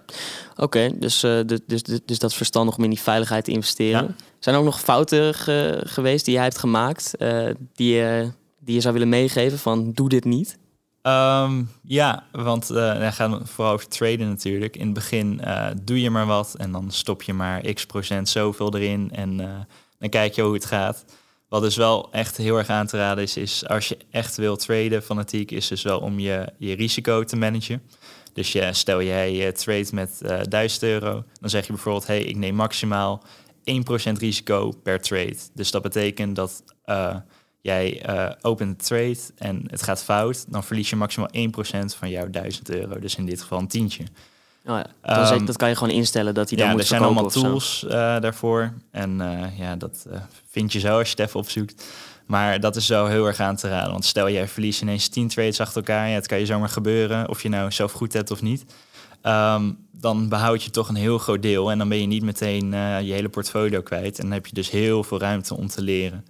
oké. 0.56 0.90
dus, 1.00 1.24
uh, 1.24 1.40
dus, 1.46 1.60
dus, 1.66 1.82
dus 2.06 2.20
dat 2.20 2.30
is 2.30 2.38
verstandig 2.38 2.78
om 2.78 2.84
in 2.84 2.90
die 2.90 3.02
veiligheid 3.02 3.44
te 3.44 3.52
investeren. 3.52 4.04
Ja. 4.04 4.14
Zijn 4.40 4.56
er 4.56 4.62
ook 4.62 4.68
nog 4.68 4.80
fouten 4.80 5.34
ge 5.34 5.82
geweest 5.86 6.26
die 6.26 6.34
jij 6.34 6.44
hebt 6.44 6.58
gemaakt, 6.58 7.14
uh, 7.20 7.46
die, 7.76 8.04
die 8.60 8.76
je 8.76 8.82
zou 8.82 8.94
willen 8.94 9.10
meegeven 9.10 9.60
van 9.60 9.92
doe 9.92 10.10
dit 10.10 10.26
niet? 10.26 10.58
Um, 11.08 11.70
ja, 11.82 12.24
want 12.32 12.72
uh, 12.72 13.12
gaan 13.12 13.38
we 13.38 13.46
vooral 13.46 13.74
over 13.74 13.88
traden 13.88 14.28
natuurlijk. 14.28 14.76
In 14.76 14.86
het 14.86 14.94
begin 14.94 15.42
uh, 15.44 15.68
doe 15.82 16.02
je 16.02 16.10
maar 16.10 16.26
wat 16.26 16.56
en 16.58 16.72
dan 16.72 16.92
stop 16.92 17.22
je 17.22 17.34
maar 17.34 17.74
x 17.74 17.86
procent 17.86 18.30
zoveel 18.30 18.76
erin 18.76 19.12
en 19.12 19.40
uh, 19.40 19.50
dan 20.00 20.10
kijk 20.10 20.34
je 20.34 20.42
hoe 20.42 20.54
het 20.54 20.66
gaat. 20.66 21.06
Wat 21.50 21.62
dus 21.62 21.76
wel 21.76 22.12
echt 22.12 22.38
heel 22.38 22.58
erg 22.58 22.70
aan 22.70 22.88
te 22.88 22.98
raden 22.98 23.24
is, 23.24 23.38
is 23.38 23.68
als 23.68 23.88
je 23.88 23.98
echt 24.12 24.36
wil 24.36 24.56
traden 24.56 25.04
fanatiek, 25.04 25.52
is 25.52 25.68
dus 25.68 25.82
wel 25.82 26.00
om 26.00 26.20
je, 26.20 26.54
je 26.58 26.76
risico 26.76 27.24
te 27.24 27.36
managen. 27.36 27.82
Dus 28.34 28.52
je, 28.52 28.74
stel 28.74 29.02
jij 29.02 29.52
trade 29.52 29.88
met 29.92 30.20
uh, 30.24 30.40
1000 30.44 30.84
euro, 30.84 31.24
dan 31.40 31.50
zeg 31.50 31.68
je 31.68 31.74
bijvoorbeeld, 31.74 32.08
hey, 32.08 32.22
ik 32.22 32.36
neem 32.36 32.56
maximaal 32.56 33.24
1% 33.60 34.12
risico 34.20 34.72
per 34.84 35.02
trade. 35.02 35.38
Dus 35.54 35.72
dat 35.72 35.82
betekent 35.82 36.36
dat 36.36 36.64
jij 37.62 38.10
uh, 38.10 38.30
opent 38.42 38.70
een 38.70 38.86
trade 38.86 39.18
en 39.36 39.64
het 39.68 39.84
gaat 39.84 40.04
fout, 40.04 40.46
dan 40.50 40.64
verlies 40.64 40.90
je 40.90 40.96
maximaal 40.96 41.30
1% 41.36 41.98
van 41.98 42.10
jouw 42.10 42.30
1000 42.30 42.70
euro. 42.70 43.00
Dus 43.00 43.16
in 43.16 43.26
dit 43.26 43.42
geval 43.42 43.60
een 43.60 43.68
tientje. 43.68 44.04
Oh 44.68 44.80
ja, 45.04 45.16
dan 45.30 45.40
um, 45.40 45.46
dat 45.46 45.58
kan 45.58 45.70
je 45.70 45.76
gewoon 45.76 45.94
instellen 45.94 46.34
dat 46.34 46.50
hij 46.50 46.58
dan 46.58 46.68
ja, 46.68 46.72
moet 46.72 46.82
er 46.82 46.88
zijn 46.88 47.02
allemaal 47.02 47.30
tools 47.30 47.84
uh, 47.84 47.92
daarvoor. 47.92 48.74
En 48.92 49.20
uh, 49.20 49.60
ja, 49.60 49.76
dat 49.76 50.06
uh, 50.12 50.18
vind 50.50 50.74
je 50.74 50.80
zo 50.80 50.98
als 50.98 51.10
je 51.10 51.16
het 51.18 51.28
even 51.28 51.40
opzoekt. 51.40 51.86
Maar 52.26 52.60
dat 52.60 52.76
is 52.76 52.86
zo 52.86 53.06
heel 53.06 53.26
erg 53.26 53.40
aan 53.40 53.56
te 53.56 53.70
raden. 53.70 53.92
Want 53.92 54.06
stel 54.06 54.30
jij 54.30 54.48
verliest 54.48 54.82
ineens 54.82 55.08
10 55.08 55.28
trades 55.28 55.60
achter 55.60 55.78
elkaar. 55.78 56.08
Ja, 56.08 56.14
het 56.14 56.28
kan 56.28 56.40
je 56.40 56.46
zomaar 56.46 56.70
gebeuren. 56.70 57.30
Of 57.30 57.42
je 57.42 57.50
nou 57.50 57.72
zelf 57.72 57.92
goed 57.92 58.14
hebt 58.14 58.32
of 58.32 58.42
niet. 58.42 58.66
Um, 59.24 59.78
dan 59.92 60.30
behoud 60.30 60.64
je 60.64 60.70
toch 60.70 60.90
een 60.90 60.96
heel 60.96 61.18
groot 61.18 61.42
deel. 61.42 61.72
En 61.72 61.78
dan 61.78 61.90
ben 61.90 62.02
je 62.02 62.08
niet 62.08 62.24
meteen 62.24 62.72
je 63.06 63.14
hele 63.14 63.30
portfolio 63.30 63.82
kwijt. 63.82 64.18
En 64.18 64.24
dan 64.24 64.34
heb 64.34 64.46
je 64.46 64.54
dus 64.54 64.70
heel 64.70 65.04
veel 65.04 65.20
ruimte 65.20 65.56
om 65.56 65.68
te 65.68 65.82
leren. 65.82 66.26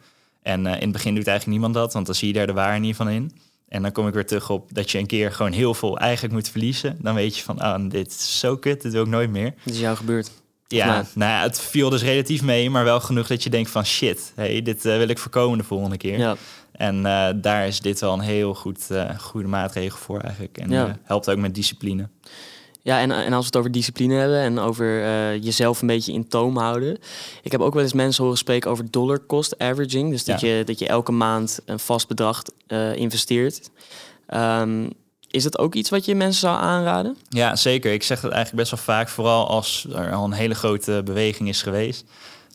En 0.47 0.65
uh, 0.65 0.73
in 0.73 0.81
het 0.81 0.91
begin 0.91 1.15
doet 1.15 1.27
eigenlijk 1.27 1.57
niemand 1.59 1.73
dat. 1.73 1.93
Want 1.93 2.05
dan 2.05 2.15
zie 2.15 2.27
je 2.27 2.33
daar 2.33 2.47
de 2.47 2.53
waarde 2.53 2.79
niet 2.79 2.95
van 2.95 3.09
in. 3.09 3.31
En 3.69 3.81
dan 3.81 3.91
kom 3.91 4.07
ik 4.07 4.13
weer 4.13 4.25
terug 4.25 4.49
op 4.49 4.73
dat 4.73 4.91
je 4.91 4.97
een 4.97 5.05
keer 5.05 5.31
gewoon 5.31 5.51
heel 5.51 5.73
veel 5.73 5.97
eigenlijk 5.97 6.33
moet 6.33 6.49
verliezen. 6.49 6.97
Dan 7.01 7.15
weet 7.15 7.37
je 7.37 7.43
van, 7.43 7.59
ah, 7.59 7.89
dit 7.89 8.07
is 8.07 8.39
zo 8.39 8.57
kut, 8.57 8.81
dit 8.81 8.91
wil 8.91 9.01
ik 9.03 9.07
nooit 9.09 9.29
meer. 9.29 9.53
Dit 9.63 9.73
is 9.73 9.79
jou 9.79 9.95
gebeurd. 9.95 10.31
Ja, 10.67 10.85
Nou. 10.85 11.05
nou 11.13 11.31
ja, 11.31 11.41
het 11.41 11.59
viel 11.61 11.89
dus 11.89 12.01
relatief 12.03 12.41
mee, 12.41 12.69
maar 12.69 12.83
wel 12.83 12.99
genoeg 12.99 13.27
dat 13.27 13.43
je 13.43 13.49
denkt 13.49 13.69
van 13.69 13.85
shit, 13.85 14.31
hey, 14.35 14.61
dit 14.61 14.85
eh, 14.85 14.97
wil 14.97 15.07
ik 15.07 15.17
voorkomen 15.17 15.57
de 15.57 15.63
volgende 15.63 15.97
keer. 15.97 16.17
Ja. 16.17 16.35
En 16.71 17.05
eh, 17.05 17.29
daar 17.35 17.67
is 17.67 17.79
dit 17.79 17.99
wel 17.99 18.13
een 18.13 18.19
heel 18.19 18.53
goed, 18.53 18.91
eh, 18.91 19.19
goede 19.19 19.47
maatregel 19.47 19.97
voor 19.97 20.19
eigenlijk. 20.21 20.57
En 20.57 20.69
Ja. 20.69 20.85
eh, 20.87 20.93
helpt 21.03 21.29
ook 21.29 21.37
met 21.37 21.55
discipline. 21.55 22.09
Ja, 22.87 22.99
en, 22.99 23.11
en 23.11 23.33
als 23.33 23.39
we 23.41 23.45
het 23.45 23.55
over 23.57 23.71
discipline 23.71 24.13
hebben 24.13 24.39
en 24.39 24.59
over 24.59 25.03
eh, 25.03 25.43
jezelf 25.43 25.81
een 25.81 25.87
beetje 25.87 26.13
in 26.13 26.27
toom 26.27 26.57
houden. 26.57 26.97
Ik 27.43 27.51
heb 27.51 27.61
ook 27.61 27.73
wel 27.73 27.83
eens 27.83 27.93
mensen 27.93 28.23
horen 28.23 28.37
spreken 28.37 28.71
over 28.71 28.91
dollar 28.91 29.25
cost 29.25 29.59
averaging. 29.59 30.11
Dus 30.11 30.23
dat, 30.25 30.41
Ja. 30.41 30.47
je, 30.47 30.63
dat 30.63 30.79
je 30.79 30.87
elke 30.87 31.11
maand 31.11 31.59
een 31.65 31.79
vast 31.79 32.07
bedrag 32.07 32.41
eh, 32.67 32.95
investeert. 32.95 33.69
Ehm, 34.27 34.89
is 35.29 35.43
dat 35.43 35.57
ook 35.57 35.75
iets 35.75 35.89
wat 35.89 36.05
je 36.05 36.15
mensen 36.15 36.39
zou 36.39 36.57
aanraden? 36.57 37.17
Ja, 37.29 37.55
zeker. 37.55 37.93
Ik 37.93 38.03
zeg 38.03 38.21
het 38.21 38.31
eigenlijk 38.31 38.69
best 38.69 38.75
wel 38.85 38.95
vaak, 38.95 39.09
vooral 39.09 39.47
als 39.47 39.87
er 39.91 40.11
al 40.13 40.25
een 40.25 40.31
hele 40.31 40.55
grote 40.55 41.01
beweging 41.05 41.49
is 41.49 41.61
geweest. 41.61 42.05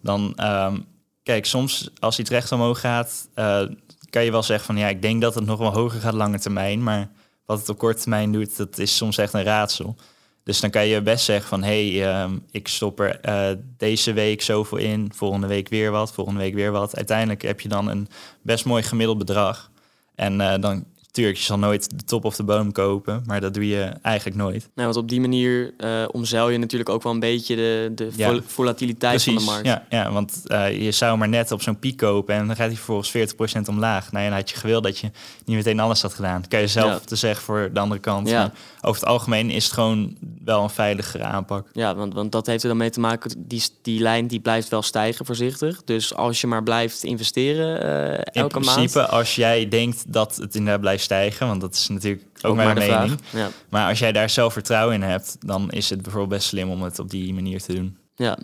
Dan, 0.03 0.33
ehm, 0.37 0.79
kijk, 1.23 1.47
soms 1.47 1.91
als 1.99 2.19
iets 2.19 2.31
recht 2.31 2.53
omhoog 2.53 2.81
gaat, 2.81 3.29
eh, 3.35 3.63
kan 4.11 4.25
je 4.25 4.31
wel 4.31 4.43
zeggen 4.43 4.67
van 4.67 4.77
ja, 4.77 4.89
ik 4.89 5.03
denk 5.03 5.21
dat 5.21 5.35
het 5.35 5.47
nog 5.47 5.59
wel 5.59 5.73
hoger 5.73 6.01
gaat 6.01 6.15
lange 6.15 6.39
termijn. 6.39 6.83
Maar 6.83 7.11
wat 7.47 7.59
het 7.59 7.69
op 7.69 7.79
korte 7.79 8.01
termijn 8.01 8.33
doet, 8.33 8.57
dat 8.57 8.79
is 8.79 8.97
soms 8.97 9.19
echt 9.19 9.33
een 9.33 9.43
raadsel. 9.43 9.97
Dus 10.45 10.61
dan 10.61 10.71
kan 10.71 10.87
je 10.87 11.03
best 11.03 11.25
zeggen 11.25 11.49
van 11.49 11.63
hé, 11.63 11.91
hey, 11.91 12.11
ehm, 12.11 12.39
ik 12.51 12.69
stop 12.69 13.01
er 13.01 13.21
eh, 13.21 13.57
deze 13.77 14.13
week 14.13 14.43
zoveel 14.43 14.79
in, 14.79 15.13
volgende 15.15 15.47
week 15.47 15.69
weer 15.69 15.91
wat, 15.91 16.13
volgende 16.13 16.41
week 16.41 16.55
weer 16.55 16.71
wat. 16.71 16.97
Uiteindelijk 16.97 17.43
heb 17.43 17.61
je 17.61 17.69
dan 17.69 17.89
een 17.89 18.09
best 18.43 18.65
mooi 18.65 18.83
gemiddeld 18.83 19.19
bedrag. 19.19 19.71
En 20.15 20.41
eh, 20.41 20.61
dan, 20.61 20.85
tuurlijk, 21.13 21.39
je 21.39 21.45
zal 21.45 21.59
nooit 21.59 21.99
de 21.99 22.05
top 22.05 22.25
of 22.25 22.37
de 22.37 22.43
boom 22.43 22.73
kopen, 22.73 23.23
maar 23.27 23.41
dat 23.41 23.55
doe 23.55 23.67
je 23.69 23.83
eigenlijk 24.03 24.37
nooit. 24.37 24.69
Nou, 24.75 24.87
want 24.89 24.97
op 24.97 25.09
die 25.09 25.21
manier 25.21 25.75
eh 25.79 26.05
omzeil 26.11 26.49
je 26.51 26.59
natuurlijk 26.59 26.91
ook 26.91 27.03
wel 27.03 27.13
een 27.13 27.21
beetje 27.21 27.57
de, 27.57 27.93
de 27.95 28.11
Ja. 28.17 28.41
volatiliteit 28.47 29.23
van 29.23 29.35
de 29.35 29.41
markt. 29.45 29.67
Ja, 29.67 29.85
ja 29.91 30.13
want 30.13 30.43
eh, 30.47 30.83
je 30.83 30.91
zou 30.93 31.19
maar 31.19 31.29
net 31.29 31.53
op 31.53 31.63
zo'n 31.63 31.79
piek 31.79 31.97
kopen 31.97 32.35
en 32.35 32.47
dan 32.47 32.57
gaat 32.57 32.67
hij 32.67 32.77
vervolgens 32.77 33.35
40% 33.35 33.69
omlaag. 33.69 34.13
Nou 34.13 34.25
dan 34.29 34.35
had 34.35 34.51
je 34.51 34.57
gewild 34.57 34.83
dat 34.83 34.99
je 34.99 35.11
niet 35.45 35.57
meteen 35.57 35.81
alles 35.81 36.03
had 36.03 36.15
gedaan. 36.15 36.41
Dat 36.41 36.51
kan 36.51 36.61
je 36.61 36.67
zelf 36.67 36.93
Ja. 36.93 36.99
te 36.99 37.17
zeggen 37.17 37.45
voor 37.45 37.71
de 37.73 37.81
andere 37.81 38.01
kant. 38.01 38.29
Ja. 38.29 38.53
Over 38.81 39.01
het 39.01 39.11
algemeen 39.11 39.51
is 39.51 39.65
het 39.65 39.73
gewoon 39.73 40.17
wel 40.45 40.63
een 40.63 40.71
veiligere 40.71 41.25
aanpak. 41.25 41.69
Ja, 41.73 41.95
want, 41.95 42.15
want 42.15 42.33
dat 42.33 42.47
heeft 42.47 42.63
er 42.63 42.69
dan 42.69 42.77
mee 42.79 42.91
te 42.91 43.01
maken, 43.01 43.45
die, 43.47 43.63
die 43.83 44.01
lijn 44.01 44.27
die 44.27 44.41
blijft 44.41 44.69
wel 44.69 44.83
stijgen 44.83 45.27
voorzichtig. 45.27 45.85
Dus 45.85 46.15
als 46.15 46.41
je 46.41 46.47
maar 46.47 46.63
blijft 46.63 47.03
investeren 47.05 47.83
eh, 47.83 48.13
In 48.19 48.43
elke 48.43 48.61
principe, 48.61 48.99
maand. 48.99 49.11
als 49.11 49.35
jij 49.35 49.69
denkt 49.69 50.13
dat 50.13 50.37
het 50.37 50.55
inderdaad 50.55 50.81
blijft 50.81 51.02
stijgen, 51.03 51.47
want 51.47 51.61
dat 51.61 51.75
is 51.75 51.89
natuurlijk 51.89 52.25
ook, 52.43 52.57
de 52.57 52.63
mening. 52.75 53.21
Ja. 53.31 53.51
Maar 53.69 53.89
als 53.89 53.99
jij 53.99 54.13
daar 54.13 54.31
zelf 54.31 54.53
vertrouwen 54.53 54.95
in 54.95 55.03
hebt, 55.03 55.37
dan 55.41 55.71
is 55.71 55.91
het 55.91 56.03
bijvoorbeeld 56.03 56.33
best 56.33 56.49
slim 56.49 56.71
om 56.71 56.83
het 56.83 56.99
op 56.99 57.11
die 57.11 57.35
manier 57.35 57.63
te 57.63 57.75
doen. 57.75 57.97
Ja. 58.15 58.39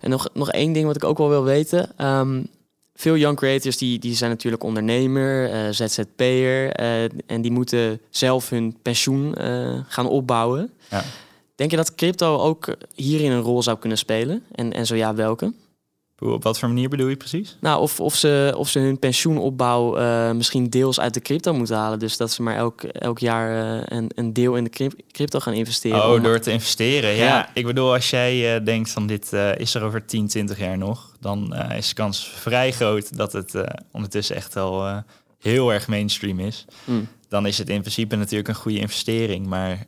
En 0.00 0.10
nog, 0.10 0.28
nog 0.32 0.50
één 0.50 0.72
ding 0.72 0.86
wat 0.86 0.96
ik 0.96 1.04
ook 1.04 1.18
wel 1.18 1.28
wil 1.28 1.44
weten. 1.44 1.90
Ehm, 1.96 2.42
veel 2.94 3.16
young 3.16 3.36
creators 3.36 3.78
die, 3.78 3.98
die 3.98 4.14
zijn 4.14 4.30
natuurlijk 4.30 4.62
ondernemer, 4.62 5.50
eh, 5.50 5.70
ZZP'er. 5.70 6.72
eh, 6.72 7.02
en 7.26 7.42
die 7.42 7.50
moeten 7.50 8.00
zelf 8.10 8.48
hun 8.48 8.76
pensioen 8.82 9.34
eh, 9.34 9.78
gaan 9.88 10.08
opbouwen. 10.08 10.70
Ja. 10.90 11.04
Denk 11.54 11.70
je 11.70 11.76
dat 11.76 11.94
crypto 11.94 12.38
ook 12.38 12.74
hierin 12.94 13.30
een 13.30 13.40
rol 13.40 13.62
zou 13.62 13.78
kunnen 13.78 13.98
spelen? 13.98 14.42
En, 14.52 14.72
en 14.72 14.86
zo 14.86 14.94
ja, 14.94 15.14
welke? 15.14 15.52
Hoe- 16.22 16.32
Op 16.32 16.42
wat 16.42 16.58
voor 16.58 16.68
manier 16.68 16.88
bedoel 16.88 17.08
je 17.08 17.16
precies? 17.16 17.56
Nou, 17.60 17.80
of, 17.80 18.00
of, 18.00 18.14
ze, 18.14 18.54
of 18.56 18.68
ze 18.68 18.78
hun 18.78 18.98
pensioenopbouw 18.98 19.96
eh, 19.96 20.30
misschien 20.32 20.70
deels 20.70 21.00
uit 21.00 21.14
de 21.14 21.20
crypto 21.20 21.52
moeten 21.54 21.76
halen. 21.76 21.98
Dus 21.98 22.16
dat 22.16 22.30
ze 22.32 22.42
maar 22.42 22.56
elk, 22.56 22.82
elk 22.82 23.18
jaar 23.18 23.76
eh, 23.76 23.96
een, 23.98 24.10
een 24.14 24.32
deel 24.32 24.56
in 24.56 24.64
de 24.64 24.70
cryp- 24.70 25.00
crypto 25.12 25.38
gaan 25.40 25.52
investeren. 25.54 26.04
Oh, 26.04 26.12
om- 26.12 26.22
door 26.22 26.38
te 26.40 26.50
investeren. 26.52 27.10
Ja, 27.10 27.24
Ja. 27.24 27.50
ik 27.54 27.66
bedoel, 27.66 27.92
als 27.92 28.10
jij 28.10 28.54
eh, 28.56 28.64
denkt 28.64 28.90
van 28.90 29.06
dit 29.06 29.32
is 29.56 29.74
er 29.74 29.82
over 29.82 30.04
10, 30.06 30.26
20 30.28 30.58
jaar 30.58 30.78
nog, 30.78 31.16
dan 31.20 31.54
is 31.76 31.88
de 31.88 31.94
kans 31.94 32.28
vrij 32.28 32.72
groot 32.72 33.16
dat 33.16 33.32
het 33.32 33.54
ondertussen 33.92 34.36
echt 34.36 34.56
al 34.56 35.02
heel 35.40 35.72
erg 35.72 35.88
mainstream 35.88 36.40
is. 36.40 36.64
Hmm. 36.84 37.08
Dan 37.28 37.46
is 37.46 37.58
het 37.58 37.68
in 37.68 37.80
principe 37.80 38.16
natuurlijk 38.16 38.48
een 38.48 38.54
goede 38.54 38.78
investering. 38.78 39.46
Maar 39.46 39.84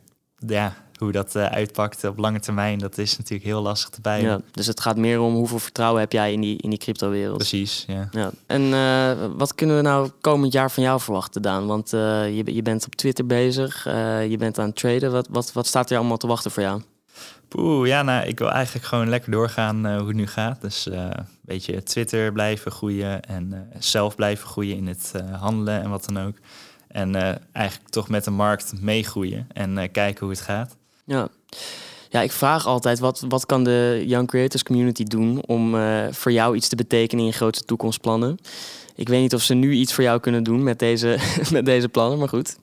ja, 0.47 0.75
hoe 0.97 1.11
dat 1.11 1.35
eh, 1.35 1.45
uitpakt 1.45 2.03
op 2.03 2.17
lange 2.17 2.39
termijn, 2.39 2.79
dat 2.79 2.97
is 2.97 3.17
natuurlijk 3.17 3.45
heel 3.45 3.61
lastig 3.61 3.89
te. 3.89 4.09
Ja, 4.09 4.39
dus 4.51 4.67
het 4.67 4.79
gaat 4.79 4.97
meer 4.97 5.19
om 5.19 5.33
hoeveel 5.33 5.59
vertrouwen 5.59 6.01
heb 6.01 6.11
jij 6.11 6.33
in 6.33 6.41
die, 6.41 6.57
in 6.57 6.69
die 6.69 6.79
crypto-wereld. 6.79 7.37
Precies, 7.37 7.85
ja. 7.87 8.07
Ja. 8.11 8.31
En 8.45 8.73
eh, 8.73 9.29
wat 9.37 9.55
kunnen 9.55 9.75
we 9.75 9.81
nou 9.81 10.09
komend 10.21 10.53
jaar 10.53 10.71
van 10.71 10.83
jou 10.83 10.99
verwachten, 10.99 11.41
Daan? 11.41 11.67
Want 11.67 11.93
eh, 11.93 12.35
je, 12.37 12.53
je 12.53 12.61
bent 12.61 12.85
op 12.85 12.95
Twitter 12.95 13.25
bezig, 13.25 13.83
je 14.29 14.35
bent 14.39 14.59
aan 14.59 14.65
het 14.65 14.75
traden. 14.75 15.11
Wat, 15.11 15.27
wat, 15.29 15.53
wat 15.53 15.67
staat 15.67 15.89
er 15.89 15.97
allemaal 15.97 16.17
te 16.17 16.27
wachten 16.27 16.51
voor 16.51 16.63
jou? 16.63 16.81
Poeh, 17.47 17.87
ja, 17.87 18.01
nou, 18.01 18.27
ik 18.27 18.39
wil 18.39 18.51
eigenlijk 18.51 18.85
gewoon 18.85 19.09
lekker 19.09 19.31
doorgaan 19.31 19.97
hoe 19.97 20.07
het 20.07 20.15
nu 20.15 20.27
gaat. 20.27 20.61
Dus 20.61 20.85
een 20.85 21.27
beetje 21.41 21.83
Twitter 21.83 22.31
blijven 22.31 22.71
groeien 22.71 23.21
en 23.21 23.69
zelf 23.79 24.15
blijven 24.15 24.47
groeien 24.47 24.77
in 24.77 24.87
het 24.87 25.13
handelen 25.31 25.81
en 25.81 25.89
wat 25.89 26.05
dan 26.05 26.25
ook. 26.25 26.35
En 26.87 27.15
eigenlijk 27.51 27.89
toch 27.89 28.09
met 28.09 28.23
de 28.23 28.31
markt 28.31 28.81
meegroeien 28.81 29.47
en 29.53 29.91
kijken 29.91 30.19
hoe 30.19 30.29
het 30.29 30.41
gaat. 30.41 30.75
Ja. 31.05 31.29
Ja, 32.15 32.21
ik 32.21 32.31
vraag 32.31 32.65
altijd, 32.65 32.99
wat, 32.99 33.25
wat 33.27 33.45
kan 33.45 33.63
de 33.63 34.03
Young 34.05 34.27
Creators 34.27 34.63
Community 34.63 35.03
doen 35.03 35.43
om 35.45 35.75
eh, 35.75 36.05
voor 36.11 36.31
jou 36.31 36.55
iets 36.55 36.67
te 36.67 36.75
betekenen 36.75 37.25
in 37.25 37.33
grote 37.33 37.63
toekomstplannen? 37.63 38.37
Ik 38.95 39.09
weet 39.09 39.21
niet 39.21 39.33
of 39.33 39.41
ze 39.41 39.53
nu 39.53 39.71
iets 39.71 39.93
voor 39.93 40.03
jou 40.03 40.19
kunnen 40.19 40.43
doen 40.43 40.63
met 40.63 40.79
deze, 40.79 41.17
met 41.51 41.65
deze 41.65 41.89
plannen, 41.89 42.19
maar 42.19 42.29
goed. 42.29 42.57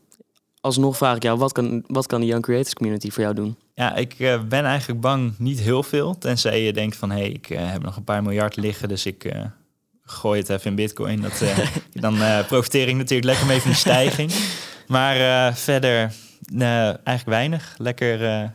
Alsnog 0.61 0.97
vraag 0.97 1.17
ik 1.17 1.23
jou, 1.23 1.39
wat 1.39 1.53
kan, 1.53 1.85
wat 1.87 2.07
kan 2.07 2.21
de 2.21 2.27
Young 2.27 2.43
Creators 2.43 2.75
Community 2.75 3.11
voor 3.11 3.23
jou 3.23 3.35
doen? 3.35 3.57
Ja, 3.75 3.95
ik 3.95 4.15
eh, 4.19 4.43
ben 4.43 4.65
eigenlijk 4.65 5.01
bang 5.01 5.35
niet 5.39 5.61
heel 5.61 5.83
veel. 5.83 6.19
Tenzij 6.19 6.63
je 6.63 6.73
denkt 6.73 6.97
van, 6.97 7.11
hé, 7.11 7.19
hey, 7.19 7.31
ik 7.31 7.51
eh, 7.51 7.71
heb 7.71 7.83
nog 7.83 7.97
een 7.97 8.05
paar 8.05 8.23
miljard 8.23 8.57
liggen, 8.57 8.89
dus 8.89 9.07
ik 9.07 9.35
gooi 10.03 10.41
het 10.41 10.49
even 10.49 10.71
in 10.71 10.77
bitcoin. 10.77 11.21
Dat, 11.21 11.43
dan 11.93 12.19
profiteer 12.47 12.89
ik 12.89 12.97
natuurlijk 12.97 13.29
lekker 13.29 13.47
mee 13.47 13.61
van 13.61 13.71
die 13.71 13.81
stijging. 13.81 14.33
Maar 14.87 15.55
verder 15.57 16.13
eh, 16.59 16.85
eigenlijk 16.87 17.25
weinig. 17.25 17.75
Lekker 17.79 18.25
eh, 18.25 18.49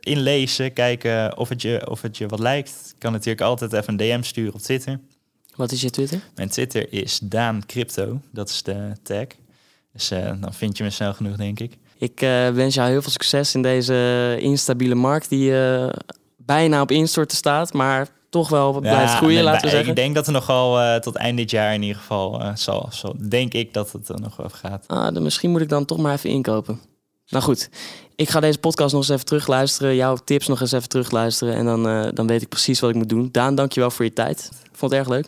inlezen, 0.00 0.72
kijken 0.72 1.36
of 1.36 1.48
het, 1.48 1.62
je, 1.62 1.90
of 1.90 2.02
het 2.02 2.16
je 2.16 2.26
wat 2.26 2.38
lijkt. 2.38 2.70
Ik 2.70 2.98
kan 2.98 3.12
natuurlijk 3.12 3.40
altijd 3.40 3.72
even 3.72 3.88
een 3.88 3.96
DM 3.96 4.22
sturen 4.22 4.54
op 4.54 4.60
Twitter. 4.60 5.00
Wat 5.54 5.72
is 5.72 5.80
je 5.80 5.90
Twitter? 5.90 6.20
Mijn 6.34 6.48
Twitter 6.48 6.92
is 6.92 7.18
Daan 7.22 7.66
Crypto, 7.66 8.20
dat 8.32 8.48
is 8.48 8.62
de 8.62 8.92
tag. 9.02 9.26
Dus 9.92 10.10
eh, 10.10 10.32
dan 10.40 10.54
vind 10.54 10.76
je 10.76 10.84
me 10.84 10.90
snel 10.90 11.14
genoeg, 11.14 11.36
denk 11.36 11.60
ik. 11.60 11.78
Ik 11.98 12.20
eh, 12.20 12.48
wens 12.48 12.74
jou 12.74 12.90
heel 12.90 13.02
veel 13.02 13.10
succes 13.10 13.54
in 13.54 13.62
deze 13.62 14.36
instabiele 14.40 14.94
markt 14.94 15.28
die 15.28 15.52
bijna 16.36 16.80
op 16.80 16.90
instorten 16.90 17.36
staat, 17.36 17.72
maar 17.72 18.08
toch 18.30 18.48
wel 18.48 18.80
blijft 18.80 19.14
groeien, 19.14 19.34
nee, 19.34 19.44
laten 19.44 19.62
we 19.62 19.68
zeggen. 19.68 19.88
Ik 19.88 19.96
denk 19.96 20.14
dat 20.14 20.26
er 20.26 20.32
nogal 20.32 21.00
tot 21.00 21.16
eind 21.16 21.36
dit 21.36 21.50
jaar 21.50 21.74
in 21.74 21.82
ieder 21.82 21.96
geval 21.96 22.42
zal, 22.54 22.88
zal. 22.90 23.14
Denk 23.28 23.54
ik 23.54 23.74
dat 23.74 23.92
het 23.92 24.08
er 24.08 24.20
nog 24.20 24.44
over 24.44 24.58
gaat. 24.58 24.84
Ah, 24.86 25.14
dan 25.14 25.22
misschien 25.22 25.50
moet 25.50 25.60
ik 25.60 25.68
dan 25.68 25.84
toch 25.84 25.98
maar 25.98 26.14
even 26.14 26.30
inkopen. 26.30 26.80
Nou 27.30 27.44
goed, 27.44 27.70
ik 28.16 28.28
ga 28.28 28.40
deze 28.40 28.58
podcast 28.58 28.92
nog 28.92 29.00
eens 29.02 29.10
even 29.10 29.24
terugluisteren. 29.24 29.94
Jouw 29.94 30.16
tips 30.16 30.46
nog 30.46 30.60
eens 30.60 30.72
even 30.72 30.88
terugluisteren. 30.88 31.54
En 31.54 31.64
dan, 31.64 31.88
eh, 31.88 32.08
dan 32.14 32.26
weet 32.26 32.42
ik 32.42 32.48
precies 32.48 32.80
wat 32.80 32.90
ik 32.90 32.96
moet 32.96 33.08
doen. 33.08 33.28
Daan, 33.32 33.54
dankjewel 33.54 33.90
voor 33.90 34.04
je 34.04 34.12
tijd. 34.12 34.50
Vond 34.72 34.92
het 34.92 35.00
erg 35.00 35.08
leuk. 35.08 35.26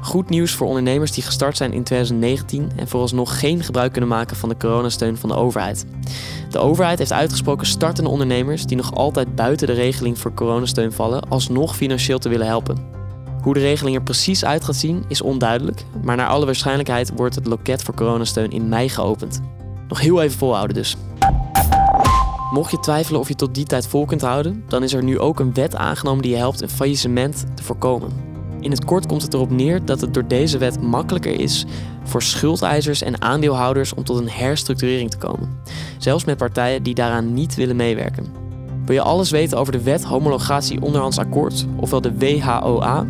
Goed 0.00 0.28
nieuws 0.28 0.52
voor 0.52 0.66
ondernemers 0.66 1.12
die 1.12 1.22
gestart 1.22 1.56
zijn 1.56 1.72
in 1.72 1.84
2019 1.84 2.70
en 2.76 2.88
vooralsnog 2.88 3.38
geen 3.38 3.62
gebruik 3.62 3.92
kunnen 3.92 4.10
maken 4.10 4.36
van 4.36 4.48
de 4.48 4.56
coronasteun 4.56 5.16
van 5.16 5.28
de 5.28 5.34
overheid. 5.34 5.84
De 6.50 6.58
overheid 6.58 6.98
heeft 6.98 7.12
uitgesproken 7.12 7.66
startende 7.66 8.10
ondernemers 8.10 8.66
die 8.66 8.76
nog 8.76 8.94
altijd 8.94 9.34
buiten 9.34 9.66
de 9.66 9.72
regeling 9.72 10.18
voor 10.18 10.34
coronasteun 10.34 10.92
vallen, 10.92 11.28
alsnog 11.28 11.76
financieel 11.76 12.18
te 12.18 12.28
willen 12.28 12.46
helpen. 12.46 12.99
Hoe 13.42 13.54
de 13.54 13.60
regeling 13.60 13.96
er 13.96 14.02
precies 14.02 14.44
uit 14.44 14.64
gaat 14.64 14.76
zien 14.76 15.04
is 15.08 15.22
onduidelijk, 15.22 15.84
maar 16.02 16.16
naar 16.16 16.28
alle 16.28 16.44
waarschijnlijkheid 16.44 17.12
wordt 17.16 17.34
het 17.34 17.46
loket 17.46 17.82
voor 17.82 17.94
coronasteun 17.94 18.50
in 18.50 18.68
mei 18.68 18.88
geopend. 18.88 19.40
Nog 19.88 20.00
heel 20.00 20.22
even 20.22 20.38
volhouden 20.38 20.76
dus. 20.76 20.96
Mocht 22.52 22.70
je 22.70 22.78
twijfelen 22.78 23.20
of 23.20 23.28
je 23.28 23.34
tot 23.34 23.54
die 23.54 23.64
tijd 23.64 23.86
vol 23.86 24.04
kunt 24.04 24.20
houden, 24.20 24.64
dan 24.68 24.82
is 24.82 24.92
er 24.92 25.02
nu 25.02 25.18
ook 25.18 25.40
een 25.40 25.54
wet 25.54 25.76
aangenomen 25.76 26.22
die 26.22 26.30
je 26.30 26.36
helpt 26.36 26.62
een 26.62 26.68
faillissement 26.68 27.46
te 27.54 27.62
voorkomen. 27.62 28.28
In 28.60 28.70
het 28.70 28.84
kort 28.84 29.06
komt 29.06 29.22
het 29.22 29.34
erop 29.34 29.50
neer 29.50 29.84
dat 29.84 30.00
het 30.00 30.14
door 30.14 30.26
deze 30.26 30.58
wet 30.58 30.80
makkelijker 30.82 31.40
is 31.40 31.64
voor 32.04 32.22
schuldeisers 32.22 33.02
en 33.02 33.22
aandeelhouders 33.22 33.94
om 33.94 34.04
tot 34.04 34.18
een 34.18 34.30
herstructurering 34.30 35.10
te 35.10 35.18
komen. 35.18 35.60
Zelfs 35.98 36.24
met 36.24 36.36
partijen 36.36 36.82
die 36.82 36.94
daaraan 36.94 37.34
niet 37.34 37.54
willen 37.54 37.76
meewerken. 37.76 38.39
Wil 38.90 38.98
je 38.98 39.04
alles 39.04 39.30
weten 39.30 39.58
over 39.58 39.72
de 39.72 39.82
wet 39.82 40.04
homologatie 40.04 40.82
onderhands 40.82 41.18
akkoord, 41.18 41.66
ofwel 41.76 42.00
de 42.00 42.18
WHOA? 42.18 43.06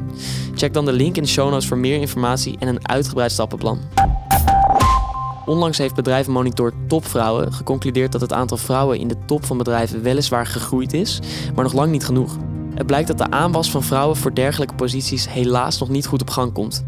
Check 0.54 0.74
dan 0.74 0.84
de 0.84 0.92
link 0.92 1.16
in 1.16 1.22
de 1.22 1.28
show 1.28 1.50
notes 1.50 1.66
voor 1.66 1.78
meer 1.78 2.00
informatie 2.00 2.56
en 2.58 2.68
een 2.68 2.88
uitgebreid 2.88 3.32
stappenplan. 3.32 3.78
Onlangs 5.46 5.78
heeft 5.78 5.94
bedrijvenmonitor 5.94 6.72
Topvrouwen 6.88 7.52
geconcludeerd 7.52 8.12
dat 8.12 8.20
het 8.20 8.32
aantal 8.32 8.56
vrouwen 8.56 8.98
in 8.98 9.08
de 9.08 9.16
top 9.26 9.44
van 9.44 9.58
bedrijven 9.58 10.02
weliswaar 10.02 10.46
gegroeid 10.46 10.92
is, 10.92 11.20
maar 11.54 11.64
nog 11.64 11.72
lang 11.72 11.90
niet 11.90 12.04
genoeg. 12.04 12.36
Het 12.74 12.86
blijkt 12.86 13.08
dat 13.08 13.18
de 13.18 13.30
aanwas 13.30 13.70
van 13.70 13.82
vrouwen 13.82 14.16
voor 14.16 14.34
dergelijke 14.34 14.74
posities 14.74 15.28
helaas 15.28 15.78
nog 15.78 15.88
niet 15.88 16.06
goed 16.06 16.20
op 16.20 16.30
gang 16.30 16.52
komt. 16.52 16.84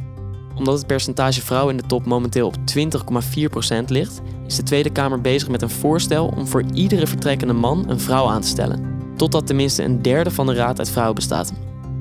Omdat 0.62 0.78
het 0.78 0.86
percentage 0.86 1.42
vrouwen 1.42 1.74
in 1.74 1.80
de 1.80 1.88
top 1.88 2.06
momenteel 2.06 2.46
op 2.46 2.56
20,4% 2.56 3.84
ligt, 3.86 4.20
is 4.46 4.56
de 4.56 4.62
Tweede 4.62 4.90
Kamer 4.90 5.20
bezig 5.20 5.48
met 5.48 5.62
een 5.62 5.70
voorstel 5.70 6.32
om 6.36 6.46
voor 6.46 6.64
iedere 6.74 7.06
vertrekkende 7.06 7.52
man 7.52 7.84
een 7.88 8.00
vrouw 8.00 8.28
aan 8.28 8.40
te 8.40 8.48
stellen. 8.48 8.84
Totdat 9.16 9.46
tenminste 9.46 9.82
een 9.82 10.02
derde 10.02 10.30
van 10.30 10.46
de 10.46 10.54
raad 10.54 10.78
uit 10.78 10.90
vrouwen 10.90 11.14
bestaat. 11.14 11.52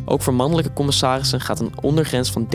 Ook 0.05 0.21
voor 0.21 0.33
mannelijke 0.33 0.73
commissarissen 0.73 1.41
gaat 1.41 1.59
een 1.59 1.73
ondergrens 1.81 2.31
van 2.31 2.45
30% 2.45 2.49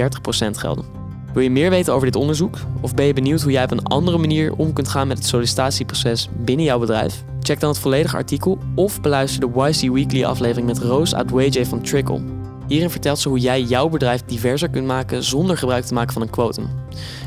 gelden. 0.50 0.84
Wil 1.32 1.42
je 1.42 1.50
meer 1.50 1.70
weten 1.70 1.92
over 1.92 2.07
dit 2.07 2.16
onderzoek? 2.16 2.59
Of 2.80 2.94
ben 2.94 3.07
je 3.07 3.12
benieuwd 3.12 3.42
hoe 3.42 3.52
jij 3.52 3.64
op 3.64 3.70
een 3.70 3.84
andere 3.84 4.18
manier 4.18 4.54
om 4.54 4.72
kunt 4.72 4.88
gaan 4.88 5.09
met 5.09 5.18
het 5.18 5.26
sollicitatieproces 5.26 6.28
binnen 6.36 6.64
jouw 6.64 6.78
bedrijf? 6.78 7.24
Check 7.40 7.61
dan 7.61 7.70
het 7.70 7.78
volledige 7.78 8.16
artikel 8.16 8.59
of 8.74 9.00
beluister 9.00 9.40
de 9.40 9.68
YC 9.68 9.92
Weekly 9.92 10.24
aflevering 10.24 10.66
met 10.66 10.78
Roos 10.78 11.14
Adweje 11.14 11.66
van 11.66 11.82
Trickle. 11.82 12.36
Hierin 12.68 12.90
vertelt 12.90 13.18
ze 13.18 13.28
hoe 13.28 13.38
jij 13.38 13.62
jouw 13.62 13.88
bedrijf 13.88 14.22
diverser 14.26 14.70
kunt 14.70 14.86
maken 14.86 15.24
zonder 15.24 15.58
gebruik 15.58 15.84
te 15.84 15.94
maken 15.94 16.12
van 16.12 16.22
een 16.22 16.30
quotum. 16.30 16.68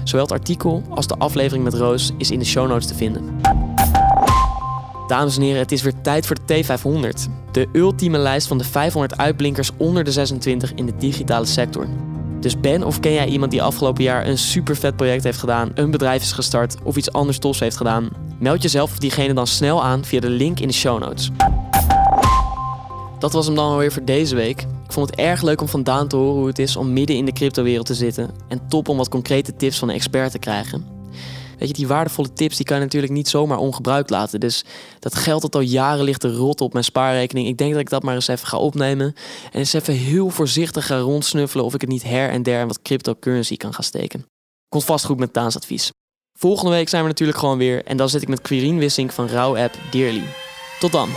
Zowel 0.03 0.23
het 0.23 0.33
artikel 0.33 0.83
als 0.89 1.07
de 1.07 1.17
aflevering 1.17 1.63
met 1.63 1.73
Roos 1.73 2.11
is 2.17 2.31
in 2.31 2.39
de 2.39 2.45
show 2.45 2.67
notes 2.67 2.87
te 2.87 2.95
vinden. 2.95 3.39
Dames 5.07 5.35
en 5.35 5.41
heren, 5.41 5.59
het 5.59 5.71
is 5.71 5.81
weer 5.81 6.01
tijd 6.01 6.25
voor 6.25 6.37
de 6.45 6.63
T500. 6.63 7.31
De 7.51 7.67
ultieme 7.73 8.17
lijst 8.17 8.47
van 8.47 8.57
de 8.57 8.63
500 8.63 9.17
uitblinkers 9.17 9.71
onder 9.77 10.03
de 10.03 10.11
26 10.11 10.73
in 10.73 10.85
de 10.85 10.97
digitale 10.97 11.45
sector. 11.45 11.87
Dus 12.39 12.59
ben 12.59 12.83
of 12.83 12.99
ken 12.99 13.13
jij 13.13 13.27
iemand 13.27 13.51
die 13.51 13.63
afgelopen 13.63 14.03
jaar 14.03 14.27
een 14.27 14.37
super 14.37 14.75
vet 14.75 14.95
project 14.95 15.23
heeft 15.23 15.39
gedaan, 15.39 15.71
een 15.73 15.91
bedrijf 15.91 16.21
is 16.21 16.31
gestart 16.31 16.75
of 16.83 16.95
iets 16.95 17.11
anders 17.11 17.37
tofs 17.37 17.59
heeft 17.59 17.77
gedaan? 17.77 18.09
Meld 18.39 18.61
jezelf 18.61 18.91
of 18.91 18.97
diegene 18.97 19.33
dan 19.33 19.47
snel 19.47 19.83
aan 19.83 20.05
via 20.05 20.19
de 20.19 20.29
link 20.29 20.59
in 20.59 20.67
de 20.67 20.73
show 20.73 20.99
notes. 20.99 21.29
Dat 23.19 23.33
was 23.33 23.45
hem 23.45 23.55
dan 23.55 23.71
alweer 23.71 23.91
voor 23.91 24.05
deze 24.05 24.35
week. 24.35 24.65
Ik 24.89 24.95
vond 24.95 25.09
het 25.09 25.19
erg 25.19 25.41
leuk 25.41 25.61
om 25.61 25.67
vandaan 25.67 26.07
te 26.07 26.15
horen 26.15 26.37
hoe 26.37 26.47
het 26.47 26.59
is 26.59 26.75
om 26.75 26.93
midden 26.93 27.15
in 27.15 27.25
de 27.25 27.31
cryptowereld 27.31 27.85
te 27.85 27.93
zitten. 27.93 28.29
En 28.47 28.67
top 28.67 28.87
om 28.87 28.97
wat 28.97 29.09
concrete 29.09 29.55
tips 29.55 29.77
van 29.77 29.89
een 29.89 29.95
expert 29.95 30.31
te 30.31 30.39
krijgen. 30.39 30.85
Weet 31.57 31.67
je, 31.67 31.73
die 31.73 31.87
waardevolle 31.87 32.33
tips 32.33 32.55
die 32.55 32.65
kan 32.65 32.77
je 32.77 32.83
natuurlijk 32.83 33.13
niet 33.13 33.27
zomaar 33.27 33.57
ongebruikt 33.57 34.09
laten. 34.09 34.39
Dus 34.39 34.63
dat 34.99 35.15
geld 35.15 35.41
dat 35.41 35.55
al 35.55 35.61
jaren 35.61 36.03
ligt 36.03 36.19
te 36.19 36.35
rotten 36.35 36.65
op 36.65 36.73
mijn 36.73 36.85
spaarrekening. 36.85 37.47
Ik 37.47 37.57
denk 37.57 37.71
dat 37.71 37.79
ik 37.79 37.89
dat 37.89 38.03
maar 38.03 38.15
eens 38.15 38.27
even 38.27 38.47
ga 38.47 38.57
opnemen. 38.57 39.13
En 39.51 39.59
eens 39.59 39.73
even 39.73 39.93
heel 39.93 40.29
voorzichtig 40.29 40.85
ga 40.85 40.99
rondsnuffelen 40.99 41.65
of 41.65 41.73
ik 41.73 41.81
het 41.81 41.89
niet 41.89 42.03
her 42.03 42.29
en 42.29 42.43
der 42.43 42.61
in 42.61 42.67
wat 42.67 42.81
cryptocurrency 42.81 43.57
kan 43.57 43.73
gaan 43.73 43.83
steken. 43.83 44.25
Komt 44.69 44.85
vast 44.85 45.05
goed 45.05 45.19
met 45.19 45.33
Taans 45.33 45.55
advies. 45.55 45.91
Volgende 46.39 46.71
week 46.71 46.89
zijn 46.89 47.01
we 47.01 47.07
natuurlijk 47.07 47.37
gewoon 47.37 47.57
weer. 47.57 47.85
En 47.85 47.97
dan 47.97 48.09
zit 48.09 48.21
ik 48.21 48.27
met 48.27 48.41
Quirin 48.41 48.77
Wissing 48.77 49.13
van 49.13 49.27
Rauw 49.27 49.57
App 49.57 49.73
Dearly. 49.91 50.23
Tot 50.79 50.91
dan! 50.91 51.09